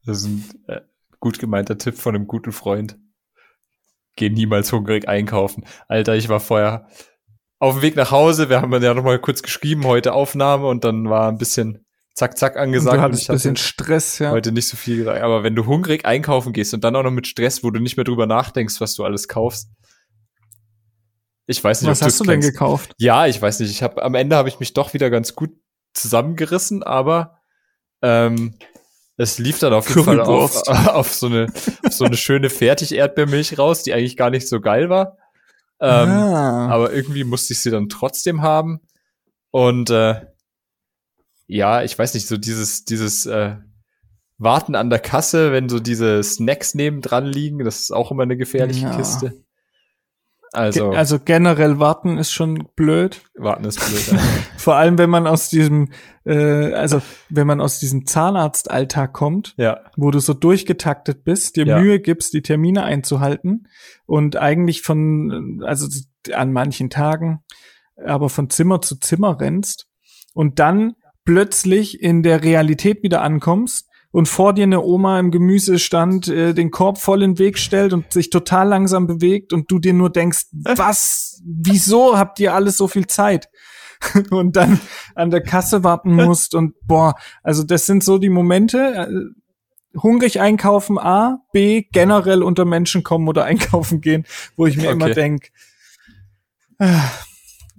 ist 0.06 0.26
ein 0.26 0.46
äh, 0.68 0.82
gut 1.20 1.39
gemeinter 1.39 1.78
Tipp 1.78 1.98
von 1.98 2.15
einem 2.15 2.28
guten 2.28 2.52
Freund. 2.52 2.98
Geh 4.15 4.30
niemals 4.30 4.72
hungrig 4.72 5.10
einkaufen. 5.10 5.65
Alter, 5.89 6.15
ich 6.15 6.30
war 6.30 6.39
vorher 6.39 6.88
auf 7.60 7.76
dem 7.76 7.82
Weg 7.82 7.98
nach 7.98 8.12
Hause. 8.12 8.50
Wir 8.50 8.62
haben 8.62 8.72
ja 8.82 8.94
noch 8.94 9.04
mal 9.04 9.20
kurz 9.20 9.41
geschrieben, 9.41 9.86
heute 9.86 10.13
Aufnahme 10.13 10.68
und 10.68 10.86
dann 10.86 11.10
war 11.10 11.28
ein 11.28 11.38
bisschen 11.38 11.85
zack, 12.15 12.38
zack 12.38 12.58
angesagt. 12.58 12.93
Und 12.93 12.97
du 12.97 13.04
hattest 13.04 13.30
ein 13.30 13.36
bisschen 13.36 13.56
Stress, 13.58 14.19
ja. 14.19 14.32
Heute 14.32 14.51
nicht 14.51 14.67
so 14.67 14.78
viel 14.78 14.97
gesagt. 14.97 15.21
Aber 15.21 15.43
wenn 15.43 15.56
du 15.56 15.65
hungrig 15.65 16.06
einkaufen 16.06 16.54
gehst 16.54 16.73
und 16.73 16.84
dann 16.84 16.95
auch 16.95 17.04
noch 17.04 17.12
mit 17.12 17.28
Stress, 17.28 17.63
wo 17.63 17.71
du 17.71 17.80
nicht 17.80 17.97
mehr 17.97 18.06
drüber 18.06 18.25
nachdenkst, 18.25 18.82
was 18.82 18.95
du 18.95 19.04
alles 19.04 19.28
kaufst. 19.28 19.69
Ich 21.47 21.63
weiß 21.63 21.82
nicht, 21.82 21.91
was 21.91 22.01
hast 22.01 22.19
du 22.19 22.23
denn 22.23 22.41
gekauft? 22.41 22.93
Ja, 22.97 23.28
ich 23.28 23.39
weiß 23.39 23.60
nicht. 23.60 23.69
Ich 23.69 23.84
habe 23.84 24.01
am 24.01 24.15
Ende 24.15 24.36
habe 24.36 24.49
ich 24.49 24.60
mich 24.60 24.73
doch 24.73 24.93
wieder 24.93 25.12
ganz 25.12 25.36
gut 25.36 25.51
zusammengerissen, 25.93 26.82
aber 26.82 27.38
ähm, 28.01 28.56
es 29.17 29.38
lief 29.38 29.60
dann 29.60 29.73
auf 29.73 29.88
jeden 29.89 30.04
Fall 30.04 30.21
auf, 30.21 30.67
auf, 30.67 31.13
so 31.13 31.28
eine 31.28 31.47
auf 31.84 31.93
so 31.93 32.06
eine 32.06 32.17
schöne 32.17 32.49
Fertig-Erdbeermilch 32.49 33.60
raus, 33.60 33.84
die 33.84 33.93
eigentlich 33.93 34.17
gar 34.17 34.32
nicht 34.32 34.49
so 34.49 34.60
geil 34.60 34.89
war. 34.89 35.17
Ähm, 35.80 36.10
ah. 36.10 36.67
Aber 36.69 36.91
irgendwie 36.91 37.23
musste 37.23 37.54
ich 37.54 37.62
sie 37.62 37.69
dann 37.69 37.89
trotzdem 37.89 38.41
haben. 38.41 38.82
Und 39.51 39.89
äh, 39.89 40.21
ja, 41.47 41.84
ich 41.84 41.97
weiß 41.97 42.13
nicht, 42.13 42.27
so 42.27 42.38
dieses, 42.38 42.86
dieses 42.86 43.25
äh, 43.25 43.55
Warten 44.38 44.75
an 44.75 44.89
der 44.89 44.99
Kasse, 44.99 45.51
wenn 45.51 45.69
so 45.69 45.79
diese 45.79 46.21
Snacks 46.23 46.75
nebendran 46.75 47.25
liegen, 47.25 47.60
das 47.63 47.81
ist 47.81 47.91
auch 47.91 48.12
immer 48.12 48.23
eine 48.23 48.38
gefährliche 48.38 48.88
ja. 48.88 48.95
Kiste. 48.95 49.45
Also, 50.51 50.89
Ge 50.89 50.97
also 50.97 51.19
generell 51.19 51.79
warten 51.79 52.17
ist 52.17 52.31
schon 52.31 52.69
blöd. 52.75 53.21
Warten 53.36 53.65
ist 53.65 53.79
blöd. 53.79 54.19
Vor 54.58 54.75
allem, 54.75 54.97
wenn 54.97 55.10
man 55.10 55.27
aus 55.27 55.49
diesem, 55.49 55.89
äh, 56.23 56.71
also 56.73 57.01
wenn 57.29 57.45
man 57.45 57.60
aus 57.60 57.79
diesem 57.79 58.05
Zahnarztalltag 58.05 59.12
kommt, 59.12 59.53
ja. 59.58 59.81
wo 59.97 60.12
du 60.12 60.19
so 60.19 60.34
durchgetaktet 60.34 61.25
bist, 61.25 61.58
dir 61.58 61.65
ja. 61.65 61.79
Mühe 61.79 61.99
gibst, 61.99 62.34
die 62.34 62.41
Termine 62.41 62.84
einzuhalten 62.84 63.67
und 64.05 64.38
eigentlich 64.38 64.81
von, 64.81 65.62
also 65.65 65.88
an 66.34 66.53
manchen 66.53 66.89
Tagen, 66.89 67.43
aber 68.03 68.29
von 68.29 68.49
Zimmer 68.49 68.81
zu 68.81 68.97
Zimmer 68.97 69.39
rennst 69.39 69.88
und 70.34 70.60
dann 70.60 70.95
plötzlich 71.25 72.01
in 72.01 72.23
der 72.23 72.43
Realität 72.43 73.03
wieder 73.03 73.21
ankommst 73.21 73.89
und 74.11 74.27
vor 74.29 74.53
dir 74.53 74.63
eine 74.63 74.81
Oma 74.81 75.19
im 75.19 75.31
Gemüsestand 75.31 76.29
äh, 76.29 76.53
den 76.53 76.71
Korb 76.71 76.99
voll 76.99 77.21
in 77.21 77.33
den 77.33 77.39
Weg 77.39 77.57
stellt 77.57 77.91
und 77.91 78.13
sich 78.13 78.29
total 78.29 78.69
langsam 78.69 79.07
bewegt 79.07 79.51
und 79.51 79.69
du 79.69 79.79
dir 79.79 79.93
nur 79.93 80.09
denkst, 80.09 80.45
was, 80.51 81.41
wieso 81.45 82.17
habt 82.17 82.39
ihr 82.39 82.53
alles 82.53 82.77
so 82.77 82.88
viel 82.88 83.07
Zeit? 83.07 83.49
und 84.29 84.55
dann 84.55 84.79
an 85.15 85.31
der 85.31 85.41
Kasse 85.41 85.83
warten 85.83 86.13
musst 86.15 86.55
und 86.55 86.75
boah, 86.85 87.15
also 87.43 87.63
das 87.63 87.85
sind 87.85 88.03
so 88.03 88.17
die 88.17 88.29
Momente, 88.29 88.77
äh, 89.09 89.99
hungrig 90.01 90.39
einkaufen 90.39 90.97
A, 90.97 91.39
B, 91.51 91.83
generell 91.91 92.43
unter 92.43 92.65
Menschen 92.65 93.03
kommen 93.03 93.27
oder 93.27 93.45
einkaufen 93.45 94.01
gehen, 94.01 94.25
wo 94.55 94.65
ich 94.65 94.77
mir 94.77 94.83
okay. 94.83 94.93
immer 94.93 95.09
denk, 95.09 95.51
äh, 96.79 96.99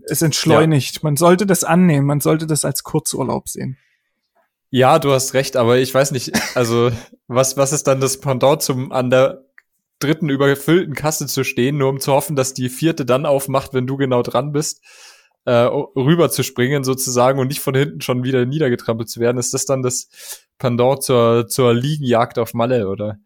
es 0.06 0.22
entschleunigt. 0.22 0.96
Ja. 0.96 1.00
Man 1.02 1.16
sollte 1.16 1.46
das 1.46 1.64
annehmen, 1.64 2.06
man 2.06 2.20
sollte 2.20 2.46
das 2.46 2.64
als 2.64 2.82
Kurzurlaub 2.82 3.48
sehen. 3.48 3.76
Ja, 4.70 4.98
du 4.98 5.12
hast 5.12 5.34
recht, 5.34 5.56
aber 5.56 5.78
ich 5.78 5.94
weiß 5.94 6.10
nicht, 6.10 6.32
also 6.56 6.90
was, 7.28 7.56
was 7.56 7.72
ist 7.72 7.86
dann 7.86 8.00
das 8.00 8.20
Pendant 8.20 8.62
zum 8.62 8.92
an 8.92 9.10
der 9.10 9.44
dritten 9.98 10.28
überfüllten 10.28 10.94
Kasse 10.94 11.26
zu 11.26 11.44
stehen, 11.44 11.78
nur 11.78 11.88
um 11.88 12.00
zu 12.00 12.12
hoffen, 12.12 12.36
dass 12.36 12.52
die 12.52 12.68
vierte 12.68 13.06
dann 13.06 13.26
aufmacht, 13.26 13.72
wenn 13.72 13.86
du 13.86 13.96
genau 13.96 14.22
dran 14.22 14.52
bist, 14.52 14.82
äh, 15.46 15.52
rüber 15.52 16.30
zu 16.30 16.42
springen 16.42 16.84
sozusagen 16.84 17.38
und 17.38 17.48
nicht 17.48 17.60
von 17.60 17.74
hinten 17.74 18.00
schon 18.00 18.24
wieder 18.24 18.44
niedergetrampelt 18.44 19.08
zu 19.08 19.20
werden. 19.20 19.38
Ist 19.38 19.54
das 19.54 19.64
dann 19.64 19.82
das 19.82 20.08
Pendant 20.58 21.02
zur, 21.02 21.46
zur 21.48 21.72
Liegenjagd 21.72 22.38
auf 22.38 22.52
Malle, 22.52 22.88
oder? 22.88 23.18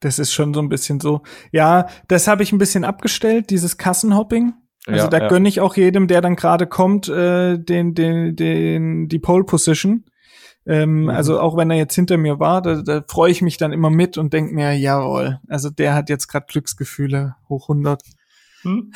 Das 0.00 0.18
ist 0.18 0.32
schon 0.32 0.54
so 0.54 0.60
ein 0.60 0.68
bisschen 0.68 1.00
so. 1.00 1.22
Ja, 1.52 1.88
das 2.08 2.26
habe 2.26 2.42
ich 2.42 2.52
ein 2.52 2.58
bisschen 2.58 2.84
abgestellt, 2.84 3.50
dieses 3.50 3.76
Kassenhopping. 3.76 4.54
Also 4.86 5.04
ja, 5.04 5.08
da 5.08 5.18
ja. 5.18 5.28
gönne 5.28 5.48
ich 5.48 5.60
auch 5.60 5.76
jedem, 5.76 6.08
der 6.08 6.20
dann 6.20 6.36
gerade 6.36 6.66
kommt, 6.66 7.08
äh, 7.08 7.58
den, 7.58 7.94
den, 7.94 8.36
den, 8.36 9.08
die 9.08 9.18
Pole 9.18 9.44
Position. 9.44 10.04
Ähm, 10.66 11.02
mhm. 11.02 11.10
Also 11.10 11.40
auch 11.40 11.56
wenn 11.56 11.70
er 11.70 11.76
jetzt 11.76 11.94
hinter 11.94 12.16
mir 12.16 12.38
war, 12.38 12.62
da, 12.62 12.82
da 12.82 13.04
freue 13.06 13.30
ich 13.30 13.42
mich 13.42 13.56
dann 13.56 13.72
immer 13.72 13.90
mit 13.90 14.18
und 14.18 14.32
denk 14.32 14.52
mir, 14.52 14.72
jawohl, 14.72 15.40
also 15.48 15.70
der 15.70 15.94
hat 15.94 16.08
jetzt 16.08 16.28
gerade 16.28 16.46
Glücksgefühle 16.48 17.36
hoch 17.48 17.68
100. 17.68 18.02
Hm? 18.62 18.92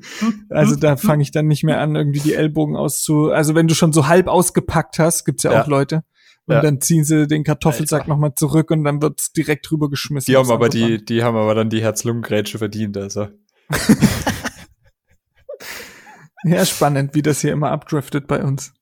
also 0.50 0.74
da 0.74 0.96
fange 0.96 1.22
ich 1.22 1.30
dann 1.30 1.46
nicht 1.46 1.62
mehr 1.62 1.80
an, 1.80 1.94
irgendwie 1.94 2.20
die 2.20 2.34
Ellbogen 2.34 2.76
auszu. 2.76 3.30
Also 3.30 3.54
wenn 3.54 3.68
du 3.68 3.74
schon 3.74 3.92
so 3.92 4.08
halb 4.08 4.26
ausgepackt 4.26 4.98
hast, 4.98 5.24
gibt's 5.24 5.44
ja, 5.44 5.52
ja. 5.52 5.62
auch 5.62 5.68
Leute. 5.68 6.02
Und 6.46 6.56
ja. 6.56 6.60
dann 6.60 6.80
ziehen 6.80 7.04
sie 7.04 7.28
den 7.28 7.44
Kartoffelsack 7.44 8.08
nochmal 8.08 8.34
zurück 8.34 8.72
und 8.72 8.82
dann 8.82 9.00
wird's 9.00 9.32
direkt 9.32 9.70
rüber 9.70 9.88
geschmissen. 9.88 10.26
Die 10.32 10.36
haben 10.36 10.50
aber 10.50 10.68
die, 10.68 11.04
die 11.04 11.22
haben 11.22 11.36
aber 11.36 11.54
dann 11.54 11.70
die 11.70 11.82
Herz-Lungen-Grätsche 11.82 12.58
verdient, 12.58 12.96
also. 12.96 13.28
ja, 16.44 16.64
spannend, 16.64 17.14
wie 17.14 17.22
das 17.22 17.40
hier 17.40 17.52
immer 17.52 17.70
abdriftet 17.70 18.26
bei 18.26 18.42
uns. 18.42 18.72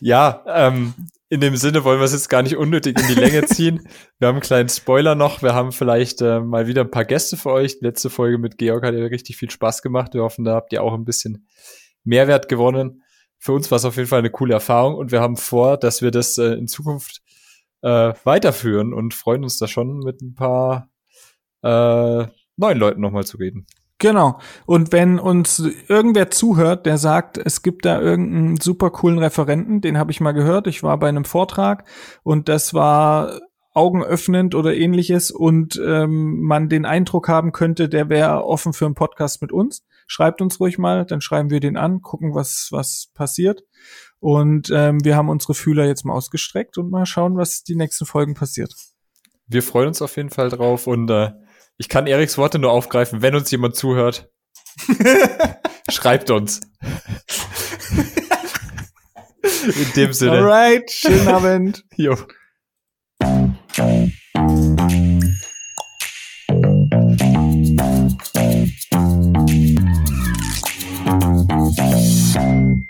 Ja, 0.00 0.44
ähm, 0.46 0.94
in 1.28 1.40
dem 1.40 1.56
Sinne 1.56 1.84
wollen 1.84 2.00
wir 2.00 2.04
es 2.04 2.12
jetzt 2.12 2.30
gar 2.30 2.42
nicht 2.42 2.56
unnötig 2.56 2.98
in 2.98 3.06
die 3.08 3.20
Länge 3.20 3.44
ziehen. 3.46 3.86
wir 4.18 4.28
haben 4.28 4.36
einen 4.36 4.42
kleinen 4.42 4.68
Spoiler 4.68 5.14
noch. 5.14 5.42
Wir 5.42 5.54
haben 5.54 5.72
vielleicht 5.72 6.22
äh, 6.22 6.40
mal 6.40 6.66
wieder 6.66 6.82
ein 6.82 6.90
paar 6.90 7.04
Gäste 7.04 7.36
für 7.36 7.50
euch. 7.50 7.78
Die 7.78 7.84
letzte 7.84 8.08
Folge 8.08 8.38
mit 8.38 8.56
Georg 8.56 8.84
hat 8.84 8.94
ja 8.94 9.04
richtig 9.04 9.36
viel 9.36 9.50
Spaß 9.50 9.82
gemacht. 9.82 10.14
Wir 10.14 10.22
hoffen, 10.22 10.44
da 10.44 10.54
habt 10.54 10.72
ihr 10.72 10.82
auch 10.82 10.94
ein 10.94 11.04
bisschen 11.04 11.46
Mehrwert 12.04 12.48
gewonnen. 12.48 13.02
Für 13.38 13.52
uns 13.52 13.70
war 13.70 13.76
es 13.76 13.84
auf 13.84 13.96
jeden 13.96 14.08
Fall 14.08 14.20
eine 14.20 14.30
coole 14.30 14.54
Erfahrung 14.54 14.94
und 14.94 15.12
wir 15.12 15.20
haben 15.20 15.36
vor, 15.36 15.76
dass 15.76 16.02
wir 16.02 16.10
das 16.10 16.38
äh, 16.38 16.54
in 16.54 16.66
Zukunft 16.66 17.20
äh, 17.82 18.14
weiterführen 18.24 18.92
und 18.94 19.14
freuen 19.14 19.44
uns 19.44 19.58
da 19.58 19.68
schon 19.68 19.98
mit 19.98 20.22
ein 20.22 20.34
paar 20.34 20.90
äh, 21.62 22.26
neuen 22.56 22.78
Leuten 22.78 23.00
nochmal 23.00 23.24
zu 23.24 23.36
reden. 23.36 23.66
Genau. 23.98 24.38
Und 24.64 24.92
wenn 24.92 25.18
uns 25.18 25.58
irgendwer 25.88 26.30
zuhört, 26.30 26.86
der 26.86 26.98
sagt, 26.98 27.36
es 27.36 27.62
gibt 27.62 27.84
da 27.84 28.00
irgendeinen 28.00 28.60
super 28.60 28.90
coolen 28.90 29.18
Referenten, 29.18 29.80
den 29.80 29.98
habe 29.98 30.12
ich 30.12 30.20
mal 30.20 30.32
gehört. 30.32 30.68
Ich 30.68 30.84
war 30.84 30.96
bei 30.98 31.08
einem 31.08 31.24
Vortrag 31.24 31.84
und 32.22 32.48
das 32.48 32.74
war 32.74 33.40
augenöffnend 33.74 34.54
oder 34.54 34.74
ähnliches 34.74 35.30
und 35.30 35.80
ähm, 35.84 36.40
man 36.40 36.68
den 36.68 36.84
Eindruck 36.84 37.28
haben 37.28 37.52
könnte, 37.52 37.88
der 37.88 38.08
wäre 38.08 38.44
offen 38.44 38.72
für 38.72 38.86
einen 38.86 38.94
Podcast 38.94 39.42
mit 39.42 39.52
uns, 39.52 39.84
schreibt 40.06 40.40
uns 40.40 40.58
ruhig 40.58 40.78
mal, 40.78 41.04
dann 41.04 41.20
schreiben 41.20 41.50
wir 41.50 41.60
den 41.60 41.76
an, 41.76 42.00
gucken, 42.00 42.34
was, 42.34 42.68
was 42.70 43.10
passiert. 43.14 43.62
Und 44.20 44.70
ähm, 44.74 45.04
wir 45.04 45.16
haben 45.16 45.28
unsere 45.28 45.54
Fühler 45.54 45.86
jetzt 45.86 46.04
mal 46.04 46.14
ausgestreckt 46.14 46.76
und 46.76 46.90
mal 46.90 47.06
schauen, 47.06 47.36
was 47.36 47.62
die 47.62 47.76
nächsten 47.76 48.04
Folgen 48.04 48.34
passiert. 48.34 48.74
Wir 49.46 49.62
freuen 49.62 49.88
uns 49.88 50.02
auf 50.02 50.16
jeden 50.16 50.30
Fall 50.30 50.48
drauf 50.48 50.88
und 50.88 51.08
äh, 51.10 51.30
ich 51.78 51.88
kann 51.88 52.06
Eriks 52.08 52.36
Worte 52.36 52.58
nur 52.58 52.72
aufgreifen, 52.72 53.22
wenn 53.22 53.36
uns 53.36 53.50
jemand 53.50 53.76
zuhört. 53.76 54.28
schreibt 55.90 56.30
uns. 56.30 56.60
In 59.42 59.92
dem 59.96 60.12
Sinne. 60.12 60.38
Alright, 60.38 60.90
schönen 60.90 61.28
Abend. 61.28 61.84
Jo. 61.96 62.16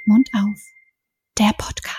Mund 0.06 0.28
auf. 0.34 0.58
Der 1.38 1.52
Podcast. 1.58 1.97